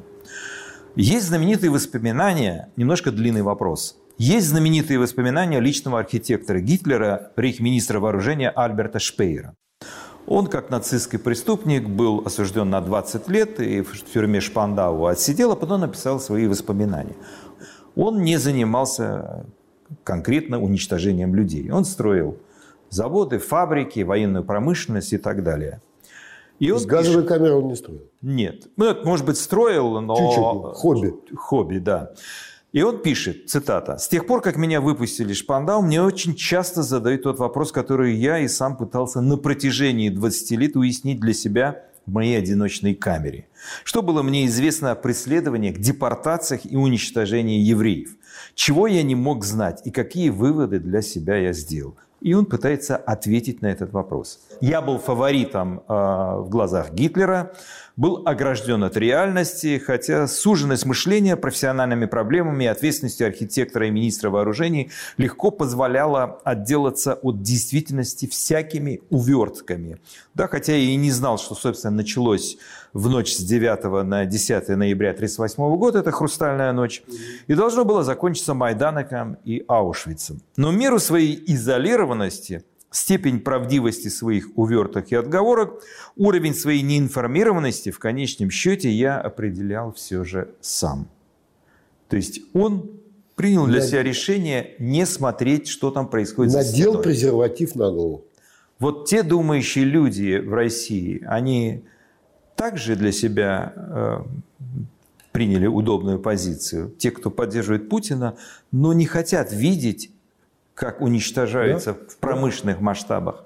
Есть 0.95 1.27
знаменитые 1.27 1.71
воспоминания, 1.71 2.69
немножко 2.75 3.11
длинный 3.11 3.41
вопрос. 3.41 3.97
Есть 4.17 4.47
знаменитые 4.47 4.97
воспоминания 4.97 5.59
личного 5.59 5.99
архитектора 5.99 6.59
Гитлера, 6.59 7.31
рейхминистра 7.35 7.99
вооружения 7.99 8.49
Альберта 8.49 8.99
Шпейера. 8.99 9.55
Он, 10.25 10.47
как 10.47 10.69
нацистский 10.69 11.19
преступник, 11.19 11.87
был 11.87 12.23
осужден 12.25 12.69
на 12.69 12.81
20 12.81 13.27
лет 13.27 13.59
и 13.59 13.81
в 13.81 14.11
тюрьме 14.11 14.39
Шпандау 14.39 15.05
отсидел, 15.05 15.51
а 15.51 15.55
потом 15.55 15.81
написал 15.81 16.19
свои 16.19 16.47
воспоминания 16.47 17.15
он 17.95 18.21
не 18.21 18.37
занимался 18.37 19.45
конкретно 20.03 20.61
уничтожением 20.61 21.33
людей. 21.33 21.71
Он 21.71 21.85
строил 21.85 22.37
заводы, 22.89 23.39
фабрики, 23.39 24.01
военную 24.01 24.43
промышленность 24.43 25.13
и 25.13 25.17
так 25.17 25.43
далее. 25.43 25.81
И 26.59 26.71
он 26.71 26.83
газовые 26.85 27.23
пишет... 27.23 27.27
камеры 27.27 27.55
он 27.55 27.67
не 27.67 27.75
строил? 27.75 28.01
Нет. 28.21 28.67
Ну, 28.77 28.95
может 29.03 29.25
быть, 29.25 29.37
строил, 29.37 29.99
но... 30.01 30.15
Чуть-чуть. 30.15 30.77
Хобби. 30.77 31.13
Хобби, 31.35 31.77
да. 31.79 32.13
И 32.75 32.81
он 32.81 33.01
пишет, 33.01 33.49
цитата, 33.49 33.97
«С 33.97 34.09
тех 34.09 34.27
пор, 34.27 34.41
как 34.41 34.57
меня 34.57 34.81
выпустили 34.81 35.31
Шпандау, 35.31 35.81
мне 35.81 36.01
очень 36.01 36.35
часто 36.35 36.83
задают 36.83 37.23
тот 37.23 37.39
вопрос, 37.39 37.71
который 37.71 38.15
я 38.15 38.39
и 38.39 38.49
сам 38.49 38.75
пытался 38.75 39.21
на 39.21 39.37
протяжении 39.37 40.09
20 40.09 40.51
лет 40.51 40.75
уяснить 40.75 41.21
для 41.21 41.33
себя 41.33 41.85
в 42.05 42.11
моей 42.11 42.37
одиночной 42.37 42.93
камере. 42.93 43.47
Что 43.85 44.01
было 44.01 44.23
мне 44.23 44.45
известно 44.47 44.91
о 44.91 44.95
преследованиях, 44.95 45.77
депортациях 45.77 46.65
и 46.65 46.75
уничтожении 46.75 47.61
евреев? 47.61 48.17
Чего 48.55 48.87
я 48.87 49.03
не 49.03 49.15
мог 49.15 49.45
знать 49.45 49.81
и 49.85 49.91
какие 49.91 50.29
выводы 50.29 50.79
для 50.79 51.01
себя 51.01 51.37
я 51.37 51.53
сделал? 51.53 51.95
И 52.25 52.33
он 52.33 52.47
пытается 52.47 52.97
ответить 52.97 53.61
на 53.61 53.67
этот 53.67 53.93
вопрос. 53.93 54.39
Я 54.59 54.81
был 54.81 54.97
фаворитом 54.97 55.83
э, 55.87 55.93
в 55.93 56.47
глазах 56.49 56.91
Гитлера, 56.91 57.51
был 57.97 58.23
огражден 58.25 58.83
от 58.83 58.97
реальности, 58.97 59.81
хотя 59.83 60.27
суженность 60.27 60.85
мышления 60.85 61.37
профессиональными 61.37 62.05
проблемами 62.05 62.65
и 62.65 62.67
ответственностью 62.67 63.27
архитектора 63.27 63.87
и 63.87 63.91
министра 63.91 64.29
вооружений 64.29 64.91
легко 65.17 65.51
позволяла 65.51 66.39
отделаться 66.43 67.13
от 67.13 67.41
действительности 67.41 68.27
всякими 68.27 69.01
увертками. 69.09 69.97
Да, 70.33 70.47
хотя 70.47 70.73
я 70.73 70.91
и 70.91 70.95
не 70.95 71.11
знал, 71.11 71.37
что, 71.37 71.55
собственно, 71.55 71.95
началось 71.95 72.57
в 72.93 73.09
ночь 73.09 73.33
с 73.33 73.39
9 73.39 74.03
на 74.05 74.25
10 74.25 74.69
ноября 74.69 75.11
1938 75.11 75.77
года, 75.77 75.99
это 75.99 76.11
«Хрустальная 76.11 76.73
ночь», 76.73 77.03
и 77.47 77.53
должно 77.53 77.85
было 77.85 78.03
закончиться 78.03 78.53
Майданоком 78.53 79.37
и 79.45 79.63
Аушвицем. 79.67 80.41
Но 80.57 80.71
меру 80.71 80.99
своей 80.99 81.41
изолированности– 81.47 82.63
степень 82.95 83.41
правдивости 83.41 84.07
своих 84.07 84.49
уверток 84.55 85.11
и 85.11 85.15
отговорок, 85.15 85.83
уровень 86.15 86.55
своей 86.55 86.81
неинформированности 86.81 87.91
в 87.91 87.99
конечном 87.99 88.49
счете 88.49 88.89
я 88.89 89.19
определял 89.19 89.91
все 89.93 90.23
же 90.23 90.55
сам. 90.61 91.09
То 92.07 92.15
есть 92.15 92.41
он 92.53 92.91
принял 93.35 93.65
для 93.67 93.81
себя 93.81 94.01
решение 94.01 94.75
не 94.79 95.05
смотреть, 95.05 95.67
что 95.67 95.91
там 95.91 96.07
происходит 96.07 96.53
Надел 96.53 96.93
за 96.93 96.99
презерватив 96.99 97.75
на 97.75 97.91
голову. 97.91 98.25
Вот 98.79 99.07
те 99.07 99.23
думающие 99.23 99.83
люди 99.83 100.37
в 100.37 100.53
России, 100.53 101.23
они 101.27 101.83
также 102.55 102.95
для 102.95 103.11
себя 103.11 103.73
э, 103.75 104.17
приняли 105.33 105.67
удобную 105.67 106.19
позицию. 106.19 106.91
Те, 106.97 107.11
кто 107.11 107.29
поддерживает 107.29 107.89
Путина, 107.89 108.37
но 108.71 108.93
не 108.93 109.05
хотят 109.05 109.51
видеть 109.51 110.11
как 110.75 111.01
уничтожается 111.01 111.93
да? 111.93 111.99
в 112.07 112.17
промышленных 112.17 112.79
масштабах. 112.81 113.45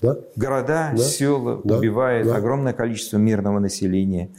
Да? 0.00 0.16
Города, 0.36 0.92
да? 0.96 1.02
села 1.02 1.60
да? 1.62 1.76
убивает 1.76 2.26
да? 2.26 2.36
огромное 2.36 2.72
количество 2.72 3.18
мирного 3.18 3.58
населения. 3.58 4.30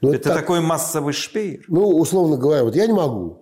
Но 0.00 0.08
ну, 0.08 0.14
это 0.14 0.30
так, 0.30 0.40
такой 0.40 0.60
массовый 0.60 1.12
шпеер. 1.12 1.64
Ну, 1.68 1.86
условно 1.86 2.36
говоря, 2.36 2.64
вот 2.64 2.74
я 2.74 2.86
не 2.86 2.92
могу. 2.92 3.38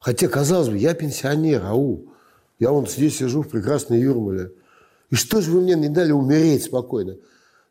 Хотя, 0.00 0.26
казалось 0.26 0.68
бы, 0.68 0.76
я 0.76 0.94
пенсионер, 0.94 1.64
ау. 1.64 2.06
Я 2.58 2.70
вон 2.70 2.86
здесь 2.88 3.18
сижу 3.18 3.42
в 3.42 3.48
прекрасной 3.48 4.00
Юрмале. 4.00 4.52
И 5.10 5.14
что 5.14 5.40
же 5.40 5.50
вы 5.52 5.60
мне 5.60 5.74
не 5.74 5.88
дали 5.88 6.12
умереть 6.12 6.64
спокойно? 6.64 7.16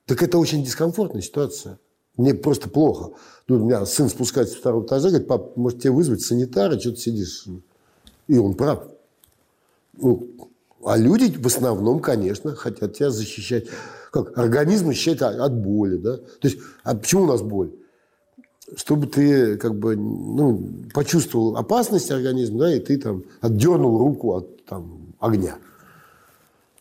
Так 0.06 0.24
это 0.24 0.38
очень 0.38 0.64
дискомфортная 0.64 1.22
ситуация. 1.22 1.80
Мне 2.16 2.34
просто 2.34 2.70
плохо. 2.70 3.12
Ну, 3.48 3.56
у 3.56 3.66
меня 3.66 3.86
сын 3.86 4.10
спускается 4.10 4.56
с 4.56 4.58
второго 4.58 4.86
этажа, 4.86 5.10
говорит, 5.10 5.28
пап, 5.28 5.58
может 5.58 5.80
тебе 5.80 5.92
вызвать 5.92 6.22
санитара, 6.22 6.80
что 6.80 6.92
ты 6.92 6.98
сидишь? 6.98 7.46
И 8.28 8.38
он 8.38 8.54
прав. 8.54 8.84
Ну, 9.98 10.52
а 10.84 10.98
люди 10.98 11.38
в 11.38 11.46
основном, 11.46 12.00
конечно, 12.00 12.56
хотят 12.56 12.94
тебя 12.94 13.10
защищать. 13.10 13.66
Как 14.12 14.38
организм 14.38 14.88
защищает 14.88 15.22
от 15.22 15.54
боли. 15.54 15.98
Да? 15.98 16.18
То 16.18 16.48
есть, 16.48 16.60
а 16.84 16.96
почему 16.96 17.24
у 17.24 17.28
нас 17.28 17.42
боль? 17.42 17.72
Чтобы 18.76 19.08
ты 19.08 19.58
как 19.58 19.78
бы 19.78 19.96
ну, 19.96 20.64
почувствовал 20.94 21.58
опасность 21.58 22.10
организма, 22.12 22.60
да, 22.60 22.76
и 22.76 22.80
ты 22.80 22.98
там 22.98 23.24
отдернул 23.42 23.98
руку 23.98 24.34
от 24.34 24.66
там, 24.66 25.14
огня. 25.20 25.58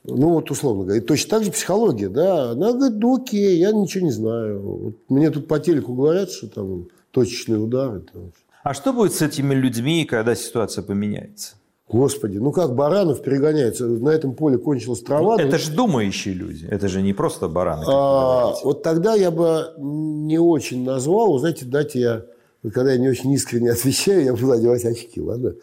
Ну, 0.04 0.30
вот 0.30 0.50
условно 0.50 0.84
говоря. 0.84 1.00
И 1.00 1.04
точно 1.04 1.30
так 1.30 1.44
же 1.44 1.52
психология, 1.52 2.08
да. 2.08 2.52
Она 2.52 2.72
говорит, 2.72 2.98
ну 2.98 3.16
окей, 3.16 3.58
я 3.58 3.72
ничего 3.72 4.04
не 4.04 4.12
знаю. 4.12 4.60
Вот 4.60 4.94
мне 5.08 5.30
тут 5.30 5.46
по 5.46 5.58
телеку 5.58 5.94
говорят, 5.94 6.30
что 6.30 6.48
там 6.48 6.88
точечные 7.10 7.58
удары. 7.58 8.00
Там. 8.12 8.32
А 8.62 8.72
что 8.72 8.92
будет 8.92 9.12
с 9.12 9.22
этими 9.22 9.54
людьми, 9.54 10.04
когда 10.04 10.34
ситуация 10.34 10.82
поменяется? 10.82 11.56
Господи, 11.92 12.38
ну 12.38 12.52
как 12.52 12.74
баранов 12.74 13.20
перегоняется? 13.22 13.86
На 13.86 14.10
этом 14.10 14.34
поле 14.34 14.58
кончилась 14.58 15.00
трава. 15.00 15.36
Ну, 15.36 15.42
это 15.42 15.58
же 15.58 15.72
думающие 15.72 16.34
люди, 16.34 16.66
это 16.70 16.88
же 16.88 17.02
не 17.02 17.12
просто 17.12 17.48
бараны. 17.48 17.84
А, 17.88 18.54
вот 18.62 18.82
тогда 18.82 19.14
я 19.14 19.30
бы 19.30 19.72
не 19.78 20.38
очень 20.38 20.84
назвал, 20.84 21.36
знаете, 21.38 21.64
дайте 21.64 22.00
я, 22.00 22.24
когда 22.72 22.92
я 22.92 22.98
не 22.98 23.08
очень 23.08 23.32
искренне 23.32 23.70
отвечаю, 23.72 24.24
я 24.24 24.32
буду 24.32 24.52
одевать 24.52 24.84
очки, 24.84 25.20
ладно? 25.20 25.54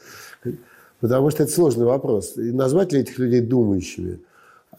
Потому 1.00 1.30
что 1.30 1.44
это 1.44 1.52
сложный 1.52 1.86
вопрос. 1.86 2.38
И 2.38 2.52
назвать 2.52 2.92
ли 2.92 3.02
этих 3.02 3.20
людей 3.20 3.40
думающими? 3.40 4.20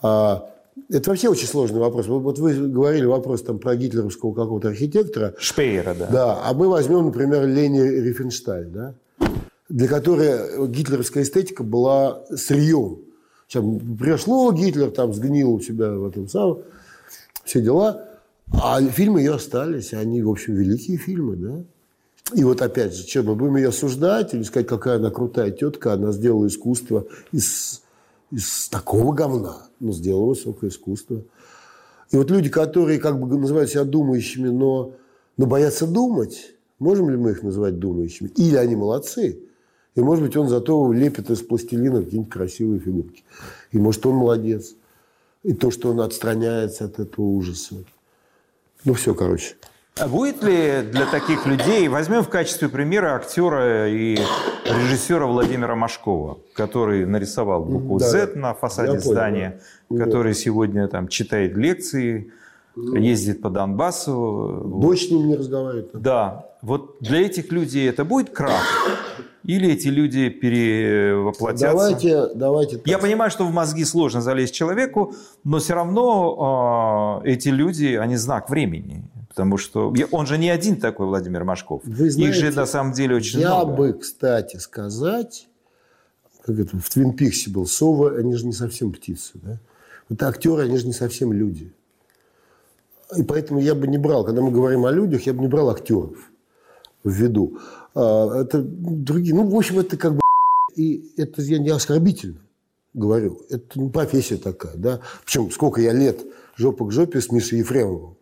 А, 0.02 0.50
это 0.90 1.10
вообще 1.10 1.28
очень 1.28 1.46
сложный 1.46 1.80
вопрос. 1.80 2.08
Вот 2.08 2.38
вы 2.38 2.54
говорили 2.68 3.06
вопрос 3.06 3.42
там 3.42 3.58
про 3.58 3.74
гитлеровского 3.74 4.34
какого-то 4.34 4.68
архитектора. 4.68 5.34
Шпеера, 5.38 5.94
да. 5.94 6.08
Да, 6.10 6.40
а 6.44 6.52
мы 6.52 6.68
возьмем, 6.68 7.06
например, 7.06 7.46
Лени 7.46 7.80
Рифеншталь, 7.80 8.66
да? 8.66 8.94
Для 9.68 9.88
которой 9.88 10.68
гитлеровская 10.68 11.22
эстетика 11.22 11.62
была 11.62 12.24
сырьем. 12.34 13.00
Сейчас 13.46 13.64
пришло, 13.98 14.52
Гитлер 14.52 14.90
там 14.90 15.12
сгнил 15.14 15.52
у 15.54 15.60
себя 15.60 15.92
в 15.92 16.06
этом 16.06 16.28
самом, 16.28 16.62
все 17.44 17.60
дела. 17.62 18.04
А 18.52 18.80
фильмы 18.82 19.20
ее 19.20 19.34
остались, 19.34 19.92
они, 19.92 20.22
в 20.22 20.30
общем, 20.30 20.54
великие 20.54 20.96
фильмы, 20.96 21.36
да. 21.36 21.64
И 22.34 22.44
вот 22.44 22.60
опять 22.60 22.94
же, 22.94 23.06
что, 23.06 23.22
мы 23.22 23.34
будем 23.34 23.56
ее 23.56 23.68
осуждать 23.68 24.34
или 24.34 24.42
сказать, 24.42 24.66
какая 24.66 24.96
она 24.96 25.10
крутая 25.10 25.50
тетка, 25.50 25.94
она 25.94 26.12
сделала 26.12 26.46
искусство 26.46 27.06
из, 27.32 27.82
из 28.30 28.68
такого 28.68 29.14
говна, 29.14 29.68
но 29.80 29.92
сделала 29.92 30.30
высокое 30.30 30.68
искусство. 30.68 31.22
И 32.10 32.16
вот 32.16 32.30
люди, 32.30 32.50
которые 32.50 32.98
как 32.98 33.18
бы 33.18 33.38
называют 33.38 33.70
себя 33.70 33.84
думающими, 33.84 34.48
но, 34.48 34.92
но 35.38 35.46
боятся 35.46 35.86
думать, 35.86 36.54
можем 36.78 37.08
ли 37.08 37.16
мы 37.16 37.30
их 37.30 37.42
называть 37.42 37.78
думающими? 37.78 38.28
Или 38.36 38.56
они 38.56 38.76
молодцы, 38.76 39.38
и, 39.98 40.00
может 40.00 40.22
быть, 40.24 40.36
он 40.36 40.46
зато 40.48 40.92
лепит 40.92 41.28
из 41.28 41.42
пластилина 41.42 42.04
какие-нибудь 42.04 42.32
красивые 42.32 42.78
фигурки. 42.78 43.24
И, 43.72 43.78
может, 43.78 44.06
он 44.06 44.14
молодец. 44.14 44.76
И 45.42 45.54
то, 45.54 45.72
что 45.72 45.90
он 45.90 46.00
отстраняется 46.00 46.84
от 46.84 47.00
этого 47.00 47.24
ужаса. 47.24 47.74
Ну, 48.84 48.94
все, 48.94 49.12
короче. 49.12 49.56
А 49.98 50.06
будет 50.06 50.40
ли 50.44 50.82
для 50.82 51.04
таких 51.06 51.46
людей, 51.46 51.88
возьмем 51.88 52.22
в 52.22 52.28
качестве 52.28 52.68
примера 52.68 53.16
актера 53.16 53.90
и 53.90 54.16
режиссера 54.66 55.26
Владимира 55.26 55.74
Машкова, 55.74 56.38
который 56.54 57.04
нарисовал 57.04 57.64
букву 57.64 57.98
да, 57.98 58.08
Z 58.08 58.36
на 58.36 58.54
фасаде 58.54 59.00
здания, 59.00 59.60
понял, 59.88 60.04
который 60.04 60.34
да. 60.34 60.38
сегодня 60.38 60.86
там 60.86 61.08
читает 61.08 61.56
лекции, 61.56 62.30
ездит 62.96 63.40
по 63.40 63.50
Донбассу. 63.50 64.62
Дочь 64.80 65.06
с 65.06 65.10
ним 65.10 65.28
не 65.28 65.36
разговаривает. 65.36 65.90
Да. 65.92 66.46
Вот 66.62 66.96
для 67.00 67.20
этих 67.20 67.52
людей 67.52 67.88
это 67.88 68.04
будет 68.04 68.30
крах? 68.30 68.62
Или 69.44 69.70
эти 69.72 69.88
люди 69.88 70.28
перевоплотятся? 70.28 71.68
Давайте, 71.68 72.34
давайте. 72.34 72.76
Так. 72.76 72.86
Я 72.86 72.98
понимаю, 72.98 73.30
что 73.30 73.44
в 73.44 73.52
мозги 73.52 73.84
сложно 73.84 74.20
залезть 74.20 74.54
человеку, 74.54 75.14
но 75.44 75.58
все 75.58 75.74
равно 75.74 77.22
э, 77.24 77.30
эти 77.30 77.48
люди, 77.48 77.94
они 77.94 78.16
знак 78.16 78.50
времени. 78.50 79.10
Потому 79.28 79.56
что 79.56 79.94
он 80.10 80.26
же 80.26 80.36
не 80.36 80.50
один 80.50 80.76
такой, 80.76 81.06
Владимир 81.06 81.44
Машков. 81.44 81.82
Вы 81.84 82.10
знаете, 82.10 82.28
Их 82.28 82.34
же 82.34 82.56
на 82.56 82.66
самом 82.66 82.92
деле 82.92 83.16
очень 83.16 83.38
я 83.40 83.54
много. 83.54 83.70
Я 83.70 83.76
бы, 83.76 83.98
кстати, 83.98 84.56
сказать, 84.56 85.48
как 86.44 86.58
это 86.58 86.76
в 86.76 86.90
Твин 86.90 87.14
Пиксе 87.14 87.50
был, 87.50 87.66
совы, 87.66 88.18
они 88.18 88.34
же 88.34 88.44
не 88.46 88.52
совсем 88.52 88.92
птицы. 88.92 89.32
Да? 89.34 89.60
Вот 90.08 90.22
актеры, 90.22 90.64
они 90.64 90.76
же 90.76 90.86
не 90.86 90.92
совсем 90.92 91.32
люди. 91.32 91.72
И 93.16 93.22
поэтому 93.22 93.60
я 93.60 93.74
бы 93.74 93.86
не 93.86 93.98
брал, 93.98 94.24
когда 94.24 94.42
мы 94.42 94.50
говорим 94.50 94.84
о 94.84 94.90
людях, 94.90 95.22
я 95.22 95.32
бы 95.32 95.40
не 95.40 95.48
брал 95.48 95.70
актеров 95.70 96.30
в 97.04 97.10
виду. 97.10 97.58
А, 97.94 98.42
это 98.42 98.60
другие. 98.62 99.34
Ну, 99.34 99.48
в 99.48 99.56
общем, 99.56 99.78
это 99.78 99.96
как 99.96 100.14
бы... 100.14 100.20
И 100.76 101.12
это 101.16 101.42
я 101.42 101.58
не 101.58 101.70
оскорбительно 101.70 102.40
говорю. 102.94 103.40
Это 103.48 103.64
ну, 103.76 103.90
профессия 103.90 104.36
такая, 104.36 104.76
да. 104.76 105.00
Причем 105.24 105.50
сколько 105.50 105.80
я 105.80 105.92
лет 105.92 106.20
жопа 106.56 106.86
к 106.86 106.92
жопе 106.92 107.20
с 107.20 107.30
Мишей 107.30 107.58
Ефремовым. 107.58 108.16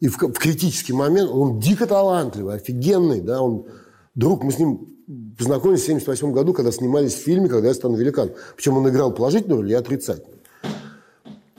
И 0.00 0.08
в, 0.08 0.18
в 0.18 0.38
критический 0.38 0.92
момент 0.92 1.30
он 1.30 1.60
дико 1.60 1.86
талантливый, 1.86 2.56
офигенный, 2.56 3.20
да, 3.20 3.40
он 3.40 3.66
друг, 4.14 4.42
мы 4.42 4.52
с 4.52 4.58
ним 4.58 4.88
познакомились 5.38 5.82
в 5.82 5.86
78 5.86 6.32
году, 6.32 6.52
когда 6.52 6.72
снимались 6.72 7.14
в 7.14 7.18
фильме 7.18 7.48
«Когда 7.48 7.68
я 7.68 7.74
стану 7.74 7.96
великан». 7.96 8.32
Причем 8.56 8.76
он 8.76 8.88
играл 8.88 9.12
положительную 9.12 9.60
роль, 9.60 9.70
я 9.70 9.78
отрицательную. 9.78 10.33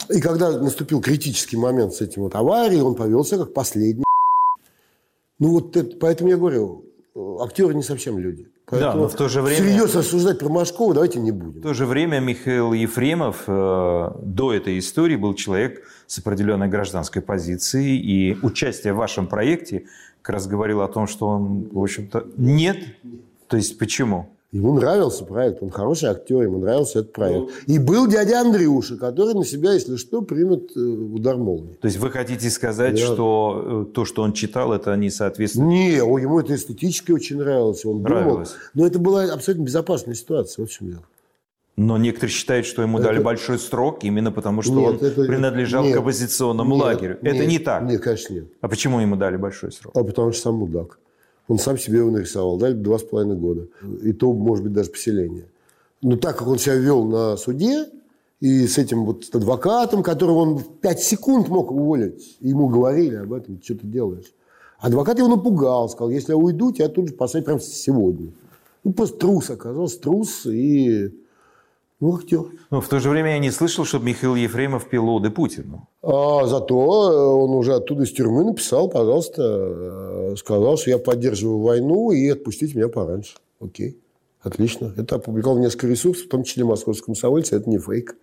И 0.09 0.21
когда 0.21 0.51
наступил 0.51 1.01
критический 1.01 1.57
момент 1.57 1.93
с 1.93 2.01
этим 2.01 2.23
вот 2.23 2.35
аварией, 2.35 2.81
он 2.81 2.95
повелся 2.95 3.37
как 3.37 3.53
последний. 3.53 4.03
Ну 5.39 5.49
вот 5.49 5.75
это, 5.75 5.97
поэтому 5.97 6.29
я 6.29 6.37
говорю, 6.37 6.85
актеры 7.41 7.73
не 7.73 7.83
совсем 7.83 8.17
люди. 8.17 8.47
Поэтому 8.67 8.93
да, 8.93 8.99
но 8.99 9.07
в 9.07 9.15
то 9.15 9.27
же 9.29 9.41
время... 9.41 9.61
Всерьез 9.61 9.95
рассуждать 9.95 10.39
про 10.39 10.49
Машкова 10.49 10.93
давайте 10.93 11.19
не 11.19 11.31
будем. 11.31 11.59
В 11.59 11.61
то 11.61 11.73
же 11.73 11.85
время 11.85 12.19
Михаил 12.19 12.73
Ефремов 12.73 13.43
э, 13.47 14.11
до 14.23 14.53
этой 14.53 14.79
истории 14.79 15.15
был 15.15 15.35
человек 15.35 15.83
с 16.07 16.17
определенной 16.17 16.67
гражданской 16.67 17.21
позицией, 17.21 17.97
и 17.97 18.37
участие 18.41 18.93
в 18.93 18.97
вашем 18.97 19.27
проекте 19.27 19.85
как 20.21 20.33
раз 20.33 20.47
говорил 20.47 20.81
о 20.81 20.87
том, 20.87 21.05
что 21.05 21.27
он, 21.27 21.69
в 21.71 21.79
общем-то, 21.79 22.25
нет. 22.37 22.77
То 23.47 23.57
есть 23.57 23.77
почему? 23.77 24.34
Ему 24.55 24.73
нравился 24.73 25.25
проект, 25.25 25.61
он 25.61 25.69
хороший 25.69 26.07
актер, 26.07 26.43
ему 26.43 26.59
нравился 26.59 26.99
этот 26.99 27.11
проект. 27.11 27.51
Ну, 27.67 27.73
и 27.73 27.77
был 27.77 28.07
дядя 28.07 28.39
Андрюша, 28.39 28.95
который 28.95 29.33
на 29.33 29.43
себя, 29.43 29.73
если 29.73 29.97
что, 29.97 30.21
примет 30.21 30.71
э, 30.77 30.79
удар 30.79 31.35
молнии. 31.35 31.73
То 31.73 31.87
есть 31.89 31.97
вы 31.97 32.09
хотите 32.09 32.49
сказать, 32.49 32.97
Я... 32.97 33.05
что 33.05 33.85
э, 33.91 33.93
то, 33.93 34.05
что 34.05 34.21
он 34.21 34.31
читал, 34.31 34.71
это 34.71 34.95
не 34.95 35.09
соответствует? 35.09 35.67
Не, 35.67 35.95
ему 35.95 36.39
это 36.39 36.55
эстетически 36.55 37.11
очень 37.11 37.35
нравилось, 37.35 37.83
он 37.83 38.01
нравилось. 38.01 38.51
думал. 38.51 38.61
Но 38.75 38.87
это 38.87 38.97
была 38.97 39.23
абсолютно 39.25 39.65
безопасная 39.65 40.15
ситуация, 40.15 40.63
в 40.63 40.67
общем 40.67 40.89
дело. 40.89 41.03
Но 41.75 41.97
некоторые 41.97 42.31
считают, 42.31 42.65
что 42.65 42.81
ему 42.81 42.99
это... 42.99 43.07
дали 43.07 43.21
большой 43.21 43.59
срок 43.59 44.05
именно 44.05 44.31
потому, 44.31 44.61
что 44.61 44.71
нет, 44.71 45.01
он 45.01 45.05
это... 45.05 45.25
принадлежал 45.25 45.83
нет, 45.83 45.97
к 45.97 45.99
оппозиционному 45.99 46.75
нет, 46.75 46.85
лагерю. 46.85 47.19
Нет, 47.21 47.35
это 47.35 47.45
не 47.45 47.59
так. 47.59 47.83
Нет, 47.83 48.01
конечно, 48.01 48.33
нет. 48.33 48.45
А 48.61 48.69
почему 48.69 49.01
ему 49.01 49.17
дали 49.17 49.35
большой 49.35 49.73
срок? 49.73 49.91
А 49.97 50.01
потому 50.01 50.31
что 50.31 50.43
сам 50.43 50.55
мудак. 50.55 50.97
Он 51.47 51.59
сам 51.59 51.77
себе 51.77 51.99
его 51.99 52.11
нарисовал. 52.11 52.57
Дали 52.57 52.73
два 52.73 52.97
с 52.97 53.03
половиной 53.03 53.37
года. 53.37 53.67
И 54.03 54.13
то, 54.13 54.33
может 54.33 54.63
быть, 54.63 54.73
даже 54.73 54.89
поселение. 54.89 55.45
Но 56.01 56.17
так 56.17 56.37
как 56.37 56.47
он 56.47 56.57
себя 56.57 56.75
вел 56.75 57.05
на 57.05 57.37
суде, 57.37 57.85
и 58.39 58.67
с 58.67 58.77
этим 58.77 59.05
вот 59.05 59.33
адвокатом, 59.33 60.03
которого 60.03 60.39
он 60.39 60.57
в 60.57 60.79
пять 60.79 61.01
секунд 61.01 61.47
мог 61.49 61.71
уволить, 61.71 62.37
ему 62.41 62.67
говорили 62.67 63.15
об 63.15 63.33
этом, 63.33 63.61
что 63.63 63.75
ты 63.75 63.87
делаешь. 63.87 64.33
Адвокат 64.79 65.17
его 65.17 65.29
напугал, 65.29 65.89
сказал, 65.89 66.09
если 66.09 66.33
я 66.33 66.37
уйду, 66.37 66.71
тебя 66.71 66.89
тут 66.89 67.07
же 67.07 67.13
посадят 67.13 67.45
прямо 67.45 67.59
сегодня. 67.59 68.31
Ну, 68.83 68.93
просто 68.93 69.17
трус 69.17 69.49
оказался, 69.49 69.99
трус 69.99 70.45
и 70.45 71.11
ну, 72.01 72.15
актер. 72.15 72.45
Но 72.71 72.81
в 72.81 72.87
то 72.89 72.99
же 72.99 73.09
время 73.09 73.31
я 73.31 73.39
не 73.39 73.51
слышал, 73.51 73.85
чтобы 73.85 74.05
Михаил 74.05 74.35
Ефремов 74.35 74.89
пил 74.89 75.09
оды 75.09 75.29
Путину. 75.29 75.87
А 76.01 76.45
зато 76.45 76.75
э, 76.75 77.15
он 77.15 77.51
уже 77.51 77.73
оттуда 77.73 78.03
из 78.03 78.11
тюрьмы 78.11 78.43
написал, 78.43 78.89
пожалуйста, 78.89 79.41
э, 79.43 80.35
сказал, 80.37 80.77
что 80.77 80.89
я 80.89 80.97
поддерживаю 80.97 81.59
войну 81.59 82.11
и 82.11 82.27
отпустите 82.29 82.75
меня 82.75 82.89
пораньше. 82.89 83.37
Окей. 83.61 83.97
Отлично. 84.41 84.93
Это 84.97 85.15
опубликовал 85.15 85.57
несколько 85.57 85.87
ресурсов, 85.87 86.25
в 86.25 86.29
том 86.29 86.43
числе 86.43 86.65
«Московском 86.65 87.15
комсомольце». 87.15 87.55
Это 87.55 87.69
не 87.69 87.79
фейк. 87.79 88.15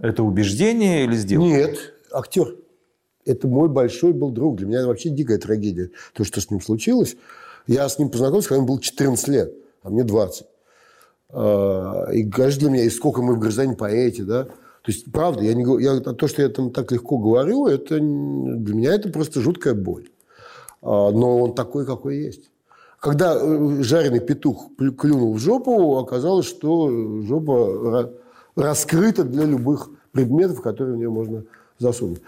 Это 0.00 0.22
убеждение 0.22 1.04
или 1.04 1.16
сделка? 1.16 1.46
Нет, 1.46 1.94
актер. 2.12 2.56
Это 3.24 3.48
мой 3.48 3.68
большой 3.68 4.12
был 4.12 4.30
друг. 4.30 4.56
Для 4.56 4.66
меня 4.66 4.78
это 4.80 4.88
вообще 4.88 5.08
дикая 5.08 5.38
трагедия. 5.38 5.90
То, 6.12 6.24
что 6.24 6.40
с 6.40 6.50
ним 6.50 6.60
случилось. 6.60 7.16
Я 7.66 7.88
с 7.88 7.98
ним 7.98 8.10
познакомился, 8.10 8.50
когда 8.50 8.58
ему 8.58 8.68
было 8.68 8.80
14 8.80 9.28
лет, 9.28 9.54
а 9.82 9.90
мне 9.90 10.04
20. 10.04 10.46
А, 11.30 12.06
и, 12.12 12.28
конечно, 12.28 12.60
для 12.60 12.70
меня, 12.70 12.84
и 12.84 12.90
сколько 12.90 13.22
мы 13.22 13.34
в 13.34 13.38
«Граждане 13.38 13.76
поэте», 13.76 14.24
да. 14.24 14.44
То 14.44 14.92
есть, 14.92 15.10
правда, 15.10 15.42
я 15.42 15.54
не, 15.54 15.82
я, 15.82 16.00
то, 16.00 16.28
что 16.28 16.42
я 16.42 16.48
там 16.48 16.70
так 16.70 16.92
легко 16.92 17.16
говорю, 17.16 17.66
это 17.66 17.96
для 17.98 18.74
меня 18.74 18.94
это 18.94 19.08
просто 19.08 19.40
жуткая 19.40 19.74
боль. 19.74 20.10
А, 20.82 21.10
но 21.10 21.38
он 21.38 21.54
такой, 21.54 21.86
какой 21.86 22.18
есть. 22.18 22.50
Когда 23.00 23.36
э, 23.36 23.82
жареный 23.82 24.20
петух 24.20 24.70
клюнул 24.76 25.34
в 25.34 25.38
жопу, 25.38 25.98
оказалось, 25.98 26.46
что 26.46 26.90
жопа 27.22 28.12
раскрыта 28.56 29.24
для 29.24 29.44
любых 29.44 29.90
предметов, 30.12 30.62
которые 30.62 30.94
в 30.94 30.98
нее 30.98 31.10
можно 31.10 31.44
засунуть. 31.78 32.22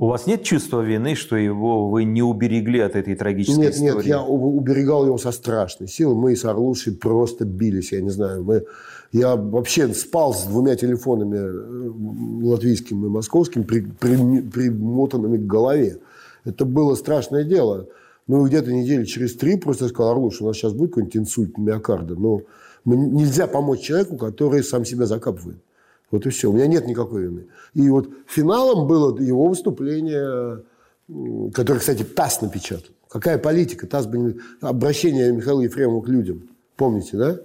У 0.00 0.06
вас 0.06 0.26
нет 0.26 0.42
чувства 0.42 0.80
вины, 0.80 1.14
что 1.14 1.36
его 1.36 1.90
вы 1.90 2.04
не 2.04 2.22
уберегли 2.22 2.80
от 2.80 2.96
этой 2.96 3.14
трагической 3.14 3.64
нет, 3.64 3.74
истории? 3.74 3.88
Нет, 3.88 3.96
нет, 3.96 4.06
я 4.06 4.22
уберегал 4.22 5.04
его 5.04 5.18
со 5.18 5.30
страшной 5.30 5.90
силой. 5.90 6.14
Мы 6.14 6.36
с 6.36 6.46
Орлушей 6.46 6.94
просто 6.94 7.44
бились, 7.44 7.92
я 7.92 8.00
не 8.00 8.08
знаю. 8.08 8.42
Мы, 8.42 8.64
я 9.12 9.36
вообще 9.36 9.92
спал 9.92 10.32
с 10.32 10.44
двумя 10.44 10.74
телефонами 10.74 11.36
э, 11.36 12.46
латвийским 12.48 13.04
и 13.04 13.08
московским, 13.10 13.64
при, 13.64 13.80
при, 13.82 14.40
примотанными 14.40 15.36
к 15.36 15.46
голове. 15.46 15.98
Это 16.46 16.64
было 16.64 16.94
страшное 16.94 17.44
дело. 17.44 17.86
Ну, 18.26 18.46
где-то 18.46 18.72
недели 18.72 19.04
через 19.04 19.36
три 19.36 19.58
просто 19.58 19.88
сказал, 19.88 20.12
Орлуш, 20.12 20.40
у 20.40 20.46
нас 20.46 20.56
сейчас 20.56 20.72
будет 20.72 20.92
какой-нибудь 20.92 21.16
инсульт 21.18 21.58
миокарда. 21.58 22.14
Но 22.14 22.40
нельзя 22.86 23.46
помочь 23.46 23.80
человеку, 23.80 24.16
который 24.16 24.64
сам 24.64 24.86
себя 24.86 25.04
закапывает. 25.04 25.58
Вот 26.10 26.26
и 26.26 26.30
все. 26.30 26.50
У 26.50 26.52
меня 26.52 26.66
нет 26.66 26.86
никакой 26.86 27.22
вины. 27.22 27.46
И 27.74 27.88
вот 27.88 28.08
финалом 28.26 28.86
было 28.86 29.16
его 29.18 29.48
выступление, 29.48 30.62
которое, 31.52 31.78
кстати, 31.78 32.02
ТАСС 32.02 32.40
напечатал. 32.40 32.92
Какая 33.08 33.38
политика? 33.38 33.86
ТАСС 33.86 34.06
бы 34.06 34.18
не... 34.18 34.36
Обращение 34.60 35.32
Михаила 35.32 35.60
Ефремова 35.60 36.02
к 36.02 36.08
людям. 36.08 36.48
Помните, 36.76 37.16
да? 37.16 37.38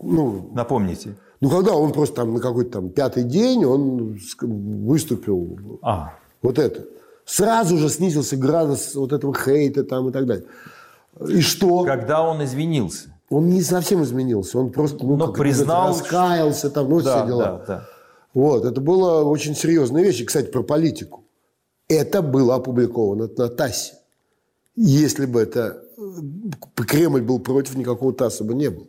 Ну, 0.00 0.50
Напомните. 0.52 1.14
Ну, 1.40 1.50
когда 1.50 1.74
он 1.74 1.92
просто 1.92 2.16
там 2.16 2.34
на 2.34 2.40
какой-то 2.40 2.70
там 2.70 2.90
пятый 2.90 3.24
день, 3.24 3.64
он 3.64 4.16
выступил. 4.40 5.78
А. 5.82 6.14
Вот 6.40 6.58
это. 6.58 6.86
Сразу 7.24 7.78
же 7.78 7.88
снизился 7.88 8.36
градус 8.36 8.94
вот 8.94 9.12
этого 9.12 9.34
хейта 9.34 9.82
там 9.82 10.08
и 10.08 10.12
так 10.12 10.26
далее. 10.26 10.46
И 11.28 11.40
что? 11.40 11.82
Когда 11.84 12.22
он 12.22 12.44
извинился. 12.44 13.11
Он 13.32 13.48
не 13.48 13.62
совсем 13.62 14.02
изменился, 14.02 14.58
он 14.58 14.70
просто 14.70 15.02
ну, 15.06 15.16
Но 15.16 15.32
признал, 15.32 15.88
раскаялся, 15.88 16.68
там, 16.68 16.90
ну, 16.90 17.00
да, 17.00 17.16
все 17.16 17.26
дела. 17.26 17.44
Да, 17.44 17.64
да. 17.66 17.88
Вот, 18.34 18.66
это 18.66 18.78
было 18.78 19.24
очень 19.24 19.54
серьезная 19.54 20.02
вещь. 20.02 20.20
И, 20.20 20.26
кстати, 20.26 20.50
про 20.50 20.62
политику. 20.62 21.24
Это 21.88 22.20
было 22.20 22.56
опубликовано 22.56 23.30
на 23.34 23.48
ТАССе. 23.48 23.94
Если 24.76 25.24
бы 25.24 25.40
это 25.40 25.82
э, 25.96 26.82
Кремль 26.86 27.22
был 27.22 27.38
против, 27.38 27.74
никакого 27.74 28.12
ТАССа 28.12 28.44
бы 28.44 28.52
не 28.52 28.68
было. 28.68 28.86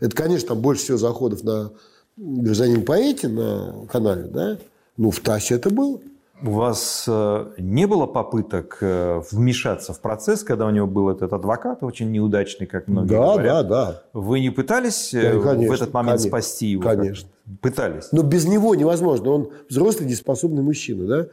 Это, 0.00 0.16
конечно, 0.16 0.48
там 0.48 0.60
больше 0.62 0.84
всего 0.84 0.96
заходов 0.96 1.44
на 1.44 1.72
гражданин 2.16 2.86
поэте 2.86 3.28
на 3.28 3.86
канале, 3.90 4.24
да? 4.24 4.58
Ну, 4.96 5.10
в 5.10 5.20
ТАССе 5.20 5.56
это 5.56 5.68
было. 5.68 6.00
У 6.44 6.50
вас 6.50 7.04
э, 7.06 7.52
не 7.58 7.86
было 7.86 8.06
попыток 8.06 8.78
э, 8.80 9.22
вмешаться 9.30 9.92
в 9.92 10.00
процесс, 10.00 10.42
когда 10.42 10.66
у 10.66 10.70
него 10.70 10.88
был 10.88 11.08
этот 11.08 11.32
адвокат, 11.32 11.84
очень 11.84 12.10
неудачный, 12.10 12.66
как 12.66 12.88
многие 12.88 13.10
да, 13.10 13.18
говорят? 13.18 13.68
Да, 13.68 13.86
да, 13.86 14.02
Вы 14.12 14.40
не 14.40 14.50
пытались 14.50 15.14
э, 15.14 15.34
да, 15.34 15.40
конечно, 15.40 15.72
в 15.72 15.74
этот 15.74 15.92
момент 15.94 16.18
конечно, 16.18 16.28
спасти 16.28 16.66
его? 16.66 16.82
Конечно. 16.82 17.28
Пытались. 17.60 18.08
Но 18.10 18.22
без 18.22 18.44
него 18.46 18.74
невозможно. 18.74 19.30
Он 19.30 19.50
взрослый, 19.68 20.08
дееспособный 20.08 20.62
мужчина. 20.62 21.06
Да? 21.06 21.26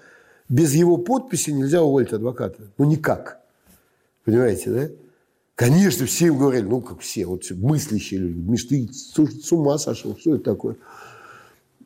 Без 0.48 0.76
его 0.76 0.98
подписи 0.98 1.50
нельзя 1.52 1.82
уволить 1.82 2.14
адвоката. 2.14 2.62
Ну, 2.78 2.86
никак. 2.86 3.40
Понимаете, 4.26 4.70
да? 4.70 4.88
Конечно, 5.56 6.06
все 6.06 6.28
им 6.28 6.38
говорили, 6.38 6.64
ну, 6.64 6.82
как 6.82 7.00
все, 7.00 7.26
вот 7.26 7.44
все, 7.44 7.56
мыслящие 7.56 8.20
люди. 8.20 8.40
Миш, 8.40 8.64
ты 8.66 8.88
с 8.94 9.52
ума 9.52 9.78
сошел, 9.78 10.16
что 10.18 10.36
это 10.36 10.44
такое? 10.44 10.76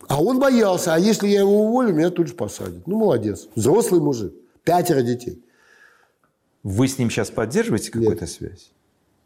А 0.08 0.22
он 0.22 0.40
боялся, 0.40 0.94
а 0.94 1.00
если 1.00 1.28
я 1.28 1.40
его 1.42 1.66
уволю, 1.66 1.94
меня 1.94 2.10
тут 2.10 2.28
же 2.28 2.34
посадят. 2.34 2.86
Ну, 2.88 2.98
молодец. 2.98 3.48
Взрослый 3.56 4.02
мужик. 4.02 4.34
Пятеро 4.64 5.02
детей. 5.02 5.42
Вы 6.64 6.88
с 6.88 6.98
ним 6.98 7.10
сейчас 7.10 7.30
поддерживаете 7.30 7.92
какую-то 7.92 8.26
связь? 8.26 8.72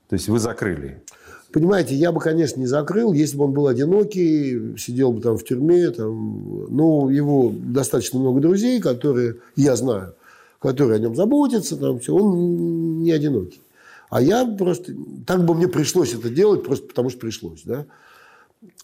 То 0.09 0.15
есть 0.15 0.27
вы 0.27 0.39
закрыли? 0.39 1.03
Понимаете, 1.51 1.95
я 1.95 2.11
бы, 2.11 2.19
конечно, 2.19 2.59
не 2.59 2.65
закрыл, 2.65 3.13
если 3.13 3.37
бы 3.37 3.45
он 3.45 3.53
был 3.53 3.67
одинокий, 3.67 4.77
сидел 4.77 5.11
бы 5.11 5.21
там 5.21 5.37
в 5.37 5.45
тюрьме. 5.45 5.91
Там, 5.91 6.75
ну, 6.75 7.09
его 7.09 7.53
достаточно 7.55 8.19
много 8.19 8.41
друзей, 8.41 8.81
которые, 8.81 9.37
я 9.55 9.75
знаю, 9.75 10.15
которые 10.59 10.97
о 10.97 10.99
нем 10.99 11.15
заботятся. 11.15 11.77
Там, 11.77 11.99
все. 11.99 12.13
Он 12.13 13.01
не 13.01 13.11
одинокий. 13.11 13.61
А 14.09 14.21
я 14.21 14.45
просто... 14.45 14.93
Так 15.25 15.45
бы 15.45 15.53
мне 15.53 15.67
пришлось 15.67 16.13
это 16.13 16.29
делать, 16.29 16.63
просто 16.63 16.87
потому 16.87 17.09
что 17.09 17.19
пришлось. 17.19 17.61
Да? 17.63 17.85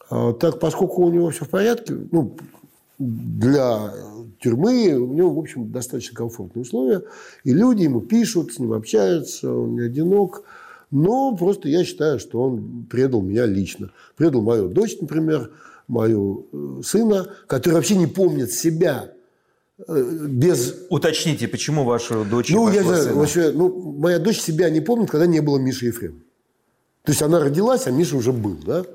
А, 0.09 0.33
так, 0.33 0.59
поскольку 0.59 1.03
у 1.03 1.12
него 1.12 1.29
все 1.29 1.45
в 1.45 1.49
порядке, 1.49 1.95
ну, 2.12 2.36
для 2.99 3.93
тюрьмы 4.39 4.93
у 4.95 5.13
него, 5.13 5.33
в 5.33 5.39
общем, 5.39 5.71
достаточно 5.71 6.15
комфортные 6.15 6.63
условия. 6.63 7.03
И 7.43 7.53
люди 7.53 7.83
ему 7.83 8.01
пишут, 8.01 8.53
с 8.53 8.59
ним 8.59 8.73
общаются, 8.73 9.51
он 9.51 9.75
не 9.75 9.81
одинок. 9.81 10.43
Но 10.91 11.36
просто 11.36 11.69
я 11.69 11.83
считаю, 11.83 12.19
что 12.19 12.41
он 12.41 12.86
предал 12.89 13.21
меня 13.21 13.45
лично. 13.45 13.91
Предал 14.15 14.41
мою 14.41 14.69
дочь, 14.69 14.97
например, 15.01 15.49
мою 15.88 16.45
э, 16.51 16.81
сына, 16.83 17.27
который 17.47 17.75
вообще 17.75 17.95
не 17.95 18.05
помнит 18.05 18.51
себя 18.51 19.12
э, 19.88 20.27
без... 20.27 20.75
Уточните, 20.89 21.47
почему 21.47 21.83
вашу 21.83 22.25
дочь 22.25 22.51
ну, 22.51 22.71
я 22.71 22.83
знаю, 22.83 23.15
вообще, 23.15 23.51
ну, 23.51 23.95
моя 23.97 24.19
дочь 24.19 24.39
себя 24.39 24.69
не 24.69 24.81
помнит, 24.81 25.09
когда 25.09 25.25
не 25.25 25.39
было 25.39 25.57
Миши 25.57 25.88
Ефрема. 25.88 26.19
То 27.03 27.12
есть 27.12 27.21
она 27.21 27.39
родилась, 27.39 27.88
а 27.88 27.91
Миша 27.91 28.15
уже 28.15 28.31
был, 28.31 28.57
да? 28.65 28.86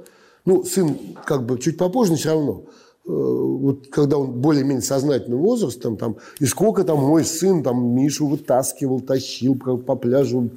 Ну, 0.48 0.64
сын 0.64 0.96
как 1.26 1.44
бы 1.44 1.58
чуть 1.58 1.76
попозже, 1.76 2.12
но 2.12 2.16
все 2.16 2.30
равно. 2.30 2.62
Э, 3.04 3.10
вот 3.10 3.88
когда 3.88 4.16
он 4.16 4.40
более-менее 4.40 4.80
сознательный 4.80 5.36
возраст, 5.36 5.78
там, 5.78 5.98
там, 5.98 6.16
и 6.40 6.46
сколько 6.46 6.84
там 6.84 7.00
мой 7.00 7.26
сын 7.26 7.62
там 7.62 7.94
Мишу 7.94 8.26
вытаскивал, 8.26 9.02
тащил 9.02 9.56
по 9.56 9.94
пляжу 9.94 10.48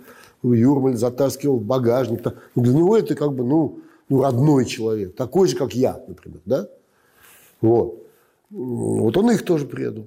в 0.41 0.53
Юрмаль, 0.53 0.95
затаскивал 0.95 1.57
в 1.57 1.65
багажник. 1.65 2.23
Ну, 2.55 2.63
для 2.63 2.73
него 2.73 2.95
это 2.95 3.15
как 3.15 3.33
бы, 3.33 3.43
ну, 3.43 3.79
ну, 4.07 4.21
родной 4.21 4.63
человек. 4.63 5.13
Такой 5.17 5.49
же, 5.49 5.57
как 5.57 5.73
я, 5.73 6.01
например, 6.07 6.39
да? 6.45 6.69
Вот. 7.59 8.01
Вот 8.49 9.17
он 9.17 9.29
их 9.29 9.43
тоже 9.43 9.65
предал. 9.65 10.05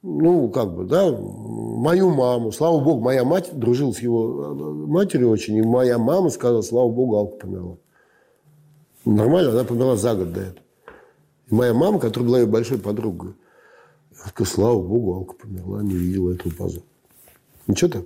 Ну, 0.00 0.48
как 0.48 0.74
бы, 0.74 0.84
да, 0.84 1.10
мою 1.10 2.08
маму. 2.08 2.52
Слава 2.52 2.82
богу, 2.82 3.02
моя 3.02 3.24
мать 3.24 3.50
дружила 3.52 3.92
с 3.92 3.98
его 3.98 4.44
э, 4.44 4.54
матерью 4.86 5.28
очень. 5.28 5.56
И 5.56 5.62
моя 5.62 5.98
мама 5.98 6.30
сказала, 6.30 6.62
слава 6.62 6.88
богу, 6.88 7.16
Алка 7.16 7.36
померла. 7.36 7.76
Нормально, 9.04 9.52
она 9.52 9.64
померла 9.64 9.96
за 9.96 10.14
год 10.14 10.32
до 10.32 10.40
этого. 10.40 10.66
И 11.50 11.54
моя 11.54 11.72
мама, 11.72 11.98
которая 11.98 12.28
была 12.28 12.40
ее 12.40 12.46
большой 12.46 12.78
подругой, 12.78 13.34
я 14.12 14.28
сказала, 14.28 14.54
слава 14.54 14.82
богу, 14.82 15.14
Алка 15.14 15.34
померла, 15.34 15.80
не 15.80 15.94
видела 15.94 16.32
этого 16.32 16.52
позора. 16.52 16.84
Что 17.74 17.88
то 17.88 18.04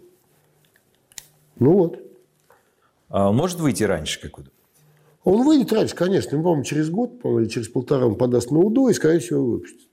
Ну 1.59 1.73
вот. 1.73 1.99
А 3.09 3.31
он 3.31 3.37
может 3.37 3.61
выйти 3.61 3.85
раньше, 3.85 4.21
как 4.21 4.39
вы 4.39 4.45
Он 5.25 5.45
выйдет 5.45 5.73
раньше, 5.73 5.95
конечно. 5.95 6.31
По-моему, 6.39 6.65
через 6.65 6.91
год, 6.91 7.21
по 7.21 7.41
или 7.41 7.49
через 7.49 7.69
полтора 7.69 8.07
он 8.07 8.17
подаст 8.17 8.51
на 8.51 8.59
УДО 8.59 8.89
и, 8.89 8.95
скорее 8.95 9.21
всего, 9.21 9.45
выпустит. 9.45 9.89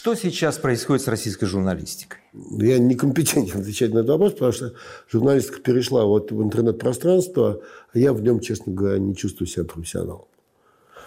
Что 0.00 0.14
сейчас 0.14 0.56
происходит 0.56 1.04
с 1.04 1.08
российской 1.08 1.44
журналистикой? 1.44 2.20
Я 2.32 2.78
некомпетентен 2.78 3.60
отвечать 3.60 3.92
на 3.92 3.98
этот 3.98 4.08
вопрос, 4.08 4.32
потому 4.32 4.52
что 4.52 4.72
журналистика 5.12 5.60
перешла 5.60 6.06
вот 6.06 6.32
в 6.32 6.42
интернет-пространство, 6.42 7.60
а 7.92 7.98
я 7.98 8.14
в 8.14 8.22
нем, 8.22 8.40
честно 8.40 8.72
говоря, 8.72 8.98
не 8.98 9.14
чувствую 9.14 9.46
себя 9.46 9.66
профессионалом. 9.66 10.24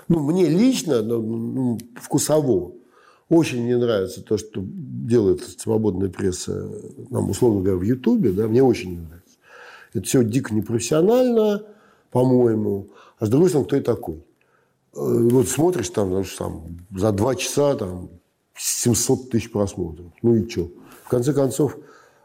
Ну, 0.09 0.19
мне 0.19 0.47
лично, 0.47 1.01
ну, 1.01 1.79
вкусово, 1.99 2.73
очень 3.29 3.65
не 3.65 3.75
нравится 3.75 4.21
то, 4.21 4.37
что 4.37 4.61
делает 4.63 5.41
свободная 5.59 6.09
пресса, 6.09 6.69
нам, 7.09 7.31
условно 7.31 7.61
говоря, 7.61 7.79
в 7.79 7.81
Ютубе, 7.81 8.31
да, 8.31 8.47
мне 8.47 8.61
очень 8.61 8.91
не 8.91 8.97
нравится. 8.97 9.37
Это 9.95 10.05
все 10.05 10.23
дико 10.23 10.53
непрофессионально, 10.53 11.65
по-моему. 12.11 12.89
А 13.17 13.25
с 13.25 13.29
другой 13.29 13.49
стороны, 13.49 13.65
кто 13.65 13.75
я 13.75 13.81
такой? 13.81 14.17
Э, 14.17 14.19
вот 14.93 15.47
смотришь 15.47 15.89
там, 15.89 16.09
знаешь, 16.09 16.35
там 16.35 16.85
за 16.95 17.11
два 17.11 17.33
часа 17.33 17.73
там 17.73 18.11
700 18.55 19.29
тысяч 19.29 19.51
просмотров. 19.51 20.05
Ну 20.21 20.35
и 20.35 20.47
что? 20.47 20.69
В 21.03 21.09
конце 21.09 21.33
концов, 21.33 21.77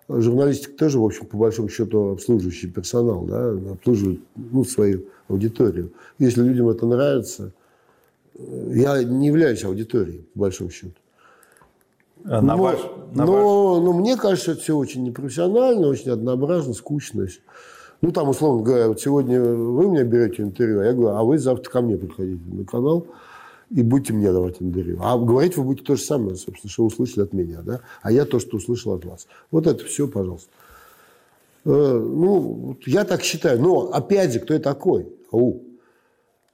журналистика 0.08 0.76
тоже, 0.76 0.98
в 0.98 1.04
общем, 1.04 1.26
по 1.26 1.36
большому 1.36 1.68
счету, 1.68 2.10
обслуживающий 2.10 2.70
персонал, 2.70 3.24
да, 3.24 3.50
обслуживает 3.72 4.20
ну, 4.36 4.64
свою 4.64 5.04
аудиторию. 5.28 5.92
Если 6.18 6.42
людям 6.42 6.68
это 6.68 6.86
нравится, 6.86 7.52
э, 8.34 8.72
я 8.74 9.02
не 9.02 9.28
являюсь 9.28 9.64
аудиторией, 9.64 10.26
по 10.34 10.40
большому 10.40 10.70
счету. 10.70 10.94
А 12.24 12.42
на 12.42 12.56
но, 12.56 12.62
ваш, 12.62 12.78
на 13.14 13.24
но, 13.24 13.74
ваш... 13.74 13.84
но 13.84 13.92
мне 13.92 14.16
кажется, 14.16 14.52
это 14.52 14.60
все 14.60 14.76
очень 14.76 15.04
непрофессионально, 15.04 15.86
очень 15.86 16.10
однообразно, 16.10 16.74
скучно. 16.74 17.26
Ну, 18.00 18.12
там, 18.12 18.28
условно 18.28 18.62
говоря, 18.62 18.88
вот 18.88 19.00
сегодня 19.00 19.42
вы 19.42 19.88
меня 19.88 20.04
берете 20.04 20.42
интервью, 20.42 20.80
а 20.80 20.84
я 20.84 20.92
говорю, 20.92 21.16
а 21.16 21.24
вы 21.24 21.38
завтра 21.38 21.70
ко 21.70 21.80
мне 21.80 21.96
приходите 21.96 22.40
на 22.46 22.64
канал 22.64 23.06
и 23.70 23.82
будете 23.82 24.12
мне 24.12 24.32
давать 24.32 24.56
интервью. 24.60 24.98
А 25.02 25.16
говорить 25.18 25.56
вы 25.56 25.64
будете 25.64 25.84
то 25.84 25.96
же 25.96 26.02
самое, 26.02 26.36
собственно, 26.36 26.70
что 26.70 26.84
услышали 26.84 27.24
от 27.24 27.32
меня, 27.32 27.60
да? 27.62 27.80
А 28.02 28.10
я 28.10 28.24
то, 28.24 28.38
что 28.38 28.56
услышал 28.56 28.94
от 28.94 29.04
вас. 29.04 29.26
Вот 29.50 29.66
это 29.66 29.84
все, 29.84 30.08
пожалуйста. 30.08 30.50
Э, 31.64 31.70
ну, 31.70 32.76
я 32.86 33.04
так 33.04 33.22
считаю. 33.22 33.60
Но, 33.60 33.90
опять 33.92 34.32
же, 34.32 34.40
кто 34.40 34.54
я 34.54 34.60
такой? 34.60 35.12
Ау. 35.30 35.62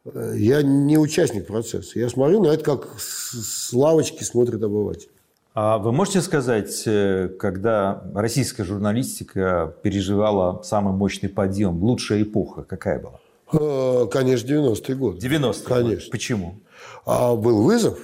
Э, 0.05 0.35
я 0.37 0.63
не 0.63 0.99
участник 0.99 1.47
процесса. 1.47 1.99
Я 1.99 2.09
смотрю 2.09 2.43
на 2.43 2.49
это, 2.49 2.65
как 2.65 2.99
с 2.99 3.73
лавочки 3.73 4.25
смотрит 4.25 4.63
обыватель. 4.63 5.09
А 5.55 5.79
вы 5.79 5.93
можете 5.93 6.21
сказать, 6.21 6.83
э, 6.87 7.29
когда 7.39 8.03
российская 8.13 8.65
журналистика 8.65 9.77
переживала 9.83 10.63
самый 10.63 10.93
мощный 10.95 11.29
подъем, 11.29 11.83
лучшая 11.83 12.23
эпоха 12.23 12.65
какая 12.65 12.99
была? 12.99 13.21
Э, 13.59 14.07
конечно, 14.11 14.47
90-й 14.47 14.95
год. 14.95 15.23
90-й 15.23 15.65
Конечно. 15.65 16.11
Почему? 16.11 16.61
А 17.05 17.35
был 17.35 17.63
вызов. 17.63 17.99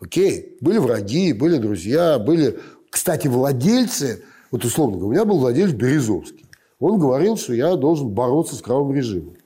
Окей. 0.00 0.56
Были 0.60 0.78
враги, 0.78 1.32
были 1.32 1.58
друзья, 1.58 2.18
были, 2.18 2.58
кстати, 2.90 3.26
владельцы. 3.28 4.22
Вот 4.50 4.64
условно 4.64 4.98
говоря, 4.98 5.08
у 5.08 5.12
меня 5.12 5.24
был 5.24 5.38
владелец 5.40 5.72
Березовский. 5.72 6.46
Он 6.78 6.98
говорил, 6.98 7.36
что 7.36 7.54
я 7.54 7.76
должен 7.76 8.08
бороться 8.10 8.54
с 8.54 8.62
кровавым 8.62 8.94
режимом. 8.94 9.36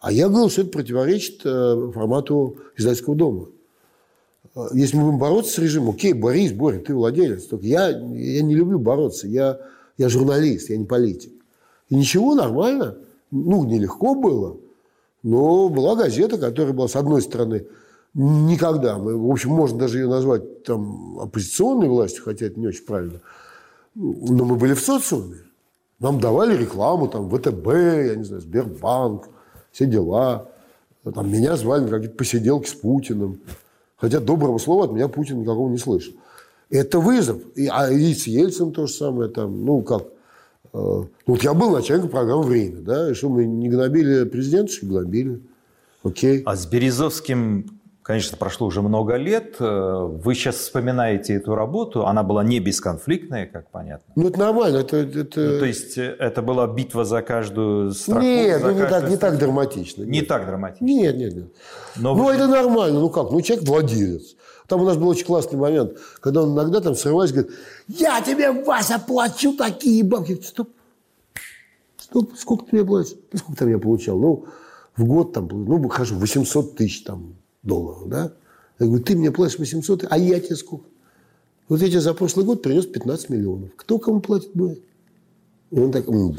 А 0.00 0.12
я 0.12 0.28
говорил, 0.28 0.50
что 0.50 0.62
это 0.62 0.70
противоречит 0.70 1.42
э, 1.44 1.90
формату 1.94 2.56
издательского 2.76 3.14
дома. 3.14 3.48
А, 4.54 4.68
если 4.72 4.96
мы 4.96 5.04
будем 5.04 5.18
бороться 5.18 5.52
с 5.52 5.58
режимом, 5.58 5.90
окей, 5.90 6.14
борись, 6.14 6.52
Боря, 6.52 6.78
ты 6.78 6.94
владелец. 6.94 7.44
Только 7.44 7.66
я, 7.66 7.88
я 7.88 8.42
не 8.42 8.54
люблю 8.54 8.78
бороться. 8.78 9.28
Я, 9.28 9.60
я 9.98 10.08
журналист, 10.08 10.70
я 10.70 10.78
не 10.78 10.86
политик. 10.86 11.32
И 11.90 11.94
ничего, 11.94 12.34
нормально. 12.34 12.96
Ну, 13.30 13.64
нелегко 13.64 14.14
было. 14.14 14.56
Но 15.22 15.68
была 15.68 15.96
газета, 15.96 16.38
которая 16.38 16.72
была, 16.72 16.88
с 16.88 16.96
одной 16.96 17.22
стороны, 17.22 17.66
никогда. 18.14 18.96
В 18.98 19.30
общем, 19.30 19.50
можно 19.50 19.78
даже 19.78 19.98
ее 19.98 20.08
назвать 20.08 20.64
там, 20.64 21.18
оппозиционной 21.20 21.88
властью, 21.88 22.24
хотя 22.24 22.46
это 22.46 22.58
не 22.58 22.66
очень 22.66 22.84
правильно. 22.84 23.20
Но 23.94 24.44
мы 24.44 24.56
были 24.56 24.74
в 24.74 24.80
социуме. 24.80 25.38
Нам 25.98 26.18
давали 26.18 26.56
рекламу, 26.56 27.08
там, 27.08 27.28
ВТБ, 27.28 27.66
я 27.66 28.14
не 28.16 28.24
знаю, 28.24 28.40
Сбербанк, 28.40 29.28
все 29.70 29.84
дела. 29.86 30.48
Там, 31.04 31.30
меня 31.30 31.56
звали 31.56 31.84
на 31.84 31.90
какие-то 31.90 32.16
посиделки 32.16 32.68
с 32.68 32.74
Путиным. 32.74 33.40
Хотя 33.96 34.20
доброго 34.20 34.58
слова 34.58 34.86
от 34.86 34.92
меня 34.92 35.08
Путин 35.08 35.40
никакого 35.40 35.68
не 35.68 35.76
слышал. 35.76 36.14
Это 36.70 37.00
вызов. 37.00 37.42
И, 37.54 37.66
а 37.66 37.90
и 37.90 38.14
с 38.14 38.26
Ельцином 38.26 38.72
то 38.72 38.86
же 38.86 38.92
самое. 38.94 39.30
Там, 39.30 39.64
ну, 39.64 39.82
как... 39.82 40.04
Э, 40.72 40.76
ну, 40.76 41.08
вот 41.26 41.42
я 41.42 41.54
был 41.54 41.70
начальником 41.70 42.10
программы 42.10 42.42
«Время». 42.44 42.80
Да? 42.80 43.10
И 43.10 43.14
что, 43.14 43.28
мы 43.28 43.44
не 43.46 43.68
гнобили 43.68 44.24
президента? 44.24 44.72
Что 44.72 44.86
гнобили. 44.86 45.40
Окей. 46.02 46.42
А 46.44 46.56
с 46.56 46.66
Березовским 46.66 47.80
Конечно, 48.10 48.36
прошло 48.36 48.66
уже 48.66 48.82
много 48.82 49.14
лет. 49.14 49.56
Э, 49.60 50.08
вы 50.10 50.34
сейчас 50.34 50.56
вспоминаете 50.56 51.34
эту 51.34 51.54
работу. 51.54 52.06
Она 52.06 52.24
была 52.24 52.42
не 52.42 52.58
бесконфликтная, 52.58 53.46
как 53.46 53.70
понятно. 53.70 54.12
Ну, 54.16 54.28
это 54.28 54.38
нормально. 54.40 54.78
Это, 54.78 54.96
это... 54.96 55.40
Ну, 55.40 55.58
то 55.60 55.64
есть, 55.64 55.96
э, 55.96 56.16
это 56.18 56.42
была 56.42 56.66
битва 56.66 57.04
за 57.04 57.22
каждую 57.22 57.92
строку? 57.92 58.22
Нет, 58.22 58.62
ну, 58.64 58.72
не, 58.72 58.86
так, 58.86 59.08
не 59.08 59.16
так 59.16 59.38
драматично. 59.38 60.02
Не 60.02 60.20
нет. 60.20 60.28
так 60.28 60.44
драматично? 60.46 60.84
Нет, 60.84 61.16
нет, 61.16 61.34
нет. 61.36 61.44
Но 61.98 62.16
ну, 62.16 62.24
вы... 62.24 62.32
это 62.32 62.48
нормально. 62.48 62.98
Ну, 62.98 63.10
как? 63.10 63.30
Ну, 63.30 63.40
человек 63.42 63.68
владелец. 63.68 64.34
Там 64.70 64.82
у 64.82 64.84
нас 64.84 64.96
был 64.96 65.08
очень 65.08 65.26
классный 65.26 65.58
момент, 65.58 65.98
когда 66.20 66.44
он 66.44 66.54
иногда 66.54 66.80
там 66.80 66.94
срываясь, 66.94 67.32
говорит, 67.32 67.50
я 67.88 68.20
тебе, 68.20 68.52
Вася, 68.52 69.00
плачу 69.04 69.56
такие 69.56 70.04
бабки. 70.04 70.40
Стоп. 70.40 70.70
Стоп. 71.96 72.30
Сколько 72.36 72.66
ты 72.66 72.76
мне 72.76 72.84
платишь? 72.84 73.16
Ну, 73.32 73.38
сколько 73.40 73.58
там 73.58 73.68
я 73.68 73.80
получал? 73.80 74.16
Ну, 74.20 74.44
в 74.96 75.04
год 75.04 75.32
там, 75.32 75.48
ну, 75.48 75.88
хожу, 75.88 76.14
800 76.14 76.76
тысяч 76.76 77.02
там 77.02 77.34
долларов, 77.64 78.08
да? 78.08 78.32
Я 78.78 78.86
говорю, 78.86 79.02
ты 79.02 79.16
мне 79.16 79.32
платишь 79.32 79.58
800, 79.58 80.06
а 80.08 80.16
я 80.16 80.38
тебе 80.38 80.54
сколько? 80.54 80.84
Вот 81.68 81.80
я 81.80 81.88
тебе 81.88 82.00
за 82.00 82.14
прошлый 82.14 82.46
год 82.46 82.62
принес 82.62 82.86
15 82.86 83.28
миллионов. 83.28 83.70
Кто 83.74 83.98
кому 83.98 84.20
платит 84.20 84.52
будет? 84.54 84.80
И 85.72 85.80
он 85.80 85.90
так... 85.90 86.06
Ну, 86.06 86.36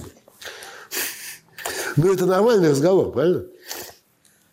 это 1.98 2.26
нормальный 2.26 2.70
разговор, 2.70 3.12
правильно? 3.12 3.44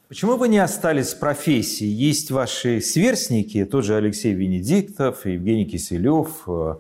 Почему 0.09 0.37
вы 0.37 0.49
не 0.49 0.59
остались 0.59 1.13
в 1.13 1.19
профессии? 1.19 1.85
Есть 1.85 2.31
ваши 2.31 2.81
сверстники, 2.81 3.65
тот 3.67 3.85
же 3.85 3.95
Алексей 3.95 4.33
Венедиктов, 4.33 5.27
Евгений 5.27 5.67
Киселев, 5.67 6.45
э, 6.47 6.77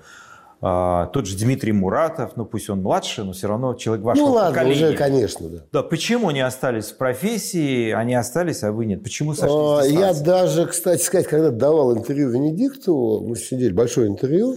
а, 0.62 1.06
тот 1.08 1.26
же 1.26 1.36
Дмитрий 1.36 1.72
Муратов, 1.72 2.32
ну 2.36 2.46
пусть 2.46 2.70
он 2.70 2.80
младше, 2.80 3.24
но 3.24 3.32
все 3.32 3.48
равно 3.48 3.74
человек 3.74 4.02
вашего 4.02 4.26
ну, 4.26 4.32
ладно, 4.32 4.54
поколения. 4.54 4.86
уже, 4.86 4.96
конечно, 4.96 5.48
да. 5.50 5.58
Да, 5.70 5.82
почему 5.82 6.30
не 6.30 6.40
остались 6.40 6.86
в 6.86 6.96
профессии, 6.96 7.90
они 7.90 8.14
остались, 8.14 8.62
а 8.62 8.72
вы 8.72 8.86
нет? 8.86 9.02
Почему 9.02 9.34
сошлись 9.34 9.52
а, 9.52 9.84
Я 9.84 10.14
даже, 10.14 10.64
кстати 10.64 11.02
сказать, 11.02 11.26
когда 11.26 11.50
давал 11.50 11.94
интервью 11.94 12.30
Венедиктову, 12.30 13.28
мы 13.28 13.36
сидели, 13.36 13.74
большое 13.74 14.08
интервью, 14.08 14.56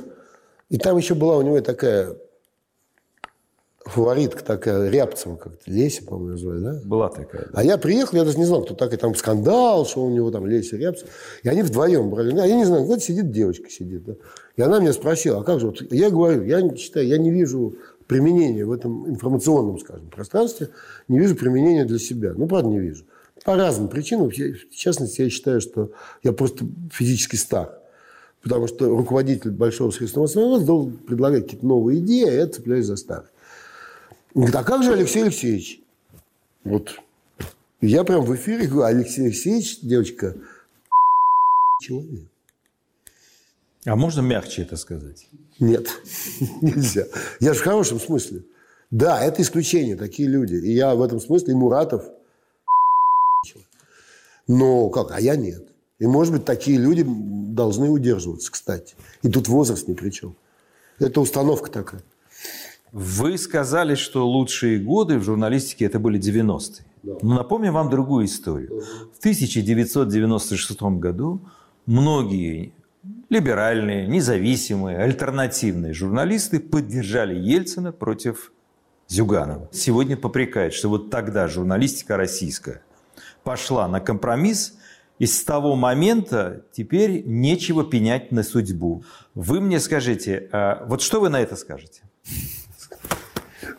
и 0.69 0.77
там 0.77 0.95
еще 0.95 1.13
была 1.13 1.35
у 1.35 1.41
него 1.41 1.59
такая 1.59 2.15
фаворитка 3.85 4.43
такая, 4.43 4.89
Рябцева 4.89 5.35
как-то, 5.35 5.69
Леся, 5.69 6.03
по-моему, 6.03 6.37
звали, 6.37 6.59
да? 6.59 6.81
Была 6.83 7.09
такая. 7.09 7.45
Да. 7.45 7.51
А 7.53 7.63
я 7.63 7.77
приехал, 7.77 8.17
я 8.17 8.23
даже 8.23 8.37
не 8.37 8.45
знал, 8.45 8.63
кто 8.63 8.73
такой, 8.75 8.97
там 8.97 9.15
скандал, 9.15 9.85
что 9.85 10.03
у 10.03 10.09
него 10.09 10.31
там 10.31 10.45
Леся 10.45 10.77
Рябцева. 10.77 11.09
И 11.43 11.49
они 11.49 11.63
вдвоем 11.63 12.09
брали. 12.09 12.31
Ну, 12.31 12.45
я 12.45 12.55
не 12.55 12.65
знаю, 12.65 12.83
вот 12.83 13.03
сидит 13.03 13.31
девочка, 13.31 13.69
сидит. 13.69 14.05
Да? 14.05 14.13
И 14.55 14.61
она 14.61 14.79
меня 14.79 14.93
спросила, 14.93 15.39
а 15.39 15.43
как 15.43 15.59
же, 15.59 15.67
вот, 15.67 15.81
я 15.91 16.09
говорю, 16.09 16.43
я 16.43 16.75
считаю, 16.75 17.07
я 17.07 17.17
не 17.17 17.31
вижу 17.31 17.75
применения 18.07 18.65
в 18.65 18.71
этом 18.71 19.09
информационном, 19.09 19.79
скажем, 19.79 20.09
пространстве, 20.09 20.69
не 21.07 21.17
вижу 21.19 21.35
применения 21.35 21.85
для 21.85 21.99
себя. 21.99 22.33
Ну, 22.35 22.47
правда, 22.47 22.69
не 22.69 22.79
вижу. 22.79 23.05
По 23.43 23.55
разным 23.55 23.87
причинам. 23.87 24.29
В 24.29 24.75
частности, 24.75 25.21
я 25.21 25.29
считаю, 25.29 25.61
что 25.61 25.91
я 26.21 26.31
просто 26.31 26.65
физически 26.91 27.35
стар. 27.37 27.79
Потому 28.43 28.67
что 28.67 28.89
руководитель 28.89 29.51
большого 29.51 29.91
основания 29.91 30.65
должен 30.65 30.97
предлагать 30.97 31.43
какие-то 31.43 31.65
новые 31.65 31.99
идеи, 31.99 32.27
а 32.27 32.31
я 32.31 32.47
цепляюсь 32.47 32.85
за 32.85 32.95
старые. 32.95 33.29
Говорит, 34.33 34.55
а 34.55 34.63
как 34.63 34.83
же 34.83 34.93
Алексей 34.93 35.23
Алексеевич? 35.23 35.81
Вот. 36.63 36.99
я 37.81 38.03
прям 38.03 38.23
в 38.23 38.33
эфире 38.35 38.67
говорю, 38.67 38.97
Алексей 38.97 39.25
Алексеевич, 39.25 39.79
девочка, 39.81 40.35
человек. 41.81 42.27
А 43.85 43.95
можно 43.95 44.21
мягче 44.21 44.61
это 44.61 44.77
сказать? 44.77 45.27
Нет, 45.59 45.87
нельзя. 46.61 47.05
Я 47.39 47.53
же 47.53 47.59
в 47.59 47.63
хорошем 47.63 47.99
смысле. 47.99 48.43
Да, 48.89 49.23
это 49.23 49.41
исключение, 49.41 49.95
такие 49.95 50.27
люди. 50.29 50.55
И 50.55 50.73
я 50.73 50.95
в 50.95 51.01
этом 51.01 51.19
смысле, 51.19 51.53
и 51.53 51.55
Муратов, 51.55 52.05
но 54.47 54.89
как, 54.89 55.11
а 55.11 55.19
я 55.19 55.35
нет. 55.35 55.67
И, 55.99 56.07
может 56.07 56.33
быть, 56.33 56.45
такие 56.45 56.77
люди 56.77 57.05
должны 57.07 57.89
удерживаться, 57.89 58.51
кстати. 58.51 58.95
И 59.23 59.29
тут 59.29 59.47
возраст 59.47 59.87
ни 59.87 59.93
при 59.93 60.09
чем. 60.09 60.35
Это 60.99 61.21
установка 61.21 61.69
такая. 61.69 62.01
Вы 62.91 63.37
сказали, 63.37 63.95
что 63.95 64.27
лучшие 64.27 64.79
годы 64.79 65.17
в 65.17 65.23
журналистике 65.23 65.85
это 65.85 65.97
были 65.99 66.19
90-е. 66.19 66.85
Да. 67.03 67.13
Но 67.21 67.35
напомню 67.35 67.71
вам 67.71 67.89
другую 67.89 68.25
историю. 68.25 68.83
В 69.13 69.19
1996 69.19 70.81
году 70.81 71.41
многие 71.85 72.73
либеральные, 73.29 74.07
независимые, 74.07 74.97
альтернативные 74.97 75.93
журналисты 75.93 76.59
поддержали 76.59 77.33
Ельцина 77.33 77.91
против 77.93 78.51
Зюганова. 79.07 79.69
Сегодня 79.71 80.17
попрекают, 80.17 80.73
что 80.73 80.89
вот 80.89 81.09
тогда 81.09 81.47
журналистика 81.47 82.17
российская 82.17 82.81
пошла 83.43 83.87
на 83.87 83.99
компромисс 83.99 84.75
И 85.21 85.27
с 85.27 85.43
того 85.43 85.75
момента 85.75 86.65
теперь 86.71 87.23
нечего 87.27 87.83
пенять 87.83 88.31
на 88.31 88.41
судьбу. 88.41 89.03
Вы 89.35 89.61
мне 89.61 89.79
скажите, 89.79 90.49
а 90.51 90.83
вот 90.87 91.03
что 91.03 91.21
вы 91.21 91.29
на 91.29 91.39
это 91.39 91.55
скажете? 91.55 92.01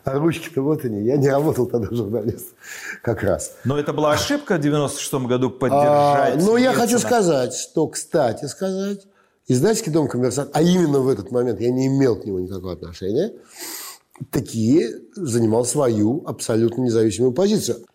А 0.03 0.19
ручки-то 0.19 0.61
вот 0.61 0.83
они. 0.83 1.03
Я 1.03 1.15
не 1.15 1.29
работал 1.29 1.65
тогда 1.65 1.87
журналистом 1.95 2.57
как 3.01 3.23
раз. 3.23 3.55
Но 3.63 3.79
это 3.79 3.93
была 3.93 4.11
ошибка 4.11 4.57
в 4.57 4.59
96 4.59 5.13
году 5.25 5.49
поддержать. 5.49 6.35
А, 6.35 6.37
но 6.37 6.57
я 6.57 6.73
хочу 6.73 6.99
сказать, 6.99 7.53
что, 7.53 7.87
кстати 7.87 8.45
сказать, 8.45 9.07
издательский 9.47 9.91
дом 9.91 10.09
«Коммерсант», 10.09 10.49
а 10.53 10.61
именно 10.61 10.99
в 10.99 11.07
этот 11.07 11.31
момент 11.31 11.61
я 11.61 11.71
не 11.71 11.87
имел 11.87 12.17
к 12.17 12.25
нему 12.25 12.39
никакого 12.39 12.73
отношения, 12.73 13.31
такие 14.29 14.91
занимал 15.15 15.63
свою 15.63 16.23
абсолютно 16.25 16.81
независимую 16.81 17.31
позицию. 17.31 17.85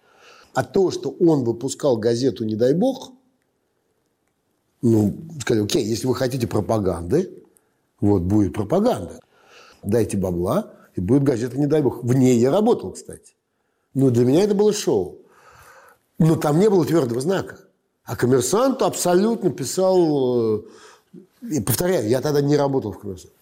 А 0.54 0.64
то, 0.64 0.90
что 0.90 1.11
он 1.20 1.44
выпускал 1.44 1.98
газету 1.98 2.44
«Не 2.44 2.56
дай 2.56 2.72
бог», 2.72 3.12
ну, 4.80 5.14
сказали, 5.40 5.64
окей, 5.64 5.84
если 5.84 6.06
вы 6.06 6.14
хотите 6.14 6.46
пропаганды, 6.46 7.44
вот 8.00 8.22
будет 8.22 8.54
пропаганда. 8.54 9.20
Дайте 9.82 10.16
бабла, 10.16 10.72
и 10.99 11.01
будет 11.01 11.22
газета 11.22 11.57
«Не 11.57 11.66
дай 11.66 11.80
бог». 11.80 12.03
В 12.03 12.12
ней 12.12 12.38
я 12.38 12.51
работал, 12.51 12.90
кстати. 12.90 13.34
Но 13.94 14.11
для 14.11 14.24
меня 14.24 14.42
это 14.42 14.55
было 14.55 14.72
шоу. 14.72 15.18
Но 16.18 16.34
там 16.34 16.59
не 16.59 16.68
было 16.68 16.84
твердого 16.84 17.20
знака. 17.20 17.59
А 18.05 18.16
коммерсант 18.16 18.82
абсолютно 18.82 19.51
писал... 19.51 20.57
Э, 20.57 20.62
и 21.53 21.61
повторяю, 21.61 22.09
я 22.09 22.20
тогда 22.20 22.40
не 22.40 22.57
работал 22.57 22.92
в 22.92 22.99
коммерсанте. 22.99 23.32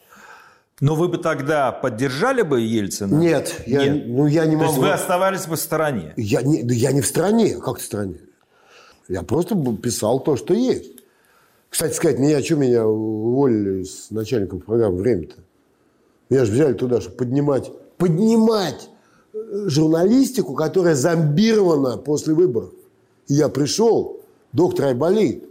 Но 0.80 0.94
вы 0.94 1.08
бы 1.08 1.16
тогда 1.16 1.72
поддержали 1.72 2.42
бы 2.42 2.60
Ельцина? 2.60 3.14
Нет, 3.14 3.62
я, 3.66 3.86
Нет. 3.86 4.04
Ну, 4.06 4.26
я 4.26 4.44
не 4.44 4.56
могу. 4.56 4.66
То 4.66 4.70
есть 4.72 4.78
вы 4.82 4.90
оставались 4.92 5.46
бы 5.46 5.56
в 5.56 5.60
стороне? 5.60 6.12
Я 6.18 6.42
не, 6.42 6.60
я 6.74 6.92
не 6.92 7.00
в 7.00 7.06
стороне. 7.06 7.56
Как 7.56 7.78
в 7.78 7.82
стороне? 7.82 8.18
Я 9.08 9.22
просто 9.22 9.56
писал 9.82 10.20
то, 10.20 10.36
что 10.36 10.52
есть. 10.52 10.92
Кстати 11.70 11.94
сказать, 11.94 12.18
меня, 12.18 12.42
что 12.42 12.56
меня 12.56 12.86
уволили 12.86 13.84
с 13.84 14.10
начальником 14.10 14.60
программы 14.60 14.98
«Время»-то? 14.98 15.36
Меня 16.28 16.44
же 16.44 16.52
взяли 16.52 16.72
туда, 16.74 17.00
чтобы 17.00 17.16
поднимать, 17.16 17.70
поднимать 17.98 18.90
э, 19.32 19.68
журналистику, 19.68 20.54
которая 20.54 20.94
зомбирована 20.94 21.98
после 21.98 22.34
выборов. 22.34 22.70
И 23.28 23.34
я 23.34 23.48
пришел, 23.48 24.20
доктор 24.52 24.86
Айболит, 24.86 25.48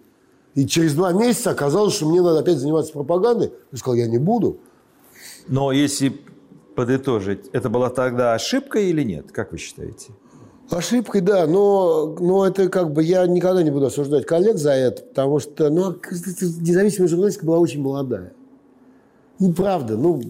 и 0.56 0.66
через 0.66 0.94
два 0.94 1.12
месяца 1.12 1.52
оказалось, 1.52 1.94
что 1.94 2.08
мне 2.08 2.22
надо 2.22 2.40
опять 2.40 2.58
заниматься 2.58 2.94
пропагандой. 2.94 3.52
Я 3.72 3.78
сказал, 3.78 3.96
я 3.96 4.08
не 4.08 4.18
буду. 4.18 4.58
Но 5.48 5.72
если 5.72 6.14
подытожить, 6.76 7.50
это 7.52 7.70
была 7.70 7.90
тогда 7.90 8.34
ошибка 8.34 8.80
или 8.80 9.04
нет? 9.04 9.32
Как 9.32 9.52
вы 9.52 9.58
считаете? 9.58 10.12
Ошибкой, 10.70 11.22
да, 11.22 11.46
но, 11.46 12.16
но 12.20 12.48
это 12.48 12.70
как 12.70 12.92
бы 12.92 13.04
я 13.04 13.28
никогда 13.28 13.62
не 13.62 13.70
буду 13.70 13.86
осуждать 13.86 14.26
коллег 14.26 14.58
за 14.58 14.72
это, 14.72 15.04
потому 15.04 15.40
что 15.40 15.70
ну, 15.70 15.92
независимая 15.92 17.08
журналистика 17.08 17.46
была 17.46 17.60
очень 17.60 17.82
молодая. 17.82 18.34
Ну, 19.40 19.54
правда, 19.54 19.98
ну, 19.98 20.22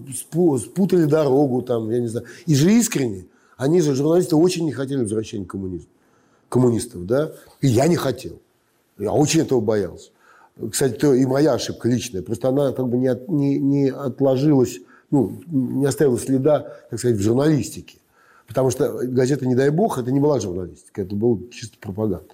спутали 0.58 1.06
дорогу 1.06 1.62
там, 1.62 1.90
я 1.92 2.00
не 2.00 2.08
знаю. 2.08 2.26
И 2.46 2.56
же 2.56 2.72
искренне, 2.74 3.26
они 3.58 3.82
же, 3.82 3.94
журналисты, 3.94 4.36
очень 4.36 4.66
не 4.66 4.72
хотели 4.72 5.02
возвращения 5.02 5.46
коммунизма, 5.46 5.90
коммунистов, 6.50 7.06
да, 7.06 7.32
и 7.62 7.68
я 7.68 7.88
не 7.88 7.96
хотел. 7.96 8.40
Я 8.98 9.12
очень 9.12 9.42
этого 9.42 9.60
боялся. 9.60 10.10
Кстати, 10.72 10.94
то 10.94 11.14
и 11.14 11.26
моя 11.26 11.54
ошибка 11.54 11.90
личная, 11.90 12.22
просто 12.22 12.48
она 12.48 12.72
как 12.72 12.88
бы 12.88 12.98
не, 12.98 13.08
от, 13.08 13.28
не, 13.28 13.60
не 13.60 13.90
отложилась, 13.90 14.80
ну, 15.12 15.42
не 15.48 15.86
оставила 15.86 16.18
следа, 16.18 16.74
так 16.90 17.00
сказать, 17.00 17.18
в 17.18 17.22
журналистике. 17.22 17.98
Потому 18.48 18.70
что 18.70 19.00
газета 19.04 19.46
«Не 19.46 19.56
дай 19.56 19.70
бог» 19.70 19.98
это 19.98 20.12
не 20.12 20.20
была 20.20 20.40
журналистика, 20.40 21.02
это 21.02 21.16
был 21.16 21.50
чисто 21.52 21.78
пропаганда. 21.80 22.26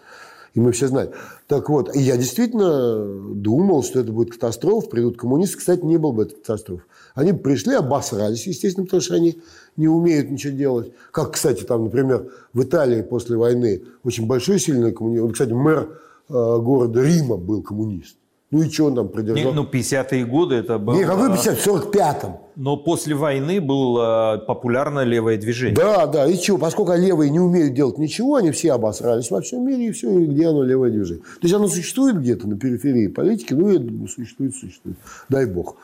И 0.54 0.60
мы 0.60 0.74
все 0.74 0.88
знаем. 0.88 1.12
Так 1.47 1.70
вот, 1.70 1.95
и 1.95 1.99
я 1.99 2.18
действительно 2.18 3.34
думал, 3.34 3.84
что 3.84 4.02
это 4.02 4.12
будет 4.12 4.34
катастрофа, 4.34 4.89
придут 4.89 5.18
коммунисты. 5.18 5.58
Кстати, 5.58 5.86
не 5.86 5.97
был 5.97 6.12
бы 6.12 6.24
это 6.24 6.36
катастроф. 6.36 6.82
Они 7.16 7.32
пришли, 7.32 7.74
обосрались, 7.76 8.47
естественно, 8.47 8.86
потому 8.86 9.02
что 9.02 9.16
они 9.16 9.41
не 9.78 9.88
умеют 9.88 10.30
ничего 10.30 10.54
делать. 10.54 10.91
Как, 11.12 11.34
кстати, 11.34 11.64
там, 11.64 11.86
например, 11.86 12.32
в 12.54 12.64
Италии 12.64 13.02
после 13.02 13.38
войны 13.38 13.84
очень 14.04 14.28
большой 14.28 14.60
сильный 14.60 14.91
коммунист. 14.91 15.34
Кстати, 15.34 15.54
мэр 15.54 15.99
э, 16.28 16.34
города 16.34 17.02
Рима 17.02 17.38
был 17.38 17.64
коммунист. 17.64 18.18
Ну 18.52 18.64
и 18.64 18.70
что 18.70 18.86
он 18.88 18.95
там 18.95 19.08
продержал? 19.08 19.54
ну, 19.54 19.64
50-е 19.64 20.26
годы 20.26 20.56
это 20.56 20.78
было... 20.78 20.95
Не, 20.95 21.06
какой 21.06 21.30
50 21.32 21.58
в 21.58 21.68
45-м. 21.68 22.38
Но 22.58 22.76
после 22.76 23.16
войны 23.16 23.62
было 23.62 24.43
популярное 24.45 25.06
левое 25.06 25.38
движение. 25.38 25.76
Да, 25.76 26.06
да, 26.06 26.28
и 26.28 26.38
чего? 26.38 26.58
Поскольку 26.58 26.93
левые 26.93 27.30
не 27.32 27.39
умеют 27.39 27.74
делать 27.74 27.97
ничего, 27.97 28.36
они 28.36 28.52
все 28.52 28.74
обосрались 28.74 29.32
во 29.32 29.39
всем 29.39 29.66
мире, 29.66 29.88
и 29.88 29.91
все, 29.91 30.20
и 30.20 30.26
где 30.26 30.47
оно 30.47 30.64
левое 30.64 30.91
движение. 30.91 31.24
То 31.24 31.43
есть 31.43 31.54
оно 31.54 31.70
существует 31.70 32.20
где-то 32.20 32.45
на 32.45 32.58
периферии 32.58 33.08
политики, 33.08 33.54
ну, 33.54 33.70
я 33.70 33.80
думаю, 33.80 34.10
существует, 34.10 34.54
существует. 34.54 34.97
Дай 35.30 35.45
бог. 35.45 35.78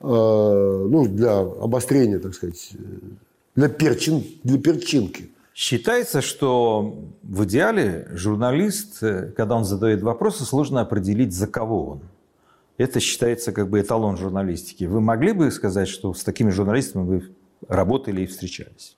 А, 0.00 0.86
ну, 0.88 1.06
для 1.06 1.40
обострения, 1.40 2.18
так 2.18 2.34
сказать, 2.34 2.72
для, 3.54 3.68
перчин, 3.68 4.24
для 4.42 4.58
перчинки. 4.58 5.30
Считается, 5.54 6.22
что 6.22 7.04
в 7.22 7.44
идеале 7.44 8.08
журналист, 8.12 9.02
э, 9.02 9.30
когда 9.36 9.54
он 9.54 9.64
задает 9.64 10.02
вопросы, 10.02 10.44
сложно 10.44 10.80
определить, 10.80 11.32
за 11.32 11.46
кого 11.46 11.86
он. 11.90 12.00
Это 12.76 13.00
считается 13.00 13.52
как 13.52 13.70
бы 13.70 13.80
эталон 13.80 14.16
журналистики. 14.16 14.84
Вы 14.84 15.00
могли 15.00 15.32
бы 15.32 15.50
сказать, 15.50 15.88
что 15.88 16.12
с 16.12 16.24
такими 16.24 16.50
журналистами 16.50 17.04
вы 17.04 17.34
работали 17.68 18.22
и 18.22 18.26
встречались? 18.26 18.96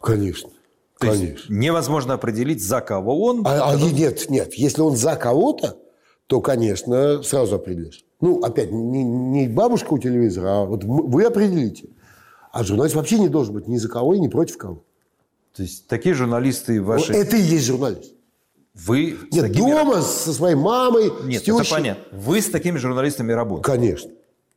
Конечно. 0.00 0.50
То 0.98 1.08
Конечно. 1.08 1.24
Есть 1.24 1.50
невозможно 1.50 2.14
определить, 2.14 2.64
за 2.64 2.80
кого 2.80 3.24
он. 3.24 3.46
А, 3.46 3.72
а 3.72 3.76
нет, 3.76 4.28
нет. 4.28 4.54
Если 4.54 4.80
он 4.80 4.96
за 4.96 5.16
кого-то, 5.16 5.78
то, 6.26 6.40
конечно, 6.40 7.22
сразу 7.22 7.56
определишь. 7.56 8.04
Ну, 8.20 8.40
опять, 8.40 8.70
не, 8.72 9.02
не 9.02 9.48
бабушка 9.48 9.92
у 9.92 9.98
телевизора, 9.98 10.62
а 10.62 10.64
вот 10.64 10.84
вы 10.84 11.24
определите. 11.24 11.88
А 12.52 12.64
журналист 12.64 12.94
вообще 12.94 13.18
не 13.18 13.28
должен 13.28 13.54
быть 13.54 13.66
ни 13.68 13.76
за 13.76 13.88
кого 13.88 14.14
и 14.14 14.20
ни 14.20 14.28
против 14.28 14.58
кого. 14.58 14.84
То 15.54 15.62
есть 15.62 15.86
такие 15.86 16.14
журналисты 16.14 16.80
ваши... 16.80 17.12
Это 17.12 17.36
и 17.36 17.40
есть 17.40 17.66
журналист. 17.66 18.14
Вы 18.74 19.18
Нет, 19.30 19.48
такими... 19.48 19.70
дома 19.70 20.00
со 20.00 20.32
своей 20.32 20.54
мамой, 20.54 21.12
Нет, 21.24 21.42
с 21.42 21.44
тещей. 21.44 21.60
это 21.60 21.70
понятно. 21.70 22.18
Вы 22.18 22.40
с 22.40 22.48
такими 22.48 22.78
журналистами 22.78 23.32
работаете? 23.32 23.64
Конечно. 23.64 24.10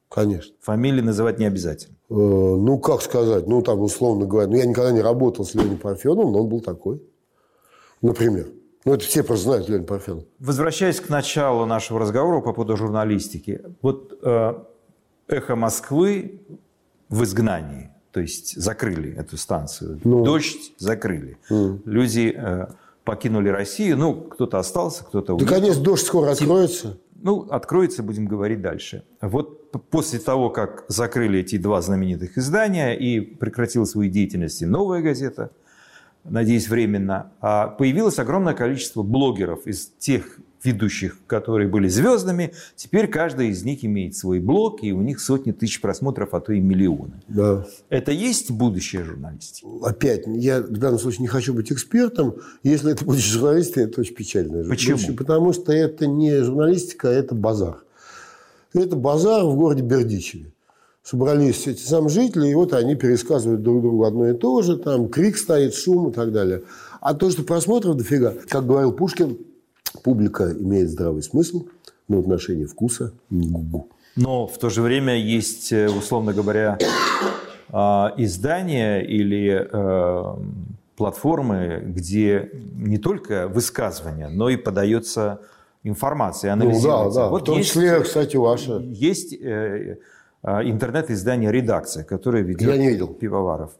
Конечно. 0.09 0.53
Фамилии 0.61 1.01
называть 1.01 1.39
не 1.39 1.45
обязательно. 1.45 1.95
Э, 2.09 2.13
ну, 2.13 2.79
как 2.79 3.01
сказать, 3.01 3.47
ну, 3.47 3.61
там, 3.61 3.81
условно 3.81 4.25
говоря, 4.25 4.47
ну, 4.47 4.55
я 4.55 4.65
никогда 4.65 4.91
не 4.91 5.01
работал 5.01 5.43
с 5.43 5.53
Леонидом 5.53 5.79
Парфеновым, 5.79 6.31
но 6.31 6.43
он 6.43 6.49
был 6.49 6.61
такой. 6.61 7.01
Например. 8.01 8.47
Ну, 8.85 8.93
это 8.93 9.03
все 9.03 9.23
просто 9.23 9.45
знают 9.45 9.67
Леонид 9.67 9.87
Парфенов. 9.87 10.23
Возвращаясь 10.39 11.01
к 11.01 11.09
началу 11.09 11.65
нашего 11.65 11.99
разговора 11.99 12.39
по 12.39 12.53
поводу 12.53 12.77
журналистики. 12.77 13.61
Вот 13.81 14.17
э, 14.21 14.53
«Эхо 15.27 15.55
Москвы» 15.55 16.39
в 17.09 17.23
изгнании. 17.23 17.89
То 18.11 18.21
есть 18.21 18.55
закрыли 18.55 19.13
эту 19.17 19.35
станцию. 19.37 19.99
Ну. 20.05 20.23
«Дождь» 20.23 20.73
закрыли. 20.77 21.37
Mm. 21.49 21.81
Люди... 21.83 22.33
Э, 22.37 22.67
покинули 23.05 23.49
Россию. 23.49 23.97
Ну, 23.97 24.15
кто-то 24.15 24.59
остался, 24.59 25.05
кто-то 25.05 25.35
уехал. 25.35 25.47
Да, 25.47 25.55
конечно, 25.59 25.83
дождь 25.83 26.05
скоро 26.05 26.31
откроется. 26.31 26.97
Ну, 27.21 27.47
откроется, 27.49 28.03
будем 28.03 28.25
говорить 28.25 28.61
дальше. 28.61 29.03
Вот 29.21 29.71
после 29.89 30.19
того, 30.19 30.49
как 30.49 30.85
закрыли 30.89 31.39
эти 31.39 31.57
два 31.57 31.81
знаменитых 31.81 32.37
издания 32.37 32.93
и 32.93 33.19
прекратила 33.19 33.85
свою 33.85 34.11
деятельность 34.11 34.61
и 34.61 34.65
новая 34.65 35.01
газета, 35.01 35.51
надеюсь, 36.25 36.67
временно, 36.67 37.31
а 37.41 37.67
появилось 37.67 38.19
огромное 38.19 38.53
количество 38.53 39.03
блогеров 39.03 39.67
из 39.67 39.91
тех 39.97 40.39
ведущих, 40.65 41.17
которые 41.27 41.69
были 41.69 41.87
звездами, 41.87 42.53
теперь 42.75 43.07
каждый 43.07 43.49
из 43.49 43.63
них 43.63 43.85
имеет 43.85 44.15
свой 44.15 44.39
блог, 44.39 44.83
и 44.83 44.91
у 44.91 45.01
них 45.01 45.19
сотни 45.19 45.51
тысяч 45.51 45.79
просмотров, 45.79 46.33
а 46.33 46.39
то 46.41 46.53
и 46.53 46.59
миллионы. 46.59 47.21
Да. 47.27 47.65
Это 47.89 48.11
есть 48.11 48.51
будущее 48.51 49.03
журналистики? 49.03 49.65
Опять, 49.83 50.23
я 50.25 50.61
в 50.61 50.77
данном 50.77 50.99
случае 50.99 51.21
не 51.21 51.27
хочу 51.27 51.53
быть 51.53 51.71
экспертом. 51.71 52.35
Если 52.63 52.91
это 52.91 53.05
будет 53.05 53.21
журналистика, 53.21 53.81
это 53.81 54.01
очень 54.01 54.15
печально. 54.15 54.67
Почему? 54.67 55.15
Потому 55.15 55.53
что 55.53 55.71
это 55.71 56.07
не 56.07 56.43
журналистика, 56.43 57.09
а 57.09 57.11
это 57.11 57.35
базар. 57.35 57.83
Это 58.73 58.95
базар 58.95 59.45
в 59.45 59.55
городе 59.55 59.83
Бердичеве. 59.83 60.51
Собрались 61.05 61.67
эти 61.67 61.83
самые 61.83 62.09
жители, 62.09 62.47
и 62.47 62.55
вот 62.55 62.73
они 62.73 62.95
пересказывают 62.95 63.61
друг 63.61 63.83
другу 63.83 64.05
одно 64.05 64.27
и 64.27 64.33
то 64.33 64.63
же, 64.63 64.75
там 64.75 65.07
крик 65.07 65.37
стоит, 65.37 65.75
шум 65.75 66.09
и 66.09 66.11
так 66.11 66.31
далее. 66.31 66.63
А 66.99 67.13
то, 67.13 67.29
что 67.29 67.43
просмотров 67.43 67.95
дофига, 67.95 68.33
как 68.49 68.65
говорил 68.65 68.91
Пушкин, 68.91 69.37
Публика 70.01 70.51
имеет 70.51 70.89
здравый 70.89 71.21
смысл, 71.21 71.67
но 72.07 72.19
отношение 72.19 72.65
вкуса 72.65 73.13
не 73.29 73.47
гугу. 73.47 73.87
Но 74.15 74.47
в 74.47 74.57
то 74.57 74.71
же 74.71 74.81
время 74.81 75.15
есть, 75.15 75.71
э, 75.71 75.89
условно 75.89 76.33
говоря, 76.33 76.79
а, 77.69 78.11
издания 78.17 79.01
или 79.01 79.67
э, 79.71 80.35
платформы, 80.95 81.83
где 81.85 82.49
не 82.75 82.97
только 82.97 83.47
высказывания, 83.47 84.29
но 84.29 84.49
и 84.49 84.57
подается 84.57 85.41
информация, 85.83 86.53
анализируется. 86.53 87.03
Ну, 87.03 87.13
да, 87.13 87.21
да. 87.25 87.29
Вот 87.29 87.43
в 87.43 87.45
том 87.45 87.57
есть, 87.59 87.69
числе, 87.69 87.99
кстати, 87.99 88.37
ваша. 88.37 88.79
Есть 88.79 89.33
э, 89.33 89.97
интернет-издание 90.45 91.51
«Редакция», 91.51 92.03
которое 92.03 92.43
ведет 92.43 92.61
Я 92.67 92.77
не 92.77 92.89
видел. 92.89 93.07
Пивоваров. 93.07 93.71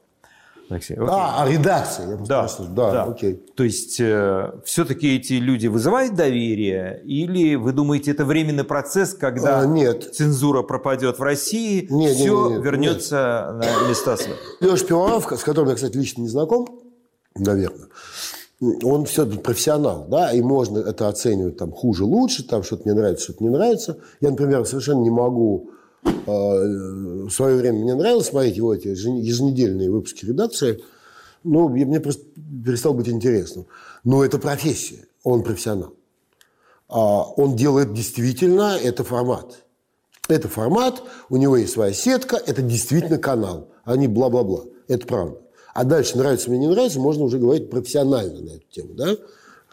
Алексей. 0.68 0.98
А, 1.00 1.44
а 1.44 1.48
редакция. 1.48 2.10
Я 2.10 2.16
Да, 2.26 2.40
просто- 2.40 2.64
да, 2.64 2.92
да. 2.92 3.04
окей. 3.04 3.36
То 3.56 3.64
есть 3.64 4.00
э, 4.00 4.52
все-таки 4.64 5.16
эти 5.16 5.34
люди 5.34 5.68
вызывают 5.68 6.16
доверие, 6.16 7.04
или 7.06 7.54
вы 7.54 7.72
думаете, 7.72 8.10
это 8.10 8.26
временный 8.26 8.64
процесс, 8.64 9.14
когда 9.14 9.60
А, 9.60 9.66
нет. 9.68 10.16
цензура 10.16 10.64
пропадет 10.64 11.20
в 11.20 11.22
России, 11.22 11.86
Нет, 11.92 12.16
все 12.16 12.48
нет, 12.50 12.58
нет, 12.58 12.66
вернется 12.66 13.52
на 13.62 13.88
места 13.90 14.18
свои? 14.18 14.36
Леша 14.60 14.86
Пивоваров, 14.88 15.32
с 15.40 15.44
которым 15.44 15.70
я, 15.70 15.76
кстати, 15.76 15.98
лично 15.98 16.22
не 16.22 16.30
знаком, 16.30 16.68
наверное, 17.36 17.88
он 18.84 19.06
все 19.06 19.28
профессионал, 19.28 20.08
да, 20.10 20.32
и 20.32 20.42
можно 20.42 20.80
это 20.80 21.10
оценивать 21.10 21.58
там 21.58 21.72
хуже, 21.74 22.06
лучше, 22.06 22.44
там 22.44 22.64
что-то 22.64 22.84
мне 22.86 22.96
нравится, 22.96 23.26
что-то 23.26 23.44
не 23.44 23.52
нравится. 23.52 23.98
Я, 24.20 24.32
например, 24.32 24.66
совершенно 24.66 25.02
не 25.04 25.12
могу 25.12 25.70
в 26.06 27.30
свое 27.30 27.56
время 27.58 27.80
мне 27.80 27.96
нравилось 27.96 28.28
смотреть 28.28 28.58
его 28.58 28.74
эти 28.74 28.88
ежен- 28.88 29.20
еженедельные 29.20 29.90
выпуски 29.90 30.26
редакции, 30.26 30.84
ну, 31.44 31.70
мне 31.70 32.00
просто 32.00 32.24
перестало 32.66 32.94
быть 32.94 33.10
интересным. 33.10 33.68
Но 34.04 34.24
это 34.24 34.40
профессия, 34.40 35.08
он 35.24 35.44
профессионал. 35.44 35.94
А 36.88 37.24
он 37.24 37.56
делает 37.56 37.94
действительно, 37.94 38.78
это 38.82 39.04
формат. 39.04 39.64
Это 40.28 40.48
формат, 40.48 41.04
у 41.30 41.38
него 41.38 41.58
есть 41.58 41.74
своя 41.74 41.94
сетка, 41.94 42.36
это 42.36 42.62
действительно 42.62 43.18
канал, 43.18 43.70
а 43.84 43.96
не 43.96 44.08
бла-бла-бла. 44.08 44.64
Это 44.88 45.06
правда. 45.06 45.42
А 45.74 45.84
дальше 45.84 46.18
нравится 46.18 46.50
мне, 46.50 46.60
не 46.60 46.68
нравится, 46.68 47.00
можно 47.00 47.24
уже 47.24 47.38
говорить 47.38 47.70
профессионально 47.70 48.42
на 48.42 48.50
эту 48.52 48.66
тему, 48.72 48.94
да? 48.94 49.16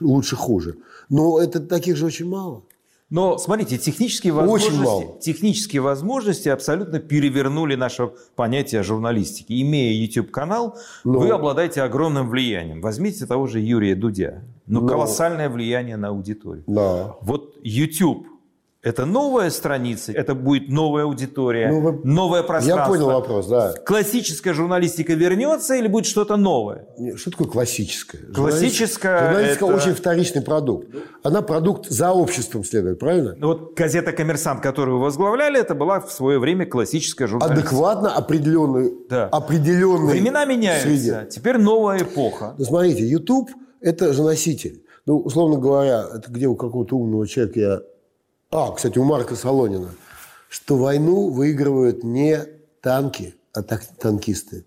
Лучше, 0.01 0.37
хуже. 0.37 0.77
Но 1.09 1.39
это 1.41 1.61
таких 1.61 1.97
же 1.97 2.07
очень 2.07 2.27
мало. 2.29 2.65
Но 3.13 3.37
смотрите, 3.37 3.77
технические 3.77 4.33
Очень 4.33 4.41
возможности, 4.41 4.83
мало. 4.85 5.21
технические 5.21 5.83
возможности 5.83 6.49
абсолютно 6.49 6.99
перевернули 6.99 7.75
наше 7.75 8.11
понятие 8.37 8.83
журналистики. 8.83 9.53
Имея 9.61 9.93
YouTube-канал, 9.93 10.79
Ну. 11.05 11.19
вы 11.21 11.29
обладаете 11.29 11.83
огромным 11.83 12.31
влиянием. 12.31 12.81
Возьмите 12.81 13.27
того 13.27 13.47
же 13.47 13.61
Юрия 13.61 13.95
Дудя. 13.95 14.43
Ну, 14.67 14.81
Ну. 14.81 14.89
колоссальное 14.89 15.51
влияние 15.51 15.99
на 15.99 16.09
аудиторию. 16.09 16.65
Да. 16.67 17.15
Вот 17.21 17.55
YouTube– 17.63 18.27
это 18.83 19.07
новая 19.07 19.51
страница, 19.51 20.11
это 20.13 20.35
будет 20.35 20.69
новая 20.69 21.05
аудитория, 21.05 21.69
Ну, 21.71 21.81
вы- 21.81 22.01
новое 22.05 22.43
пространство. 22.43 22.95
Я 22.95 22.99
понял 23.01 23.07
вопрос, 23.15 23.47
да. 23.47 23.75
Классическая 23.87 24.53
журналистика 24.55 25.13
вернется 25.15 25.75
или 25.77 25.87
будет 25.87 26.07
что-то 26.07 26.37
новое? 26.37 26.87
Что 27.17 27.31
такое 27.31 27.47
классическое? 27.49 28.21
Классическая 28.35 29.29
Журналистика 29.29 29.65
это- 29.67 29.75
очень 29.77 29.95
вторичный 29.95 30.43
продукт. 30.43 30.89
Она 31.23 31.43
продукт 31.43 31.87
за 31.89 32.11
обществом 32.11 32.65
следует, 32.65 32.99
правильно? 32.99 33.35
Ну, 33.39 33.47
Вот 33.49 33.75
газета 33.77 34.13
«Коммерсант», 34.13 34.61
которую 34.63 34.99
вы 34.99 35.05
возглавляли, 35.05 35.61
это 35.61 35.75
была 35.77 36.01
в 36.01 36.11
свое 36.13 36.39
время 36.41 36.67
классическая 36.67 37.29
журналистика. 37.29 37.61
Адекватно 37.69 38.17
определенной, 38.17 38.93
Да. 39.09 39.29
определенной 39.29 40.13
Времена 40.13 40.45
меняются. 40.45 40.89
среде. 40.89 41.29
Теперь 41.31 41.59
новая 41.59 42.03
эпоха. 42.03 42.55
Ну, 42.59 42.65
смотрите, 42.65 43.07
YouTube– 43.07 43.49
это 43.81 44.13
же 44.13 44.23
носитель. 44.23 44.83
Ну, 45.07 45.19
условно 45.19 45.59
говоря, 45.59 46.05
это 46.15 46.31
где 46.31 46.47
у 46.47 46.57
какого-то 46.57 46.97
умного 46.97 47.27
человека 47.29 47.61
я... 47.61 47.81
А, 48.55 48.71
кстати, 48.71 48.99
у 48.99 49.05
Марка 49.05 49.35
Солонина. 49.35 49.95
Что 50.51 50.77
войну 50.77 51.31
выигрывают 51.31 52.05
не 52.05 52.39
танки, 52.83 53.35
а 53.55 53.63
так- 53.63 53.87
танкисты. 53.99 54.67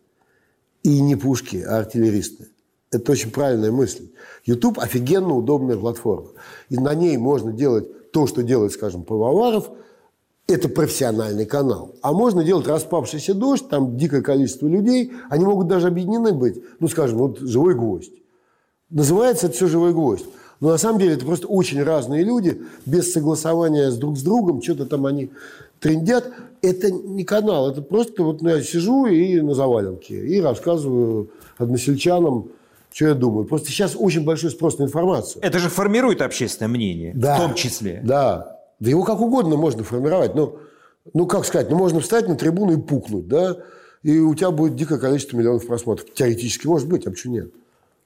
И 0.81 0.99
не 1.01 1.15
пушки, 1.15 1.57
а 1.57 1.77
артиллеристы. 1.77 2.47
Это 2.91 3.11
очень 3.11 3.29
правильная 3.29 3.71
мысль. 3.71 4.09
YouTube– 4.43 4.79
офигенно 4.81 5.35
удобная 5.35 5.77
платформа. 5.77 6.29
И 6.69 6.77
на 6.77 6.95
ней 6.95 7.15
можно 7.17 7.51
делать 7.51 8.11
то, 8.11 8.25
что 8.25 8.41
делает, 8.41 8.71
скажем, 8.71 9.03
Пивоваров. 9.03 9.69
Это 10.47 10.67
профессиональный 10.67 11.45
канал. 11.45 11.93
А 12.01 12.11
можно 12.11 12.43
делать 12.43 12.65
распавшийся 12.65 13.35
дождь, 13.35 13.69
там 13.69 13.97
дикое 13.97 14.23
количество 14.23 14.65
людей. 14.65 15.13
Они 15.29 15.45
могут 15.45 15.67
даже 15.67 15.89
объединены 15.89 16.33
быть. 16.33 16.59
Ну, 16.79 16.87
скажем, 16.87 17.19
вот 17.19 17.37
«Живой 17.37 17.75
гвоздь». 17.75 18.13
Называется 18.89 19.45
это 19.45 19.55
все 19.55 19.67
«Живой 19.67 19.93
гвоздь». 19.93 20.25
Но 20.65 20.71
на 20.71 20.79
самом 20.79 20.97
деле 20.97 21.13
это 21.13 21.23
просто 21.23 21.45
очень 21.45 21.83
разные 21.83 22.23
люди, 22.23 22.59
без 22.87 23.13
согласования 23.13 23.91
с 23.91 23.97
друг 23.97 24.17
с 24.17 24.23
другом, 24.23 24.63
что-то 24.63 24.87
там 24.87 25.05
они 25.05 25.29
трендят. 25.79 26.27
Это 26.63 26.89
не 26.89 27.23
канал, 27.23 27.69
это 27.69 27.83
просто 27.83 28.23
вот 28.23 28.41
ну, 28.41 28.49
я 28.49 28.63
сижу 28.63 29.05
и 29.05 29.41
на 29.41 29.53
заваленке, 29.53 30.15
и 30.25 30.41
рассказываю 30.41 31.29
односельчанам, 31.59 32.49
что 32.91 33.05
я 33.05 33.13
думаю. 33.13 33.45
Просто 33.45 33.67
сейчас 33.67 33.95
очень 33.95 34.25
большой 34.25 34.49
спрос 34.49 34.79
на 34.79 34.85
информацию. 34.85 35.43
Это 35.43 35.59
же 35.59 35.69
формирует 35.69 36.23
общественное 36.23 36.69
мнение, 36.69 37.13
Да. 37.15 37.35
в 37.35 37.41
том 37.41 37.53
числе. 37.53 38.01
Да. 38.03 38.57
Да 38.79 38.89
его 38.89 39.03
как 39.03 39.21
угодно 39.21 39.57
можно 39.57 39.83
формировать. 39.83 40.33
Ну, 40.33 40.57
ну, 41.13 41.27
как 41.27 41.45
сказать, 41.45 41.69
ну, 41.69 41.77
можно 41.77 41.99
встать 41.99 42.27
на 42.27 42.33
трибуну 42.33 42.73
и 42.73 42.81
пукнуть, 42.81 43.27
да, 43.27 43.57
и 44.01 44.17
у 44.17 44.33
тебя 44.33 44.49
будет 44.49 44.75
дикое 44.75 44.97
количество 44.97 45.37
миллионов 45.37 45.67
просмотров. 45.67 46.11
Теоретически 46.11 46.65
может 46.65 46.87
быть, 46.87 47.05
а 47.05 47.11
почему 47.11 47.35
нет? 47.35 47.51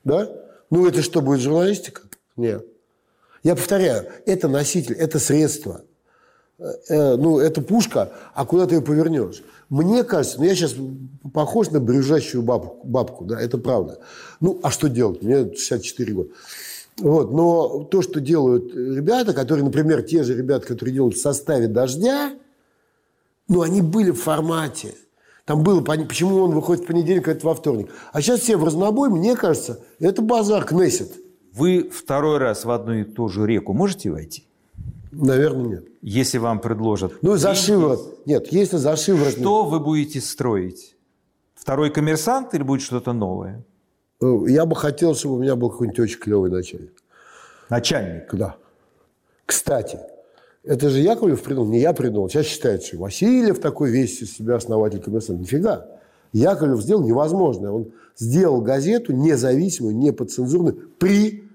Да? 0.03 0.29
Ну, 0.69 0.85
это 0.85 1.01
что, 1.01 1.21
будет 1.21 1.39
журналистика? 1.39 2.01
Нет. 2.39 2.65
Я 3.43 3.55
повторяю, 3.55 4.07
это 4.25 4.47
носитель, 4.47 4.93
это 4.93 5.19
средство. 5.19 5.81
Э, 6.57 6.71
э, 6.87 7.15
ну, 7.17 7.39
это 7.39 7.61
пушка, 7.61 8.13
а 8.33 8.45
куда 8.45 8.65
ты 8.65 8.75
ее 8.75 8.81
повернешь? 8.81 9.43
Мне 9.67 10.03
кажется, 10.03 10.39
ну, 10.39 10.45
я 10.45 10.55
сейчас 10.55 10.75
похож 11.33 11.69
на 11.69 11.81
брюжащую 11.81 12.41
бабку, 12.41 12.87
бабку, 12.87 13.25
да, 13.25 13.39
это 13.39 13.57
правда. 13.57 13.99
Ну, 14.39 14.57
а 14.63 14.71
что 14.71 14.87
делать? 14.87 15.21
Мне 15.21 15.53
64 15.53 16.13
года. 16.13 16.29
Вот, 16.97 17.31
но 17.31 17.83
то, 17.83 18.01
что 18.01 18.19
делают 18.19 18.73
ребята, 18.73 19.33
которые, 19.33 19.65
например, 19.65 20.01
те 20.01 20.23
же 20.23 20.35
ребята, 20.35 20.67
которые 20.67 20.93
делают 20.93 21.15
в 21.15 21.21
составе 21.21 21.67
«Дождя», 21.67 22.33
ну, 23.47 23.61
они 23.61 23.81
были 23.81 24.11
в 24.11 24.21
формате. 24.21 24.95
Там 25.45 25.63
было, 25.63 25.81
почему 25.81 26.37
он 26.43 26.51
выходит 26.51 26.83
в 26.83 26.87
понедельник, 26.87 27.27
а 27.27 27.31
это 27.31 27.45
во 27.45 27.55
вторник. 27.55 27.89
А 28.13 28.21
сейчас 28.21 28.41
все 28.41 28.55
в 28.55 28.63
разнобой, 28.63 29.09
мне 29.09 29.35
кажется, 29.35 29.79
это 29.99 30.21
базар 30.21 30.63
Кнессет. 30.63 31.11
Вы 31.53 31.89
второй 31.89 32.37
раз 32.37 32.65
в 32.65 32.71
одну 32.71 32.93
и 32.93 33.03
ту 33.03 33.27
же 33.29 33.45
реку 33.45 33.73
можете 33.73 34.11
войти? 34.11 34.45
Наверное, 35.11 35.65
нет. 35.65 35.85
Если 36.01 36.37
вам 36.37 36.59
предложат. 36.59 37.13
Ну, 37.21 37.35
за 37.35 37.55
шиворот. 37.55 38.25
Нет, 38.25 38.51
если 38.51 38.77
за 38.77 38.95
шиворот... 38.95 39.33
Что 39.33 39.65
вы 39.65 39.79
будете 39.79 40.21
строить? 40.21 40.95
Второй 41.55 41.89
коммерсант 41.89 42.53
или 42.53 42.63
будет 42.63 42.81
что-то 42.81 43.11
новое? 43.13 43.63
Э, 44.21 44.35
Я 44.47 44.65
бы 44.65 44.75
хотел, 44.75 45.15
чтобы 45.15 45.35
у 45.35 45.39
меня 45.39 45.55
был 45.55 45.69
какой-нибудь 45.71 45.99
очень 45.99 46.19
клевый 46.19 46.51
начальник. 46.51 46.93
Начальник. 47.69 48.33
Да. 48.33 48.55
Кстати, 49.45 49.99
это 50.63 50.89
же 50.89 50.99
Яковлев 50.99 51.41
придумал, 51.41 51.71
не 51.71 51.79
я 51.79 51.93
придумал. 51.93 52.29
Сейчас 52.29 52.45
считается, 52.45 52.89
что 52.89 52.97
Васильев 52.97 53.59
такой 53.59 53.89
весь 53.89 54.21
из 54.21 54.35
себя 54.37 54.55
основатель 54.55 55.01
коммерсанта. 55.01 55.41
Нифига. 55.41 55.87
Яковлев 56.33 56.81
сделал 56.81 57.03
невозможное. 57.03 57.71
Он 57.71 57.91
сделал 58.15 58.61
газету 58.61 59.13
независимую, 59.13 59.95
неподцензурную 59.95 60.89
при 60.97 61.49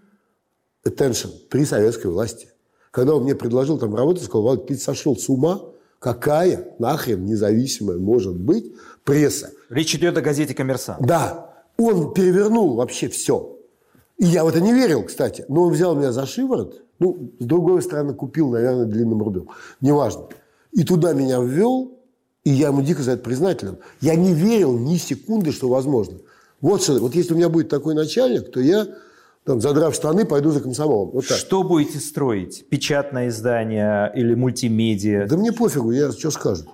attention, 0.86 1.30
при 1.48 1.64
советской 1.64 2.08
власти. 2.08 2.48
Когда 2.90 3.14
он 3.14 3.24
мне 3.24 3.34
предложил 3.34 3.78
там 3.78 3.94
работать, 3.94 4.24
сказал, 4.24 4.42
Володь, 4.42 4.66
ты 4.66 4.76
сошел 4.76 5.16
с 5.16 5.28
ума? 5.28 5.60
Какая 5.98 6.74
нахрен 6.78 7.24
независимая 7.24 7.98
может 7.98 8.36
быть 8.36 8.74
пресса? 9.04 9.50
Речь 9.70 9.94
идет 9.94 10.16
о 10.18 10.20
газете 10.20 10.54
«Коммерсант». 10.54 11.00
Да, 11.04 11.54
он 11.78 12.12
перевернул 12.12 12.74
вообще 12.74 13.08
все. 13.08 13.58
И 14.18 14.26
я 14.26 14.44
в 14.44 14.48
это 14.48 14.60
не 14.60 14.72
верил, 14.72 15.02
кстати. 15.02 15.44
Но 15.48 15.62
он 15.62 15.72
взял 15.72 15.96
меня 15.96 16.12
за 16.12 16.26
шиворот. 16.26 16.82
Ну, 16.98 17.32
с 17.38 17.44
другой 17.44 17.82
стороны, 17.82 18.14
купил, 18.14 18.50
наверное, 18.50 18.84
длинным 18.84 19.22
рублем. 19.22 19.48
Неважно. 19.80 20.28
И 20.72 20.84
туда 20.84 21.12
меня 21.12 21.40
ввел, 21.40 21.93
и 22.44 22.50
я 22.50 22.68
ему 22.68 22.82
дико 22.82 23.02
за 23.02 23.12
это 23.12 23.22
признателен. 23.22 23.78
Я 24.00 24.14
не 24.16 24.34
верил 24.34 24.78
ни 24.78 24.96
секунды, 24.96 25.52
что 25.52 25.68
возможно. 25.68 26.18
Вот 26.60 26.82
что, 26.82 26.98
вот 26.98 27.14
если 27.14 27.34
у 27.34 27.36
меня 27.36 27.48
будет 27.48 27.68
такой 27.68 27.94
начальник, 27.94 28.50
то 28.50 28.60
я, 28.60 28.86
там, 29.44 29.60
задрав 29.60 29.94
штаны, 29.94 30.24
пойду 30.24 30.50
за 30.50 30.60
комсомолом. 30.60 31.10
Вот 31.10 31.26
так. 31.26 31.38
Что 31.38 31.62
будете 31.62 31.98
строить? 31.98 32.66
Печатное 32.68 33.28
издание 33.28 34.12
или 34.14 34.34
мультимедиа? 34.34 35.26
Да 35.26 35.36
мне 35.36 35.52
пофигу, 35.52 35.90
я 35.90 36.12
что 36.12 36.30
скажут. 36.30 36.68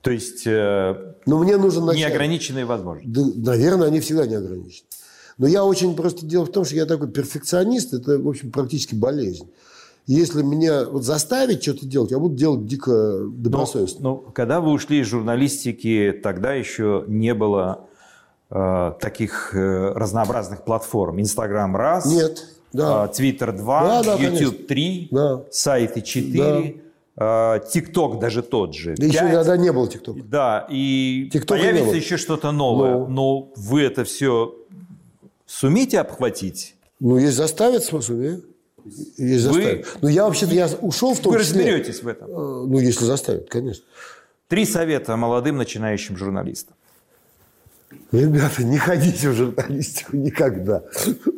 То 0.00 0.10
есть 0.10 0.46
э, 0.46 1.14
Но 1.26 1.38
мне 1.38 1.56
нужен 1.56 1.84
начальник. 1.86 2.08
неограниченные 2.10 2.64
возможности. 2.64 3.10
Да, 3.10 3.50
наверное, 3.52 3.88
они 3.88 4.00
всегда 4.00 4.26
не 4.26 4.34
ограничены. 4.34 4.86
Но 5.38 5.46
я 5.46 5.64
очень 5.64 5.96
просто 5.96 6.26
дело 6.26 6.44
в 6.44 6.52
том, 6.52 6.64
что 6.64 6.76
я 6.76 6.86
такой 6.86 7.08
перфекционист, 7.08 7.94
это, 7.94 8.18
в 8.18 8.28
общем, 8.28 8.52
практически 8.52 8.94
болезнь. 8.94 9.50
Если 10.06 10.42
меня 10.42 10.84
вот 10.84 11.02
заставить 11.02 11.62
что-то 11.62 11.86
делать, 11.86 12.10
я 12.10 12.18
буду 12.18 12.34
делать 12.36 12.66
дико 12.66 12.90
Но, 12.90 13.28
добросовестно. 13.30 14.00
но 14.02 14.16
когда 14.16 14.60
вы 14.60 14.72
ушли 14.72 15.00
из 15.00 15.06
журналистики, 15.06 16.18
тогда 16.22 16.52
еще 16.52 17.04
не 17.08 17.32
было 17.32 17.86
э, 18.50 18.92
таких 19.00 19.54
э, 19.54 19.92
разнообразных 19.94 20.62
платформ. 20.64 21.20
Инстаграм 21.20 21.74
раз, 21.74 22.04
Нет, 22.04 22.44
да. 22.74 23.06
э, 23.10 23.14
Твиттер 23.14 23.56
два, 23.56 24.02
Да, 24.02 24.02
да, 24.02 24.22
YouTube 24.22 24.38
конечно. 24.56 24.66
три, 24.68 25.08
Да. 25.10 25.42
сайты 25.50 26.02
четыре, 26.02 26.82
э, 27.16 27.60
ТикТок 27.72 28.18
даже 28.18 28.42
тот 28.42 28.74
же. 28.74 28.94
Да 28.98 29.06
еще 29.06 29.20
тогда 29.20 29.56
не 29.56 29.72
было 29.72 29.88
ТикТока. 29.88 30.20
Да, 30.22 30.66
и 30.68 31.30
не 31.32 31.40
появится 31.40 31.86
было. 31.86 31.94
еще 31.94 32.18
что-то 32.18 32.52
новое. 32.52 32.98
Ну. 32.98 33.06
Но 33.06 33.48
вы 33.56 33.80
это 33.80 34.04
все 34.04 34.54
сумеете 35.46 35.98
обхватить? 36.00 36.74
Ну, 37.00 37.16
есть 37.16 37.36
заставить 37.36 37.84
способ, 37.84 38.16
да? 38.84 39.24
Есть 39.24 39.46
Вы-. 39.46 39.84
Но 40.02 40.08
я 40.08 40.24
вообще-то 40.24 40.54
я 40.54 40.68
ушел 40.80 41.14
в 41.14 41.20
том 41.20 41.32
Вы 41.32 41.40
числе. 41.40 41.60
разберетесь 41.64 42.02
в 42.02 42.08
этом. 42.08 42.30
Э, 42.30 42.66
Ну, 42.66 42.78
если 42.78 43.04
заставят, 43.04 43.48
конечно. 43.48 43.84
Три 44.48 44.64
совета 44.66 45.16
молодым 45.16 45.56
начинающим 45.56 46.16
журналистам. 46.16 46.76
Ребята, 48.12 48.62
не 48.64 48.78
ходите 48.78 49.30
в 49.30 49.34
журналистику 49.34 50.16
никогда. 50.16 50.82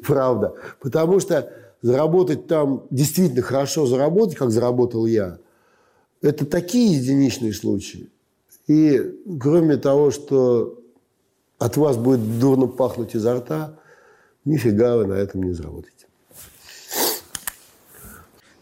Правда. 0.06 0.54
Потому 0.80 1.20
что 1.20 1.50
заработать 1.82 2.46
там, 2.46 2.84
действительно 2.90 3.42
хорошо 3.42 3.86
заработать, 3.86 4.36
как 4.36 4.50
заработал 4.50 5.06
я, 5.06 5.38
это 6.22 6.44
такие 6.44 6.96
единичные 6.98 7.52
случаи. 7.52 8.10
И 8.66 9.00
кроме 9.40 9.76
того, 9.76 10.10
что 10.10 10.80
от 11.58 11.76
вас 11.76 11.96
будет 11.96 12.38
дурно 12.38 12.66
пахнуть 12.66 13.14
изо 13.14 13.36
рта, 13.36 13.78
нифига 14.44 14.96
вы 14.96 15.06
на 15.06 15.14
этом 15.14 15.42
не 15.42 15.52
заработаете. 15.52 15.95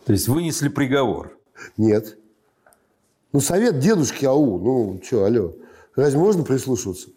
То 0.04 0.12
есть 0.12 0.28
вынесли 0.28 0.68
приговор? 0.68 1.38
Нет. 1.76 2.18
Ну, 3.32 3.40
совет 3.40 3.78
дедушки 3.78 4.24
АУ. 4.24 4.58
Ну, 4.58 5.00
что, 5.02 5.24
алло. 5.24 5.54
Разве 5.96 6.18
можно 6.18 6.44
прислушиваться? 6.44 7.08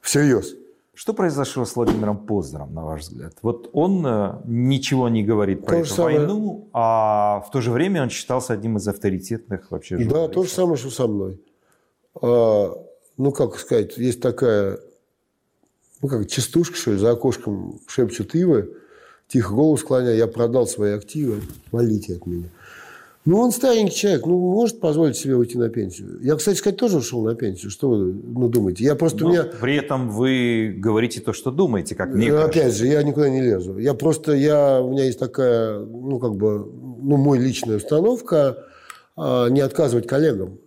Всерьез. 0.00 0.54
Что 0.94 1.12
произошло 1.12 1.64
с 1.66 1.76
Владимиром 1.76 2.26
Познером, 2.26 2.72
на 2.72 2.82
ваш 2.82 3.02
взгляд? 3.02 3.34
Вот 3.42 3.68
он 3.74 4.04
э, 4.06 4.40
ничего 4.46 5.10
не 5.10 5.22
говорит 5.22 5.64
про 5.64 5.76
то 5.76 5.80
эту 5.82 5.90
самое... 5.90 6.20
войну, 6.20 6.68
а 6.72 7.44
в 7.46 7.50
то 7.50 7.60
же 7.60 7.70
время 7.70 8.02
он 8.02 8.08
считался 8.08 8.54
одним 8.54 8.78
из 8.78 8.88
авторитетных 8.88 9.70
вообще 9.70 9.96
журналистов. 9.96 10.28
Да, 10.28 10.34
то 10.34 10.42
же 10.44 10.48
самое, 10.48 10.76
что 10.76 10.90
со 10.90 11.06
мной. 11.06 11.38
А, 12.14 12.72
ну, 13.18 13.30
как 13.32 13.58
сказать, 13.58 13.98
есть 13.98 14.22
такая, 14.22 14.78
ну, 16.00 16.08
как 16.08 16.28
частушка, 16.28 16.76
что 16.76 16.92
ли, 16.92 16.96
за 16.96 17.10
окошком 17.10 17.78
шепчут 17.86 18.34
ивы, 18.34 18.74
тихо 19.28 19.54
голову 19.54 19.76
склоняя, 19.76 20.14
я 20.14 20.26
продал 20.26 20.66
свои 20.66 20.92
активы, 20.92 21.40
молите 21.72 22.16
от 22.16 22.26
меня. 22.26 22.48
Ну, 23.26 23.40
он 23.40 23.50
старенький 23.50 23.96
человек, 23.96 24.24
ну, 24.24 24.38
может 24.38 24.78
позволить 24.78 25.16
себе 25.16 25.34
уйти 25.34 25.58
на 25.58 25.68
пенсию. 25.68 26.20
Я, 26.22 26.36
кстати 26.36 26.58
сказать, 26.58 26.78
тоже 26.78 26.98
ушел 26.98 27.24
на 27.24 27.34
пенсию. 27.34 27.72
Что 27.72 27.90
вы 27.90 28.12
ну, 28.12 28.48
думаете? 28.48 28.84
Я 28.84 28.94
просто 28.94 29.24
Но 29.24 29.30
меня... 29.30 29.42
При 29.42 29.74
этом 29.74 30.10
вы 30.10 30.72
говорите 30.78 31.20
то, 31.20 31.32
что 31.32 31.50
думаете, 31.50 31.96
как 31.96 32.10
мне 32.10 32.32
Опять 32.32 32.54
кажется. 32.54 32.78
же, 32.78 32.86
я 32.86 33.02
никуда 33.02 33.28
не 33.28 33.42
лезу. 33.42 33.78
Я 33.78 33.94
просто, 33.94 34.32
я, 34.32 34.80
у 34.80 34.92
меня 34.92 35.06
есть 35.06 35.18
такая, 35.18 35.80
ну, 35.80 36.20
как 36.20 36.36
бы, 36.36 36.70
ну, 37.02 37.16
мой 37.16 37.40
личная 37.40 37.78
установка 37.78 38.58
а, 39.16 39.48
не 39.48 39.60
отказывать 39.60 40.06
коллегам. 40.06 40.60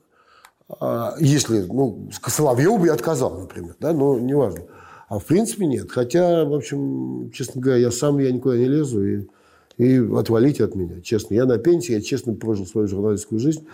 А, 0.81 1.15
если, 1.17 1.61
ну, 1.61 2.09
Соловьеву 2.27 2.77
бы 2.77 2.87
я 2.87 2.93
отказал, 2.93 3.39
например, 3.39 3.75
да, 3.79 3.93
но 3.93 4.19
неважно. 4.19 4.63
А 5.09 5.19
в 5.19 5.25
принципе 5.25 5.65
нет. 5.65 5.91
Хотя, 5.91 6.45
в 6.45 6.53
общем, 6.53 7.31
честно 7.31 7.61
говоря, 7.61 7.81
я 7.81 7.91
сам 7.91 8.19
я 8.19 8.31
никуда 8.31 8.57
не 8.57 8.65
лезу 8.65 9.05
и 9.05 9.27
и 9.79 9.97
отвалите 10.13 10.65
от 10.65 10.75
меня, 10.75 10.99
честно. 11.01 11.33
Я 11.35 11.45
на 11.45 11.57
пенсии, 11.57 11.93
я 11.93 12.01
честно 12.01 12.33
прожил 12.33 12.67
свою 12.67 12.87
журналистскую 12.87 13.39
жизнь. 13.39 13.65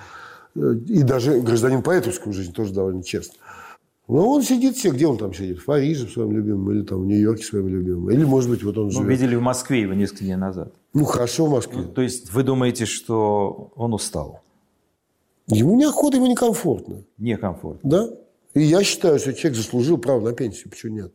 И 0.56 1.02
даже 1.02 1.42
гражданин 1.42 1.82
поэтовскую 1.82 2.32
жизнь 2.32 2.54
тоже 2.54 2.74
довольно 2.74 3.02
честно. 3.04 3.34
Но 4.08 4.30
он 4.30 4.44
сидит 4.44 4.78
все, 4.78 4.92
где 4.92 5.08
он 5.08 5.18
там 5.18 5.34
сидит? 5.34 5.58
В 5.58 5.66
Париже 5.66 6.06
в 6.06 6.12
своем 6.12 6.32
любимом, 6.32 6.72
или 6.72 6.84
там 6.84 7.02
в 7.02 7.08
Нью-Йорке 7.08 7.44
в 7.44 7.48
своем 7.48 7.68
любимом. 7.70 8.12
Или, 8.12 8.24
может 8.24 8.52
быть, 8.52 8.64
вот 8.64 8.78
он 8.78 8.92
живет. 8.92 9.04
Ну, 9.04 9.10
видели 9.10 9.36
в 9.36 9.42
Москве 9.42 9.82
его 9.82 9.94
несколько 9.94 10.26
дней 10.26 10.36
назад. 10.36 10.72
Ну, 10.94 11.06
хорошо 11.06 11.48
в 11.48 11.50
Москве. 11.50 11.82
Ну, 11.82 11.88
то 11.88 12.04
есть 12.04 12.32
вы 12.32 12.44
думаете, 12.44 12.86
что 12.86 13.72
он 13.76 13.96
устал? 13.96 14.42
Ему 15.48 15.76
неохота, 15.76 16.18
ему 16.18 16.28
некомфортно. 16.28 17.04
Некомфортно. 17.18 17.90
Да. 17.90 18.10
И 18.54 18.62
я 18.62 18.84
считаю, 18.84 19.18
что 19.18 19.34
человек 19.34 19.58
заслужил 19.58 19.98
право 19.98 20.22
на 20.22 20.34
пенсию. 20.34 20.70
Почему 20.70 20.94
нет? 20.94 21.12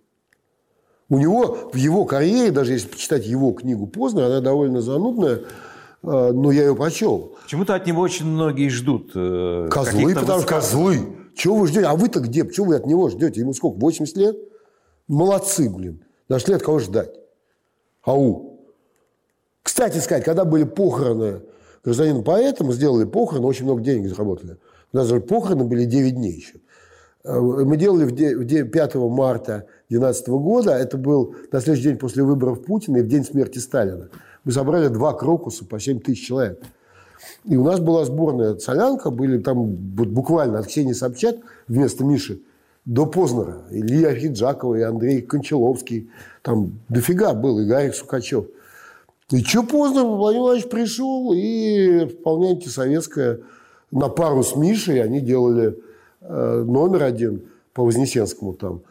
У 1.11 1.18
него 1.18 1.70
в 1.72 1.76
его 1.76 2.04
карьере, 2.04 2.52
даже 2.52 2.72
если 2.72 2.88
почитать 2.88 3.26
его 3.26 3.52
книгу 3.52 3.88
поздно, 3.88 4.26
она 4.26 4.40
довольно 4.40 4.80
занудная, 4.80 5.38
э, 5.38 5.42
но 6.02 6.52
я 6.52 6.62
ее 6.62 6.76
прочел. 6.76 7.34
Почему-то 7.42 7.74
от 7.74 7.84
него 7.84 8.00
очень 8.00 8.26
многие 8.26 8.68
ждут. 8.68 9.11
Э, 9.16 9.68
козлы, 9.70 10.14
потому 10.14 10.38
что 10.38 10.48
козлы. 10.48 11.16
Чего 11.34 11.56
вы 11.56 11.66
ждете? 11.66 11.86
А 11.86 11.96
вы-то 11.96 12.20
где? 12.20 12.48
Чего 12.48 12.66
вы 12.66 12.76
от 12.76 12.86
него 12.86 13.08
ждете? 13.11 13.40
Ему 13.40 13.52
сколько? 13.54 13.80
80 13.80 14.16
лет? 14.16 14.36
Молодцы, 15.08 15.68
блин. 15.68 16.04
Нашли 16.28 16.54
от 16.54 16.62
кого 16.62 16.78
ждать. 16.78 17.11
Ау. 18.04 18.61
Кстати 19.64 19.98
сказать, 19.98 20.24
когда 20.24 20.44
были 20.44 20.62
похороны 20.62 21.42
гражданина 21.82 22.22
поэта, 22.22 22.62
мы 22.62 22.72
сделали 22.72 23.04
похороны, 23.04 23.46
очень 23.46 23.64
много 23.64 23.82
денег 23.82 24.08
заработали. 24.08 24.58
У 24.92 24.96
нас 24.96 25.08
же 25.08 25.20
похороны 25.20 25.64
были 25.64 25.86
9 25.86 26.14
дней 26.14 26.34
еще. 26.34 26.61
Э, 27.24 27.38
мы 27.38 27.76
делали 27.76 28.04
в 28.04 28.64
5 28.64 28.94
марта 28.94 29.66
2012 29.88 30.28
года, 30.28 30.72
это 30.72 30.96
был 30.96 31.34
на 31.52 31.60
следующий 31.60 31.88
день 31.88 31.98
после 31.98 32.22
выборов 32.22 32.64
Путина 32.64 32.98
и 32.98 33.02
в 33.02 33.08
день 33.08 33.24
смерти 33.24 33.58
Сталина. 33.58 34.08
Мы 34.44 34.52
собрали 34.52 34.88
два 34.88 35.12
крокуса 35.12 35.64
по 35.64 35.78
7 35.78 36.00
тысяч 36.00 36.26
человек. 36.26 36.62
И 37.44 37.56
у 37.56 37.64
нас 37.64 37.80
была 37.80 38.04
сборная 38.04 38.56
солянка, 38.56 39.10
были 39.10 39.38
там 39.38 39.66
буквально 39.66 40.58
от 40.58 40.66
Ксении 40.66 40.94
Собчак 40.94 41.36
вместо 41.68 42.04
Миши 42.04 42.40
до 42.86 43.04
Познера. 43.04 43.64
Илья 43.70 44.14
Хиджакова, 44.14 44.74
и 44.76 44.80
Андрей 44.80 45.20
Кончаловский. 45.20 46.10
Там 46.42 46.80
дофига 46.88 47.34
был, 47.34 47.60
и 47.60 47.66
Гарик 47.66 47.94
Сукачев. 47.94 48.46
И 49.30 49.44
что 49.44 49.62
Познер, 49.62 50.04
Владимир 50.04 50.44
Владимирович 50.44 50.70
пришел, 50.70 51.32
и 51.34 52.06
вполне 52.06 52.52
антисоветская 52.52 53.40
на 53.90 54.08
пару 54.08 54.42
с 54.42 54.56
Мишей 54.56 55.02
они 55.02 55.20
делали 55.20 55.76
номер 56.20 57.02
один 57.04 57.42
по 57.72 57.84
Вознесенскому 57.84 58.54
там. 58.54 58.82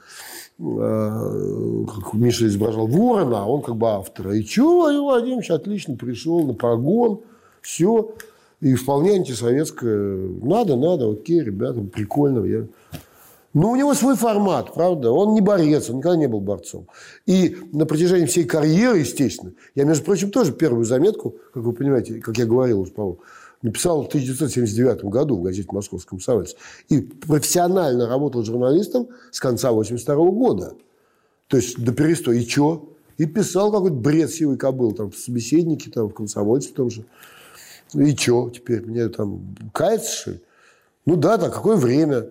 Э, 0.60 1.86
как 1.88 2.14
Миша 2.14 2.46
изображал 2.48 2.88
ворона, 2.88 3.44
а 3.44 3.46
он 3.46 3.62
как 3.62 3.78
бы 3.78 3.88
автор. 3.88 4.32
И 4.32 4.44
что, 4.44 4.82
Владимир 4.82 5.04
Владимирович 5.04 5.52
отлично 5.52 5.96
пришел 5.96 6.46
на 6.46 6.54
прогон, 6.54 7.22
все. 7.62 8.14
И 8.60 8.76
вполне 8.76 9.14
антисоветское. 9.14 10.18
Надо, 10.42 10.76
надо, 10.76 11.12
окей, 11.12 11.40
ребята, 11.40 11.80
прикольно. 11.82 12.44
Я... 12.44 12.68
Но 13.54 13.72
у 13.72 13.76
него 13.78 13.94
свой 13.94 14.16
формат, 14.16 14.74
правда. 14.74 15.12
Он 15.12 15.34
не 15.34 15.40
борец, 15.40 15.90
он 15.90 15.98
никогда 15.98 16.18
не 16.18 16.28
был 16.28 16.42
борцом. 16.42 16.88
И 17.26 17.56
на 17.72 17.86
протяжении 17.86 18.26
всей 18.26 18.44
карьеры, 18.44 19.00
естественно, 19.00 19.54
я, 19.76 19.86
между 19.86 20.04
прочим, 20.04 20.30
тоже 20.30 20.52
первую 20.52 20.84
заметку, 20.84 21.36
как 21.54 21.64
вы 21.64 21.72
понимаете, 21.72 22.16
как 22.16 22.38
я 22.38 22.46
говорил 22.46 22.82
уже, 22.82 22.92
по-моему, 22.92 23.20
написал 23.62 24.04
в 24.04 24.08
1979 24.08 25.04
году 25.06 25.38
в 25.38 25.42
газете 25.42 25.68
«Московский 25.72 26.10
комсомолец». 26.10 26.56
И 26.88 27.02
профессионально 27.02 28.08
работал 28.08 28.44
журналистом 28.44 29.10
с 29.32 29.40
конца 29.40 29.70
1982 29.70 30.32
года. 30.32 30.74
То 31.48 31.58
есть 31.58 31.84
до 31.84 31.92
перестоя. 31.92 32.38
И 32.38 32.48
что? 32.48 32.94
И 33.18 33.26
писал 33.26 33.72
какой-то 33.72 33.96
бред 33.96 34.32
сивый 34.32 34.58
кобыл, 34.58 34.94
там, 34.94 35.12
в 35.12 35.18
собеседнике, 35.18 35.92
там, 35.92 36.08
в 36.08 36.14
комсомольце 36.14 36.70
в 36.70 36.74
том 36.74 36.90
же. 36.90 37.06
И 37.94 38.16
что 38.16 38.50
теперь? 38.50 38.86
Мне 38.86 39.10
там 39.10 39.56
каяться, 39.74 40.12
что 40.12 40.32
ли? 40.32 40.42
Ну 41.06 41.16
да, 41.16 41.38
так 41.38 41.54
какое 41.54 41.76
время. 41.76 42.28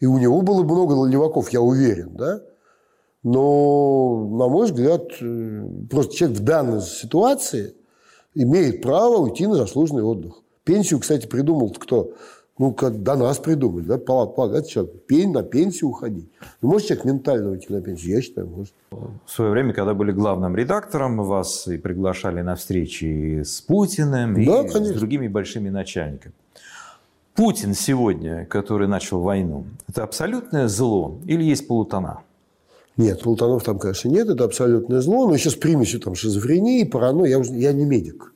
И 0.00 0.06
у 0.06 0.18
него 0.18 0.42
было 0.42 0.62
много 0.62 1.06
леваков, 1.06 1.50
я 1.50 1.60
уверен, 1.60 2.14
да? 2.14 2.42
Но, 3.22 4.28
на 4.30 4.48
мой 4.48 4.66
взгляд, 4.66 5.08
э, 5.20 5.68
просто 5.90 6.14
человек 6.14 6.38
в 6.38 6.44
данной 6.44 6.82
ситуации 6.82 7.74
имеет 8.34 8.82
право 8.82 9.18
уйти 9.18 9.46
на 9.46 9.56
заслуженный 9.56 10.02
отдых. 10.02 10.42
Пенсию, 10.68 11.00
кстати, 11.00 11.26
придумал 11.26 11.70
кто? 11.70 12.12
Ну, 12.58 12.74
как 12.74 13.02
до 13.02 13.16
нас 13.16 13.38
придумали, 13.38 13.84
да, 13.84 13.96
полагать 13.96 14.68
человек, 14.68 14.92
пень, 15.06 15.32
на 15.32 15.42
пенсию 15.42 15.88
уходить. 15.88 16.28
Ну, 16.60 16.68
может 16.68 16.88
человек 16.88 17.06
ментально 17.06 17.52
уйти 17.52 17.72
на 17.72 17.80
пенсию? 17.80 18.16
Я 18.16 18.20
считаю, 18.20 18.48
может. 18.48 18.74
В 18.90 19.30
свое 19.30 19.50
время, 19.50 19.72
когда 19.72 19.94
были 19.94 20.12
главным 20.12 20.54
редактором, 20.54 21.22
вас 21.22 21.68
и 21.68 21.78
приглашали 21.78 22.42
на 22.42 22.54
встречи 22.54 23.40
с 23.46 23.62
Путиным 23.62 24.34
да, 24.34 24.40
и 24.40 24.68
конечно. 24.68 24.84
с 24.84 24.90
другими 24.90 25.26
большими 25.26 25.70
начальниками. 25.70 26.34
Путин 27.34 27.72
сегодня, 27.72 28.44
который 28.44 28.88
начал 28.88 29.22
войну, 29.22 29.64
это 29.88 30.02
абсолютное 30.02 30.68
зло 30.68 31.18
или 31.24 31.44
есть 31.44 31.66
полутона? 31.66 32.20
Нет, 32.98 33.22
полутонов 33.22 33.64
там, 33.64 33.78
конечно, 33.78 34.10
нет, 34.10 34.28
это 34.28 34.44
абсолютное 34.44 35.00
зло, 35.00 35.28
но 35.28 35.34
еще 35.34 35.48
с 35.48 35.54
примесью 35.54 36.00
там 36.00 36.14
шизофрении, 36.14 36.84
паранойи, 36.84 37.30
я, 37.30 37.38
уже, 37.38 37.54
я 37.54 37.72
не 37.72 37.86
медик. 37.86 38.34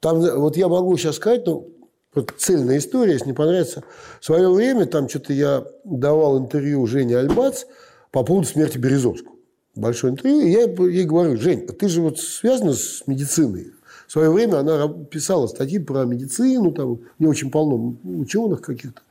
А, 0.00 0.02
там, 0.02 0.20
вот 0.40 0.56
я 0.56 0.68
могу 0.68 0.96
сейчас 0.96 1.16
сказать, 1.16 1.46
ну, 1.46 1.68
вот 2.14 2.34
цельная 2.38 2.78
история, 2.78 3.12
если 3.12 3.26
не 3.26 3.32
понравится. 3.32 3.84
В 4.20 4.24
свое 4.24 4.50
время 4.50 4.86
там 4.86 5.08
что-то 5.08 5.32
я 5.32 5.66
давал 5.84 6.38
интервью 6.38 6.86
Жене 6.86 7.18
Альбац 7.18 7.64
по 8.10 8.22
поводу 8.24 8.46
смерти 8.46 8.78
Березовского. 8.78 9.34
Большое 9.74 10.14
интервью. 10.14 10.40
И 10.40 10.50
я 10.50 10.62
ей 10.62 11.04
говорю, 11.04 11.36
Жень, 11.36 11.66
ты 11.66 11.88
же 11.88 12.00
вот 12.00 12.18
связана 12.18 12.72
с 12.72 13.06
медициной. 13.06 13.72
В 14.06 14.12
свое 14.12 14.30
время 14.30 14.60
она 14.60 14.88
писала 14.88 15.46
статьи 15.46 15.78
про 15.78 16.04
медицину, 16.04 16.72
там 16.72 17.00
не 17.18 17.26
очень 17.26 17.50
полно 17.50 17.96
ученых 18.04 18.62
каких-то. 18.62 19.02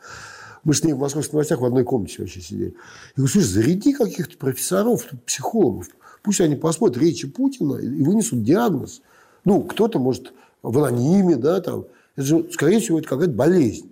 Мы 0.63 0.73
с 0.73 0.83
ней 0.83 0.93
в 0.93 0.97
московских 0.97 1.33
новостях 1.33 1.61
в 1.61 1.65
одной 1.65 1.83
комнате 1.83 2.15
вообще 2.19 2.41
сидели. 2.41 2.69
Я 2.69 2.71
говорю, 3.17 3.31
слушай, 3.31 3.45
заряди 3.45 3.93
каких-то 3.93 4.37
профессоров, 4.37 5.05
психологов. 5.27 5.89
Пусть 6.23 6.41
они 6.41 6.55
посмотрят 6.55 7.03
речи 7.03 7.27
Путина 7.27 7.75
и 7.75 8.01
вынесут 8.01 8.41
диагноз. 8.41 9.01
Ну, 9.43 9.61
кто-то, 9.61 9.99
может, 9.99 10.33
в 10.71 10.83
анониме, 10.83 11.35
да, 11.35 11.61
там. 11.61 11.85
Это 12.15 12.25
же, 12.25 12.51
скорее 12.51 12.79
всего, 12.79 12.99
это 12.99 13.07
какая-то 13.07 13.33
болезнь. 13.33 13.91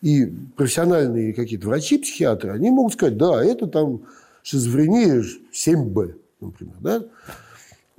И 0.00 0.26
профессиональные 0.56 1.32
какие-то 1.32 1.66
врачи, 1.66 1.98
психиатры, 1.98 2.50
они 2.50 2.70
могут 2.70 2.92
сказать, 2.92 3.16
да, 3.16 3.44
это 3.44 3.66
там 3.66 4.02
шизофрения 4.42 5.24
7Б, 5.52 6.14
например, 6.40 6.74
да. 6.80 7.04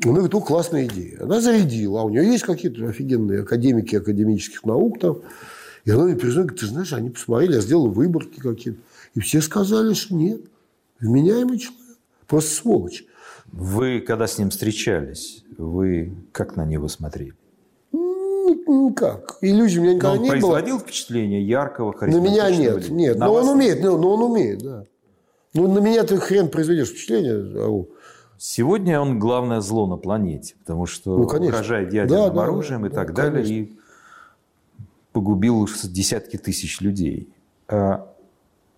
Она 0.04 0.14
говорит, 0.14 0.36
о, 0.36 0.42
классная 0.42 0.86
идея. 0.86 1.24
Она 1.24 1.40
зарядила, 1.42 2.02
а 2.02 2.04
у 2.04 2.10
нее 2.10 2.26
есть 2.26 2.44
какие-то 2.44 2.88
офигенные 2.88 3.42
академики 3.42 3.96
академических 3.96 4.64
наук 4.66 5.00
там. 5.00 5.22
И 5.86 5.92
она 5.92 6.04
мне 6.06 6.16
перезвонит, 6.16 6.50
говорит, 6.50 6.60
ты 6.60 6.68
знаешь, 6.68 6.94
они 6.94 7.12
посмотрели, 7.12 7.54
я 7.54 7.62
сделал 7.62 7.90
выборки 7.90 8.40
какие-то. 8.40 8.80
И 9.14 9.20
все 9.22 9.42
сказали, 9.42 9.94
что 9.94 10.16
нет. 10.16 10.42
Вменяемый 11.00 11.60
человек. 11.60 11.82
Просто 12.28 12.54
сволочь. 12.56 13.06
Вы, 13.52 14.02
когда 14.02 14.28
с 14.28 14.38
ним 14.38 14.50
встречались, 14.50 15.46
вы 15.58 16.14
как 16.32 16.56
на 16.56 16.66
него 16.66 16.88
смотрели? 16.88 17.34
Никак. 18.68 19.38
Иллюзий 19.42 19.80
у 19.80 19.84
меня 19.84 19.94
никогда 19.96 20.16
Но 20.16 20.22
он 20.22 20.24
не 20.24 20.30
было. 20.30 20.52
производил 20.52 20.80
впечатление 20.80 21.42
яркого, 21.48 21.94
На 22.02 22.20
меня 22.20 22.50
нет, 22.50 22.88
ли- 22.88 22.94
нет. 22.94 23.18
На 23.18 23.26
Но 23.28 23.34
он 23.34 23.50
умеет, 23.50 23.84
но, 23.84 23.98
но 23.98 24.14
он 24.14 24.24
умеет, 24.32 24.62
да. 24.64 24.86
Ну, 25.54 25.72
на 25.72 25.80
меня 25.80 26.04
ты 26.04 26.18
хрен 26.18 26.50
произведешь 26.50 26.90
впечатление. 26.90 27.64
ау. 27.64 27.90
Сегодня 28.38 29.00
он 29.00 29.18
главное 29.20 29.62
зло 29.62 29.88
на 29.88 29.96
планете, 29.98 30.56
потому 30.60 30.86
что 30.86 31.18
Ну, 31.18 31.26
конечно. 31.28 31.56
угрожает 31.56 31.90
Да, 31.90 31.96
ядерным 31.98 32.36
да, 32.36 32.44
оружием 32.44 32.82
да, 32.82 32.88
и 32.88 32.90
да, 32.90 32.96
так 32.96 33.14
далее, 33.14 33.44
конечно. 33.44 33.54
и 33.54 33.78
погубил 35.14 35.68
десятки 35.84 36.38
тысяч 36.38 36.82
людей. 36.82 37.30
А 37.68 38.08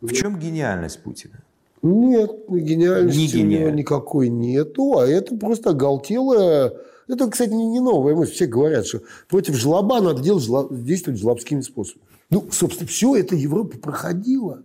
в 0.01 0.11
чем 0.13 0.37
гениальность 0.37 1.01
Путина? 1.01 1.39
Нет, 1.81 2.31
гениальности 2.49 3.37
Не 3.37 3.43
у 3.43 3.47
него 3.61 3.69
никакой 3.71 4.29
нету, 4.29 4.99
а 4.99 5.07
это 5.07 5.35
просто 5.35 5.71
оголтелое... 5.71 6.73
Это, 7.07 7.29
кстати, 7.29 7.51
не, 7.51 7.65
не 7.67 7.79
новая 7.79 8.15
мысль. 8.15 8.33
Все 8.33 8.47
говорят, 8.47 8.85
что 8.85 9.01
против 9.29 9.55
жлоба 9.55 10.01
надо 10.01 10.21
делать, 10.21 10.43
жло- 10.43 10.67
действовать 10.73 11.19
жлобскими 11.19 11.61
способами. 11.61 12.05
Ну, 12.29 12.47
собственно, 12.51 12.87
все 12.87 13.15
это 13.15 13.35
Европа 13.35 13.77
проходила 13.77 14.63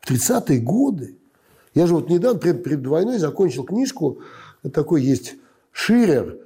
в 0.00 0.10
30-е 0.10 0.60
годы. 0.60 1.16
Я 1.74 1.86
же 1.86 1.94
вот 1.94 2.08
недавно, 2.08 2.38
перед, 2.38 2.62
перед 2.62 2.86
войной, 2.86 3.18
закончил 3.18 3.64
книжку. 3.64 4.20
Такой 4.72 5.02
есть 5.02 5.34
Ширер. 5.72 6.38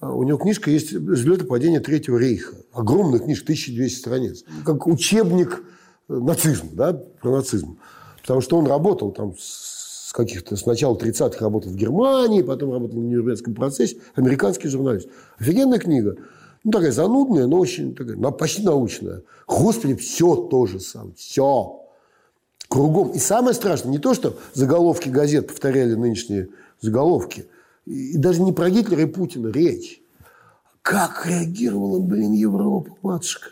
А 0.00 0.12
У 0.12 0.22
него 0.22 0.38
книжка 0.38 0.70
есть 0.70 0.92
«Взлет 0.92 1.42
и 1.42 1.46
падение 1.46 1.80
Третьего 1.80 2.18
рейха». 2.18 2.54
Огромная 2.72 3.18
книжка, 3.18 3.44
1200 3.44 3.98
страниц. 3.98 4.44
Как 4.64 4.86
учебник 4.86 5.62
э, 6.08 6.14
нацизма, 6.14 6.70
да, 6.72 6.92
про 6.92 7.36
нацизм. 7.36 7.78
Потому 8.22 8.40
что 8.40 8.58
он 8.58 8.66
работал 8.66 9.12
там 9.12 9.36
с 9.38 9.73
каких-то... 10.14 10.56
С 10.56 10.64
начала 10.64 10.96
30-х 10.96 11.40
работал 11.40 11.72
в 11.72 11.76
Германии, 11.76 12.42
потом 12.42 12.72
работал 12.72 13.00
в 13.00 13.04
Нюрнбергском 13.04 13.52
процессе. 13.52 13.96
Американский 14.14 14.68
журналист. 14.68 15.08
Офигенная 15.38 15.80
книга. 15.80 16.16
Ну, 16.62 16.70
такая 16.70 16.92
занудная, 16.92 17.46
но 17.46 17.58
очень 17.58 17.94
такая, 17.94 18.16
на- 18.16 18.30
почти 18.30 18.62
научная. 18.62 19.22
Господи, 19.48 19.96
все 19.96 20.36
то 20.36 20.66
же 20.66 20.78
самое. 20.78 21.14
Все. 21.16 21.80
Кругом. 22.68 23.10
И 23.10 23.18
самое 23.18 23.54
страшное 23.54 23.90
не 23.90 23.98
то, 23.98 24.14
что 24.14 24.38
заголовки 24.54 25.08
газет 25.08 25.48
повторяли 25.48 25.94
нынешние 25.94 26.48
заголовки. 26.80 27.46
И 27.84 28.16
даже 28.16 28.40
не 28.40 28.52
про 28.52 28.70
Гитлера 28.70 29.02
и 29.02 29.06
Путина 29.06 29.48
речь. 29.48 30.00
Как 30.80 31.26
реагировала, 31.26 31.98
блин, 31.98 32.32
Европа, 32.32 32.96
матушка. 33.02 33.48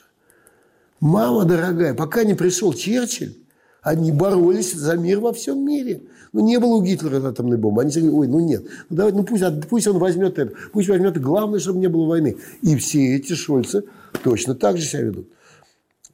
Мама 1.01 1.45
дорогая, 1.45 1.93
пока 1.95 2.23
не 2.23 2.35
пришел 2.35 2.73
Черчилль, 2.73 3.35
они 3.83 4.12
боролись 4.12 4.72
за 4.72 4.97
мир 4.97 5.20
во 5.20 5.33
всем 5.33 5.66
мире. 5.66 6.03
Ну, 6.33 6.47
не 6.47 6.59
было 6.59 6.76
у 6.76 6.83
Гитлера 6.83 7.28
атомной 7.28 7.59
бомбы. 7.59 7.83
Они 7.83 7.91
говорили, 7.91 8.14
ой, 8.14 8.28
ну 8.28 8.41
нет. 8.41 8.62
Ну, 8.89 8.97
давайте, 8.97 9.18
ну 9.18 9.24
пусть, 9.24 9.45
пусть 9.68 9.87
он 9.89 9.99
возьмет 9.99 10.39
это. 10.39 10.55
Пусть 10.72 10.89
возьмет 10.89 11.11
это. 11.11 11.20
Главное, 11.20 11.59
чтобы 11.59 11.80
не 11.80 11.89
было 11.89 12.07
войны. 12.07 12.37
И 12.62 12.76
все 12.76 13.16
эти 13.16 13.35
Шольцы 13.35 13.85
точно 14.22 14.55
так 14.55 14.78
же 14.78 14.87
себя 14.87 15.03
ведут. 15.03 15.28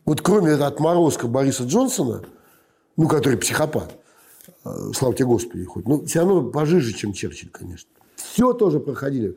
Вот 0.07 0.23
кроме 0.23 0.53
этого 0.53 0.67
отморозка 0.67 1.29
Бориса 1.29 1.65
Джонсона, 1.65 2.23
ну, 2.97 3.07
который 3.07 3.37
психопат, 3.37 3.91
э, 4.65 4.71
слава 4.95 5.15
тебе 5.15 5.27
Господи, 5.27 5.65
хоть, 5.65 5.87
ну, 5.87 6.05
все 6.07 6.21
равно 6.21 6.45
пожиже, 6.45 6.95
чем 6.95 7.13
Черчилль, 7.13 7.51
конечно. 7.51 7.89
Все 8.17 8.55
тоже 8.55 8.81
проходили. 8.81 9.37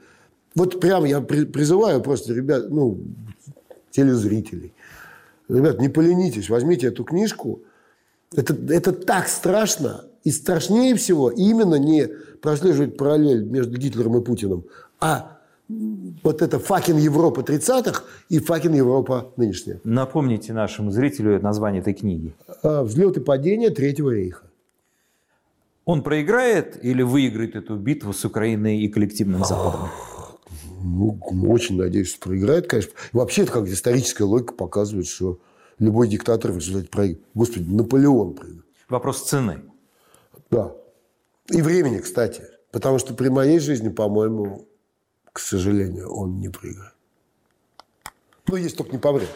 Вот 0.55 0.79
прямо 0.79 1.05
я 1.07 1.19
при- 1.19 1.45
призываю 1.45 2.01
просто 2.01 2.33
ребят, 2.33 2.69
ну, 2.69 2.97
телезрителей. 3.91 4.73
Ребят, 5.49 5.81
не 5.81 5.89
поленитесь, 5.89 6.49
возьмите 6.49 6.87
эту 6.87 7.03
книжку. 7.03 7.59
Это, 8.35 8.55
это 8.69 8.93
так 8.93 9.27
страшно. 9.27 10.05
И 10.23 10.31
страшнее 10.31 10.95
всего 10.95 11.29
именно 11.29 11.75
не 11.75 12.07
прослеживать 12.41 12.95
параллель 12.95 13.43
между 13.43 13.77
Гитлером 13.77 14.17
и 14.17 14.23
Путиным, 14.23 14.65
а 14.99 15.39
вот 16.23 16.41
это 16.41 16.59
факин 16.59 16.97
Европа 16.97 17.41
30-х 17.41 18.03
и 18.29 18.39
факин 18.39 18.73
Европа 18.73 19.31
нынешняя. 19.37 19.79
Напомните 19.83 20.53
нашему 20.53 20.91
зрителю 20.91 21.41
название 21.41 21.81
этой 21.81 21.93
книги. 21.93 22.33
А, 22.61 22.83
Взлет 22.83 23.17
и 23.17 23.19
падение 23.19 23.69
Третьего 23.69 24.11
рейха. 24.11 24.43
Он 25.85 26.03
проиграет 26.03 26.83
или 26.83 27.01
выиграет 27.01 27.55
эту 27.55 27.75
битву 27.75 28.13
с 28.13 28.23
Украиной 28.25 28.79
и 28.81 28.87
коллективным 28.89 29.43
Западом? 29.43 29.89
Ну, 30.83 31.19
очень 31.47 31.77
надеюсь, 31.77 32.09
что 32.09 32.19
проиграет, 32.19 32.67
конечно. 32.67 32.91
Вообще, 33.13 33.43
это 33.43 33.53
как 33.53 33.67
историческая 33.67 34.25
логика 34.25 34.53
показывает, 34.53 35.07
что 35.07 35.39
любой 35.81 36.07
диктатор 36.07 36.51
в 36.51 36.57
результате 36.57 36.87
проигрывает. 36.87 37.27
Господи, 37.33 37.63
Наполеон 37.69 38.33
проиграл. 38.33 38.63
Вопрос 38.87 39.23
цены. 39.23 39.63
Да. 40.49 40.71
И 41.49 41.61
времени, 41.61 41.99
кстати. 41.99 42.43
Потому 42.71 42.99
что 42.99 43.13
при 43.13 43.29
моей 43.29 43.59
жизни, 43.59 43.89
по-моему, 43.89 44.67
к 45.33 45.39
сожалению, 45.39 46.13
он 46.13 46.39
не 46.39 46.49
проиграет. 46.49 46.93
Ну, 48.47 48.55
если 48.55 48.77
только 48.77 48.91
не 48.93 48.99
помрет. 48.99 49.29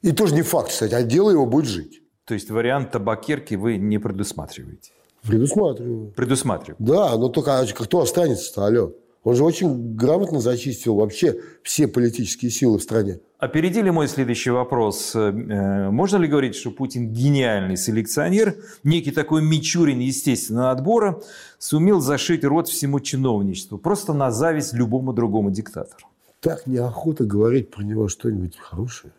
И 0.00 0.12
тоже 0.12 0.34
не 0.34 0.42
факт, 0.42 0.70
кстати, 0.70 0.94
а 0.94 1.02
дело 1.02 1.30
его 1.30 1.46
будет 1.46 1.66
жить. 1.66 2.02
То 2.24 2.34
есть 2.34 2.50
вариант 2.50 2.90
табакерки 2.92 3.54
вы 3.54 3.76
не 3.76 3.98
предусматриваете? 3.98 4.92
Предусматриваю. 5.22 6.12
Предусматриваете. 6.16 6.82
Да, 6.84 7.16
но 7.16 7.28
только 7.28 7.58
а 7.58 7.66
кто 7.66 8.00
останется-то, 8.00 8.66
алло? 8.66 8.92
Он 9.24 9.36
же 9.36 9.44
очень 9.44 9.94
грамотно 9.94 10.40
зачистил 10.40 10.96
вообще 10.96 11.40
все 11.62 11.86
политические 11.86 12.50
силы 12.50 12.78
в 12.78 12.82
стране. 12.82 13.20
Опередили 13.38 13.90
мой 13.90 14.08
следующий 14.08 14.50
вопрос. 14.50 15.12
Э, 15.14 15.90
Можно 15.90 16.16
ли 16.18 16.28
говорить, 16.28 16.54
что 16.54 16.70
Путин 16.70 17.12
гениальный 17.12 17.76
селекционер, 17.76 18.56
некий 18.84 19.10
такой 19.12 19.42
Мичурин 19.42 20.00
естественного 20.00 20.70
отбора, 20.70 21.20
сумел 21.58 22.00
зашить 22.00 22.44
рот 22.44 22.68
всему 22.68 23.00
чиновничеству, 23.00 23.78
просто 23.78 24.12
на 24.12 24.30
зависть 24.30 24.72
любому 24.74 25.12
другому 25.12 25.50
диктатору? 25.50 26.06
Так 26.40 26.66
неохота 26.66 27.24
говорить 27.24 27.70
про 27.70 27.82
него 27.82 28.08
что-нибудь 28.08 28.56
хорошее. 28.58 29.12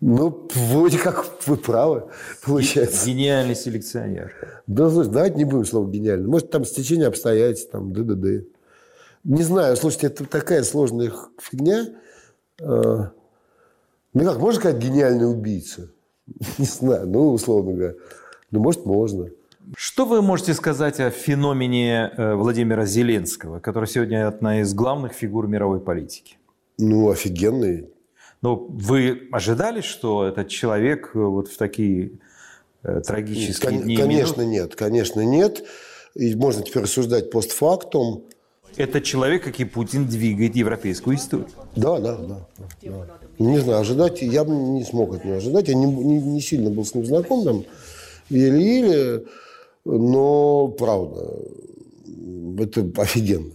Ну, 0.00 0.48
вроде 0.54 0.98
как 0.98 1.24
вы 1.46 1.56
правы, 1.56 2.04
получается. 2.44 3.06
Гениальный 3.06 3.54
селекционер. 3.54 4.32
Да, 4.66 4.90
слушай, 4.90 5.10
давайте 5.10 5.36
не 5.36 5.44
будем 5.44 5.64
слово 5.64 5.90
гениально. 5.90 6.28
Может, 6.28 6.50
там 6.50 6.64
стечение 6.64 7.06
обстоятельств, 7.06 7.70
там, 7.70 7.92
ДДД. 7.92 8.46
Не 9.24 9.42
знаю, 9.42 9.76
слушайте, 9.76 10.08
это 10.08 10.26
такая 10.26 10.62
сложная 10.62 11.10
фигня. 11.40 11.86
Э, 12.60 13.06
Ну 14.12 14.24
как, 14.24 14.38
можно 14.38 14.60
сказать 14.60 14.82
гениальный 14.82 15.30
убийца? 15.30 15.90
Не 16.58 16.66
знаю, 16.66 17.08
ну, 17.08 17.32
условно 17.32 17.72
говоря. 17.72 17.94
Ну, 18.50 18.60
может, 18.60 18.84
можно. 18.84 19.30
Что 19.74 20.04
вы 20.04 20.20
можете 20.20 20.52
сказать 20.52 21.00
о 21.00 21.10
феномене 21.10 22.12
э, 22.14 22.34
Владимира 22.34 22.84
Зеленского, 22.84 23.60
который 23.60 23.86
сегодня 23.86 24.28
одна 24.28 24.60
из 24.60 24.74
главных 24.74 25.12
фигур 25.14 25.46
мировой 25.46 25.80
политики? 25.80 26.36
Ну, 26.76 27.08
офигенный. 27.08 27.88
Но 28.44 28.56
вы 28.56 29.22
ожидали, 29.32 29.80
что 29.80 30.26
этот 30.26 30.48
человек 30.48 31.12
э, 31.14 31.18
вот 31.18 31.48
в 31.48 31.56
такие 31.56 32.10
э, 32.82 33.00
трагические 33.00 33.70
Кон- 33.70 33.80
дни 33.84 33.96
конечно, 33.96 34.42
минуты- 34.42 34.46
нет, 34.50 34.74
конечно, 34.76 35.20
нет. 35.22 35.64
И 36.14 36.34
можно 36.34 36.62
теперь 36.62 36.82
рассуждать 36.82 37.30
постфактум. 37.30 38.24
этот 38.76 39.02
человек, 39.04 39.44
как 39.44 39.58
и 39.60 39.64
Путин, 39.64 40.06
двигает 40.06 40.56
европейскую 40.56 41.16
историю? 41.16 41.48
Да, 41.74 41.98
да, 41.98 42.16
да. 42.18 42.46
да. 42.82 43.06
Не 43.38 43.56
знаю, 43.60 43.80
ожидать, 43.80 44.20
я 44.20 44.44
бы 44.44 44.52
не 44.54 44.84
смог 44.84 45.14
от 45.14 45.24
него 45.24 45.36
ожидать. 45.36 45.68
Я 45.68 45.74
не, 45.74 45.86
не- 45.86 46.20
не 46.20 46.40
сильно 46.42 46.68
был 46.68 46.84
с 46.84 46.94
ним 46.94 47.06
знаком, 47.06 47.44
там, 47.44 47.64
еле-еле, 48.28 49.24
но 49.86 50.68
правда, 50.68 51.30
это 52.58 52.86
офигенно. 53.00 53.54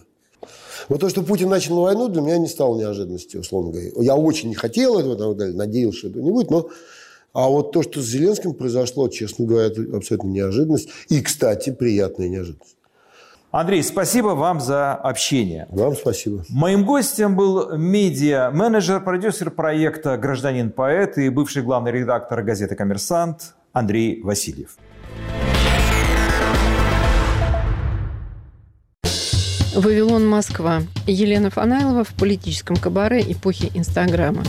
Вот 0.89 1.01
то, 1.01 1.09
что 1.09 1.21
Путин 1.21 1.49
начал 1.49 1.79
войну, 1.79 2.09
для 2.09 2.21
меня 2.21 2.37
не 2.39 2.47
стало 2.47 2.77
неожиданностью, 2.77 3.41
условно 3.41 3.71
говоря. 3.71 3.89
Я 3.97 4.15
очень 4.15 4.49
не 4.49 4.55
хотел 4.55 4.99
этого, 4.99 5.15
так 5.15 5.37
далее, 5.37 5.55
надеялся, 5.55 5.99
что 5.99 6.07
этого 6.09 6.23
не 6.23 6.31
будет, 6.31 6.49
но 6.49 6.69
а 7.31 7.47
вот 7.47 7.71
то, 7.71 7.83
что 7.83 8.01
с 8.01 8.05
Зеленским 8.05 8.55
произошло, 8.55 9.07
честно 9.07 9.45
говоря, 9.45 9.67
это 9.67 9.81
абсолютно 9.95 10.29
неожиданность. 10.29 10.89
И, 11.09 11.21
кстати, 11.21 11.69
приятная 11.69 12.27
неожиданность. 12.27 12.75
Андрей, 13.51 13.83
спасибо 13.83 14.29
вам 14.29 14.59
за 14.59 14.93
общение. 14.93 15.67
Вам 15.69 15.95
спасибо. 15.95 16.43
Моим 16.49 16.85
гостем 16.85 17.35
был 17.35 17.75
медиа-менеджер, 17.77 19.03
продюсер 19.03 19.51
проекта 19.51 20.17
«Гражданин-поэт» 20.17 21.17
и 21.17 21.29
бывший 21.29 21.63
главный 21.63 21.91
редактор 21.91 22.43
газеты 22.43 22.75
«Коммерсант» 22.75 23.55
Андрей 23.73 24.21
Васильев. 24.21 24.77
Вавилон, 29.76 30.28
Москва. 30.28 30.82
Елена 31.05 31.51
Фанайлова 31.51 32.03
в 32.03 32.09
политическом 32.09 32.76
кабаре 32.76 33.22
эпохи 33.22 33.72
Инстаграма. 33.76 34.43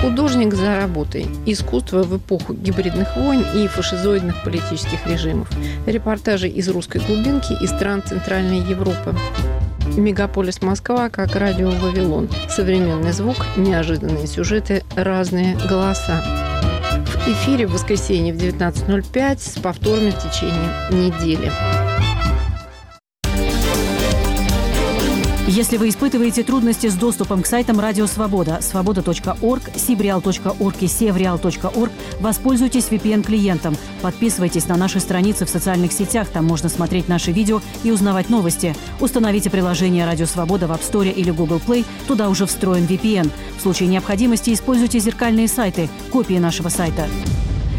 Художник 0.00 0.54
за 0.54 0.76
работой. 0.76 1.26
Искусство 1.44 2.02
в 2.02 2.16
эпоху 2.16 2.54
гибридных 2.54 3.16
войн 3.16 3.44
и 3.54 3.66
фашизоидных 3.66 4.42
политических 4.42 5.06
режимов. 5.06 5.48
Репортажи 5.86 6.48
из 6.48 6.68
русской 6.68 7.00
глубинки 7.06 7.52
и 7.62 7.66
стран 7.66 8.02
Центральной 8.02 8.60
Европы. 8.60 9.14
Мегаполис 9.96 10.62
Москва 10.62 11.10
как 11.10 11.36
радио 11.36 11.70
Вавилон. 11.70 12.28
Современный 12.48 13.12
звук, 13.12 13.36
неожиданные 13.56 14.26
сюжеты, 14.26 14.82
разные 14.96 15.56
голоса. 15.68 16.22
В 17.04 17.28
эфире 17.28 17.66
в 17.66 17.72
воскресенье 17.72 18.32
в 18.32 18.36
19.05 18.36 19.38
с 19.38 19.58
повторами 19.58 20.10
в 20.10 20.18
течение 20.22 20.70
недели. 20.90 21.50
Если 25.48 25.76
вы 25.76 25.90
испытываете 25.90 26.42
трудности 26.42 26.88
с 26.88 26.94
доступом 26.94 27.40
к 27.40 27.46
сайтам 27.46 27.78
Радио 27.78 28.06
Свобода, 28.08 28.58
свобода.орг, 28.60 29.62
сибреал.орг 29.76 30.76
и 30.82 30.86
севреал.орг, 30.88 31.92
воспользуйтесь 32.18 32.88
VPN-клиентом. 32.88 33.76
Подписывайтесь 34.02 34.66
на 34.66 34.76
наши 34.76 34.98
страницы 34.98 35.46
в 35.46 35.48
социальных 35.48 35.92
сетях, 35.92 36.26
там 36.28 36.46
можно 36.46 36.68
смотреть 36.68 37.06
наши 37.06 37.30
видео 37.30 37.60
и 37.84 37.92
узнавать 37.92 38.28
новости. 38.28 38.74
Установите 39.00 39.48
приложение 39.48 40.04
Радио 40.04 40.26
Свобода 40.26 40.66
в 40.66 40.72
App 40.72 40.80
Store 40.80 41.12
или 41.12 41.30
Google 41.30 41.60
Play, 41.64 41.86
туда 42.08 42.28
уже 42.28 42.44
встроен 42.46 42.84
VPN. 42.84 43.30
В 43.56 43.62
случае 43.62 43.88
необходимости 43.88 44.52
используйте 44.52 44.98
зеркальные 44.98 45.46
сайты, 45.46 45.88
копии 46.10 46.38
нашего 46.38 46.70
сайта. 46.70 47.06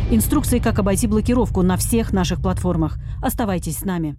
Инструкции, 0.10 0.60
как 0.60 0.80
обойти 0.80 1.06
блокировку 1.06 1.64
на 1.64 1.76
всех 1.76 2.14
наших 2.14 2.42
платформах. 2.42 2.98
Оставайтесь 3.22 3.80
с 3.80 3.84
нами. 3.84 4.16